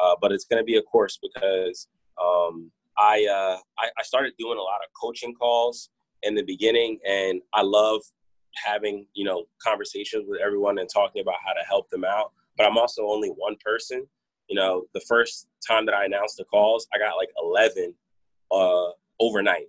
Uh, 0.00 0.14
but 0.20 0.30
it's 0.30 0.44
going 0.44 0.60
to 0.60 0.64
be 0.64 0.76
a 0.76 0.82
course 0.82 1.18
because 1.20 1.88
um, 2.22 2.70
I, 2.98 3.26
uh, 3.30 3.58
I, 3.78 3.88
I 3.98 4.02
started 4.02 4.34
doing 4.38 4.58
a 4.58 4.62
lot 4.62 4.80
of 4.84 4.92
coaching 5.00 5.34
calls 5.34 5.90
in 6.22 6.34
the 6.34 6.42
beginning, 6.42 6.98
and 7.08 7.40
I 7.54 7.62
love 7.62 8.02
having 8.64 9.06
you 9.14 9.24
know 9.24 9.44
conversations 9.62 10.24
with 10.28 10.40
everyone 10.40 10.78
and 10.78 10.88
talking 10.92 11.22
about 11.22 11.36
how 11.44 11.52
to 11.52 11.66
help 11.66 11.88
them 11.90 12.04
out. 12.04 12.32
But 12.56 12.66
I'm 12.66 12.78
also 12.78 13.06
only 13.06 13.28
one 13.28 13.56
person. 13.64 14.06
You 14.48 14.56
know, 14.56 14.84
the 14.94 15.00
first 15.00 15.48
time 15.66 15.86
that 15.86 15.94
I 15.94 16.04
announced 16.04 16.36
the 16.36 16.44
calls, 16.44 16.86
I 16.94 16.98
got 16.98 17.16
like 17.16 17.30
11 17.42 17.94
uh, 18.52 18.90
overnight. 19.20 19.66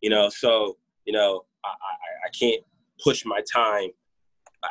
You 0.00 0.10
know, 0.10 0.28
so 0.28 0.76
you 1.04 1.12
know 1.12 1.44
I, 1.64 1.68
I, 1.68 2.26
I 2.26 2.30
can't 2.30 2.62
push 3.02 3.24
my 3.24 3.40
time 3.52 3.90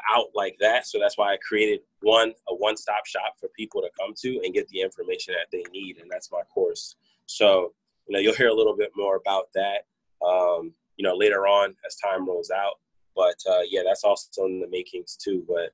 out 0.09 0.27
like 0.33 0.57
that. 0.59 0.87
So 0.87 0.99
that's 0.99 1.17
why 1.17 1.33
I 1.33 1.37
created 1.37 1.81
one 2.01 2.33
a 2.49 2.55
one 2.55 2.77
stop 2.77 3.05
shop 3.05 3.35
for 3.39 3.49
people 3.55 3.81
to 3.81 3.89
come 3.99 4.13
to 4.21 4.41
and 4.43 4.53
get 4.53 4.67
the 4.69 4.81
information 4.81 5.33
that 5.33 5.47
they 5.51 5.63
need, 5.71 5.97
and 5.97 6.09
that's 6.09 6.31
my 6.31 6.41
course. 6.53 6.95
So 7.25 7.73
you 8.07 8.13
know 8.13 8.19
you'll 8.19 8.35
hear 8.35 8.49
a 8.49 8.53
little 8.53 8.75
bit 8.75 8.91
more 8.95 9.15
about 9.15 9.47
that, 9.55 9.85
um, 10.25 10.73
you 10.97 11.03
know, 11.03 11.15
later 11.15 11.47
on 11.47 11.75
as 11.85 11.95
time 11.95 12.27
rolls 12.27 12.51
out. 12.51 12.79
But 13.15 13.35
uh, 13.49 13.61
yeah, 13.69 13.81
that's 13.85 14.03
also 14.03 14.45
in 14.45 14.59
the 14.59 14.67
makings 14.67 15.15
too. 15.15 15.45
But 15.47 15.71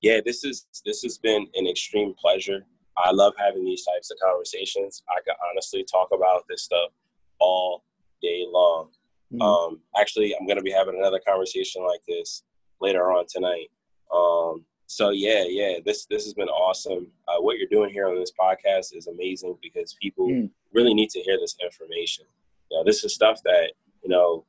yeah, 0.00 0.20
this 0.24 0.44
is 0.44 0.66
this 0.84 1.02
has 1.02 1.18
been 1.18 1.46
an 1.54 1.66
extreme 1.66 2.14
pleasure. 2.14 2.64
I 3.04 3.12
love 3.12 3.34
having 3.38 3.64
these 3.64 3.84
types 3.84 4.10
of 4.10 4.18
conversations. 4.22 5.02
I 5.08 5.20
can 5.24 5.34
honestly 5.50 5.84
talk 5.90 6.08
about 6.12 6.44
this 6.48 6.62
stuff 6.62 6.90
all 7.38 7.84
day 8.22 8.44
long. 8.48 8.90
Mm-hmm. 9.32 9.42
Um, 9.42 9.80
actually, 9.98 10.34
I'm 10.34 10.46
going 10.46 10.56
to 10.56 10.62
be 10.62 10.70
having 10.70 10.96
another 10.98 11.20
conversation 11.26 11.84
like 11.86 12.00
this 12.08 12.42
later 12.80 13.12
on 13.12 13.26
tonight. 13.28 13.70
Um, 14.12 14.64
so 14.86 15.10
yeah, 15.10 15.44
yeah, 15.46 15.78
this 15.84 16.06
this 16.06 16.24
has 16.24 16.32
been 16.32 16.48
awesome. 16.48 17.08
Uh, 17.28 17.40
what 17.40 17.58
you're 17.58 17.68
doing 17.70 17.90
here 17.90 18.08
on 18.08 18.18
this 18.18 18.32
podcast 18.40 18.96
is 18.96 19.06
amazing 19.06 19.58
because 19.62 19.94
people 20.00 20.28
mm. 20.28 20.50
really 20.72 20.94
need 20.94 21.10
to 21.10 21.20
hear 21.20 21.38
this 21.38 21.56
information. 21.62 22.24
You 22.70 22.78
know, 22.78 22.84
this 22.84 23.04
is 23.04 23.14
stuff 23.14 23.42
that 23.44 23.72
you 24.02 24.08
know, 24.08 24.44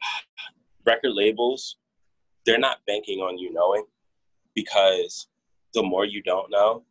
record 0.86 1.12
labels 1.12 1.76
they're 2.44 2.58
not 2.58 2.78
banking 2.86 3.20
on 3.20 3.38
you 3.38 3.52
knowing 3.52 3.84
because 4.54 5.28
the 5.74 5.82
more 5.82 6.04
you 6.04 6.22
don't 6.22 6.50
know, 6.50 6.82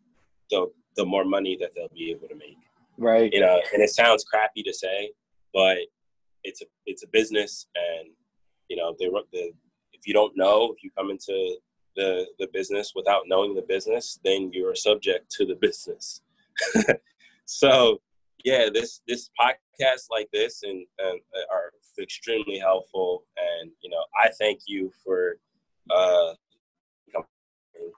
the 0.49 0.71
the 0.95 1.05
more 1.05 1.25
money 1.25 1.57
that 1.59 1.71
they'll 1.75 1.89
be 1.89 2.11
able 2.11 2.27
to 2.27 2.35
make. 2.35 2.57
Right. 2.97 3.31
You 3.33 3.41
know, 3.41 3.61
and 3.73 3.81
it 3.81 3.89
sounds 3.89 4.23
crappy 4.23 4.63
to 4.63 4.73
say, 4.73 5.11
but 5.53 5.77
it's 6.43 6.61
a 6.61 6.65
it's 6.85 7.03
a 7.03 7.07
business, 7.07 7.67
and 7.75 8.09
you 8.67 8.77
know, 8.77 8.95
they 8.99 9.07
the 9.07 9.51
if 9.93 10.07
you 10.07 10.13
don't 10.13 10.35
know, 10.35 10.73
if 10.75 10.83
you 10.83 10.91
come 10.97 11.09
into 11.09 11.57
the 11.95 12.25
the 12.39 12.47
business 12.53 12.93
without 12.95 13.23
knowing 13.27 13.55
the 13.55 13.61
business, 13.61 14.19
then 14.23 14.51
you're 14.53 14.75
subject 14.75 15.31
to 15.31 15.45
the 15.45 15.55
business. 15.55 16.21
so 17.45 17.99
yeah, 18.43 18.67
this 18.73 19.01
this 19.07 19.29
podcast 19.39 20.05
like 20.09 20.29
this 20.33 20.63
and, 20.63 20.85
and 20.99 21.19
uh, 21.35 21.55
are 21.55 21.71
extremely 21.99 22.57
helpful, 22.57 23.23
and 23.37 23.71
you 23.81 23.89
know 23.89 24.03
I 24.21 24.29
thank 24.39 24.61
you 24.67 24.91
for 25.03 25.37
uh, 25.89 26.33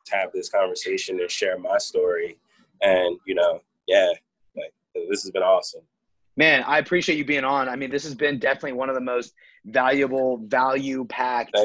to 0.05 0.15
have 0.15 0.31
this 0.33 0.49
conversation 0.49 1.19
and 1.19 1.29
share 1.29 1.57
my 1.57 1.77
story, 1.77 2.37
and 2.82 3.17
you 3.26 3.36
know 3.36 3.61
yeah, 3.88 4.09
like 4.55 4.74
this 5.09 5.24
has 5.24 5.32
been 5.32 5.43
awesome. 5.43 5.82
Man, 6.36 6.63
I 6.63 6.80
appreciate 6.80 7.17
you 7.17 7.26
being 7.26 7.43
on. 7.43 7.69
I 7.69 7.76
mean, 7.76 7.91
this 7.91 8.03
has 8.03 8.15
been 8.15 8.39
definitely 8.39 8.74
one 8.74 8.89
of 8.89 8.95
the 8.95 9.01
most 9.01 9.34
valuable, 9.65 10.39
value 10.47 11.05
packed 11.05 11.55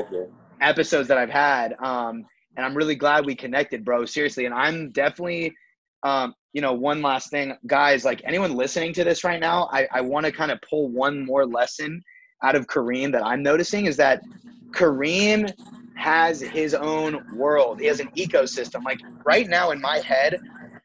episodes 0.61 1.09
that 1.09 1.17
I've 1.17 1.31
had. 1.31 1.75
Um, 1.83 2.27
and 2.57 2.67
I'm 2.67 2.77
really 2.77 2.95
glad 2.95 3.25
we 3.25 3.35
connected, 3.35 3.85
bro. 3.85 4.05
Seriously. 4.05 4.45
And 4.45 4.55
I'm 4.55 4.91
definitely, 4.91 5.55
um, 6.03 6.35
you 6.53 6.61
know, 6.61 6.75
one 6.75 7.01
last 7.01 7.31
thing, 7.31 7.57
guys, 7.67 8.05
like 8.05 8.21
anyone 8.25 8.55
listening 8.55 8.93
to 8.95 9.05
this 9.05 9.25
right 9.25 9.41
now, 9.41 9.71
I, 9.73 9.89
I 9.93 10.01
want 10.03 10.27
to 10.27 10.33
kind 10.33 10.51
of 10.51 10.61
pull 10.69 10.91
one 10.91 11.25
more 11.25 11.47
lesson 11.47 12.03
out 12.43 12.55
of 12.55 12.67
Kareem 12.67 13.11
that 13.13 13.25
I'm 13.25 13.43
noticing 13.43 13.87
is 13.87 13.97
that 13.97 14.21
Kareem 14.73 15.51
has 15.97 16.41
his 16.41 16.75
own 16.75 17.25
world. 17.35 17.81
He 17.81 17.87
has 17.87 18.01
an 18.01 18.09
ecosystem. 18.17 18.85
Like 18.85 19.01
right 19.25 19.49
now 19.49 19.71
in 19.71 19.81
my 19.81 19.99
head, 19.99 20.39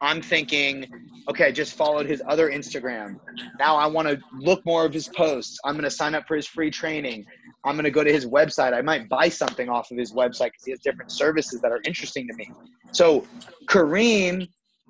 I'm 0.04 0.22
thinking, 0.22 0.86
okay, 1.30 1.45
I 1.45 1.51
just 1.51 1.76
followed 1.76 2.06
his 2.06 2.22
other 2.28 2.51
Instagram. 2.51 3.16
Now 3.58 3.78
I 3.78 3.88
want 3.88 4.10
to 4.10 4.20
look 4.38 4.64
more 4.66 4.86
of 4.86 4.93
his 4.93 5.08
posts. 5.08 5.58
I'm 5.64 5.76
going 5.76 5.86
to 5.86 5.89
sign 5.91 6.14
up 6.14 6.28
for 6.28 6.36
his 6.36 6.45
free 6.45 6.70
training. 6.70 7.26
I'm 7.64 7.76
going 7.76 7.86
to 7.86 7.91
go 7.91 8.04
to 8.04 8.12
his 8.12 8.26
website. 8.26 8.74
I 8.74 8.82
might 8.82 9.08
buy 9.08 9.30
something 9.30 9.70
off 9.70 9.89
of 9.91 9.97
his 9.97 10.14
website 10.14 10.47
because 10.51 10.66
he 10.66 10.72
has 10.72 10.82
different 10.82 11.10
services 11.10 11.62
that 11.62 11.72
are 11.72 11.80
interesting 11.86 12.28
to 12.28 12.34
me. 12.36 12.51
So 12.91 13.26
Kareem 13.70 14.49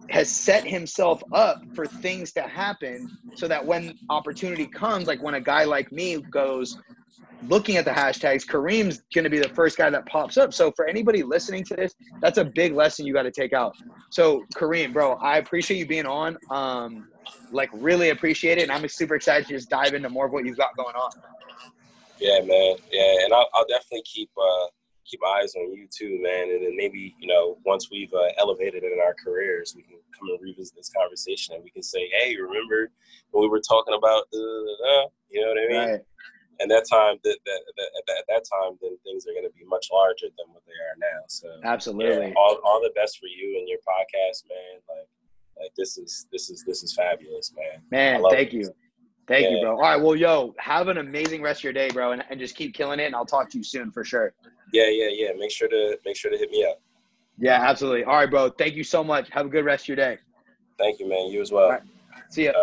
has 0.10 0.30
set 0.30 0.66
himself 0.66 1.24
up 1.32 1.62
for 1.74 1.86
things 1.86 2.32
to 2.34 2.42
happen 2.42 3.10
so 3.36 3.48
that 3.48 3.66
when 3.66 3.98
opportunity 4.10 4.66
comes, 4.66 5.08
like 5.08 5.22
when 5.22 5.36
a 5.36 5.42
guy 5.42 5.64
like 5.64 5.92
me 5.92 6.18
goes, 6.30 6.78
looking 7.48 7.78
at 7.78 7.86
the 7.86 7.92
hashtags, 7.92 8.46
Kareem's 8.46 9.04
going 9.14 9.24
to 9.24 9.30
be 9.30 9.40
the 9.40 9.50
first 9.50 9.78
guy 9.78 9.90
that 9.90 10.06
pops 10.06 10.38
up. 10.38 10.54
So 10.54 10.72
for 10.76 10.88
anybody 10.88 11.24
listening 11.24 11.64
to 11.66 11.76
this, 11.76 11.94
that's 12.22 12.38
a 12.38 12.46
big 12.46 12.74
lesson 12.74 13.06
you 13.06 13.14
got 13.14 13.24
to 13.24 13.32
take 13.32 13.54
out. 13.54 13.76
So 14.10 14.44
Kareem, 14.56 14.94
bro, 14.94 15.14
I 15.14 15.38
appreciate 15.38 15.78
you 15.78 15.86
being 15.86 16.06
on. 16.06 16.38
Um, 16.52 17.08
like 17.52 17.70
really 17.74 18.10
appreciate 18.10 18.58
it, 18.58 18.64
and 18.64 18.72
I'm 18.72 18.88
super 18.90 19.16
excited 19.16 19.48
to 19.48 19.54
just 19.54 19.70
dive 19.70 19.94
into 19.94 20.10
more 20.10 20.26
of 20.26 20.32
what 20.32 20.46
you've 20.46 20.58
got 20.58 20.76
going 20.76 20.96
on. 20.96 21.12
Yeah, 22.20 22.40
man. 22.42 22.76
Yeah, 22.92 23.26
and 23.26 23.34
I'll, 23.34 23.48
I'll 23.54 23.66
definitely 23.68 24.04
keep 24.04 24.30
uh, 24.38 24.66
keep 25.06 25.20
eyes 25.24 25.56
on 25.56 25.74
you 25.74 25.88
too, 25.90 26.20
man. 26.22 26.50
And 26.50 26.64
then 26.64 26.76
maybe 26.76 27.16
you 27.20 27.28
know 27.28 27.58
once 27.66 27.90
we've 27.92 28.14
uh, 28.14 28.32
elevated 28.38 28.84
in 28.84 29.00
our 29.04 29.16
careers, 29.24 29.74
we 29.76 29.84
can 29.84 29.98
come 30.18 30.30
and 30.30 30.40
revisit 30.42 30.76
this 30.76 30.92
conversation, 30.96 31.56
and 31.56 31.64
we 31.64 31.72
can 31.72 31.84
say, 31.84 32.10
"Hey, 32.12 32.36
remember 32.38 32.92
when 33.32 33.44
we 33.44 33.50
were 33.50 33.62
talking 33.62 33.96
about 33.96 34.26
the, 34.32 35.10
you 35.30 35.42
know 35.42 35.48
what 35.48 35.58
I 35.58 35.68
mean?" 35.68 35.92
Right. 35.92 36.02
And 36.60 36.70
that 36.70 36.86
time, 36.90 37.18
that, 37.24 37.38
that, 37.46 37.62
that, 37.78 38.18
at 38.20 38.26
that 38.30 38.44
time, 38.46 38.78
then 38.82 38.96
things 39.04 39.26
are 39.26 39.34
going 39.34 39.50
to 39.50 39.58
be 39.58 39.66
much 39.66 39.88
larger 39.92 40.28
than 40.38 40.54
what 40.54 40.62
they 40.68 40.78
are 40.78 40.98
now. 41.00 41.26
So 41.28 41.50
absolutely, 41.64 42.28
yeah, 42.28 42.34
all, 42.38 42.60
all 42.64 42.80
the 42.82 42.94
best 42.96 43.18
for 43.18 43.26
you 43.26 43.58
and 43.58 43.68
your 43.68 43.80
podcast, 43.80 44.46
man. 44.48 44.80
Like, 44.88 45.10
like 45.60 45.72
this 45.76 45.98
is 45.98 46.28
this 46.32 46.50
is 46.50 46.64
this 46.66 46.84
is 46.84 46.94
fabulous, 46.94 47.54
man. 47.56 47.82
Man, 47.92 48.24
thank 48.30 48.54
it. 48.54 48.58
you. 48.58 48.74
Thank 49.28 49.46
yeah. 49.46 49.52
you, 49.52 49.62
bro. 49.62 49.76
All 49.76 49.82
right. 49.82 49.96
Well, 49.96 50.16
yo, 50.16 50.54
have 50.58 50.88
an 50.90 50.98
amazing 50.98 51.42
rest 51.42 51.62
of 51.62 51.64
your 51.66 51.74
day, 51.74 51.90
bro, 51.90 52.12
and, 52.12 52.24
and 52.30 52.40
just 52.40 52.56
keep 52.56 52.74
killing 52.74 53.00
it. 53.00 53.06
And 53.06 53.16
I'll 53.16 53.26
talk 53.26 53.50
to 53.52 53.58
you 53.58 53.64
soon 53.64 53.92
for 53.92 54.04
sure. 54.04 54.34
Yeah, 54.74 54.90
yeah, 54.90 55.10
yeah. 55.12 55.30
Make 55.38 55.52
sure 55.52 55.68
to 55.70 55.98
make 56.06 56.16
sure 56.18 56.32
to 56.32 56.38
hit 56.38 56.52
me 56.52 56.66
up. 56.66 56.82
Yeah, 57.38 57.62
absolutely. 57.62 58.04
All 58.04 58.16
right, 58.16 58.30
bro. 58.30 58.50
Thank 58.50 58.76
you 58.76 58.84
so 58.84 59.04
much. 59.04 59.30
Have 59.30 59.46
a 59.46 59.50
good 59.50 59.66
rest 59.66 59.86
of 59.86 59.88
your 59.90 59.98
day. 59.98 60.18
Thank 60.78 61.00
you, 61.00 61.08
man. 61.08 61.28
You 61.28 61.42
as 61.42 61.52
well. 61.52 61.80
See 62.30 62.46
ya. 62.46 62.52
Uh, 62.52 62.62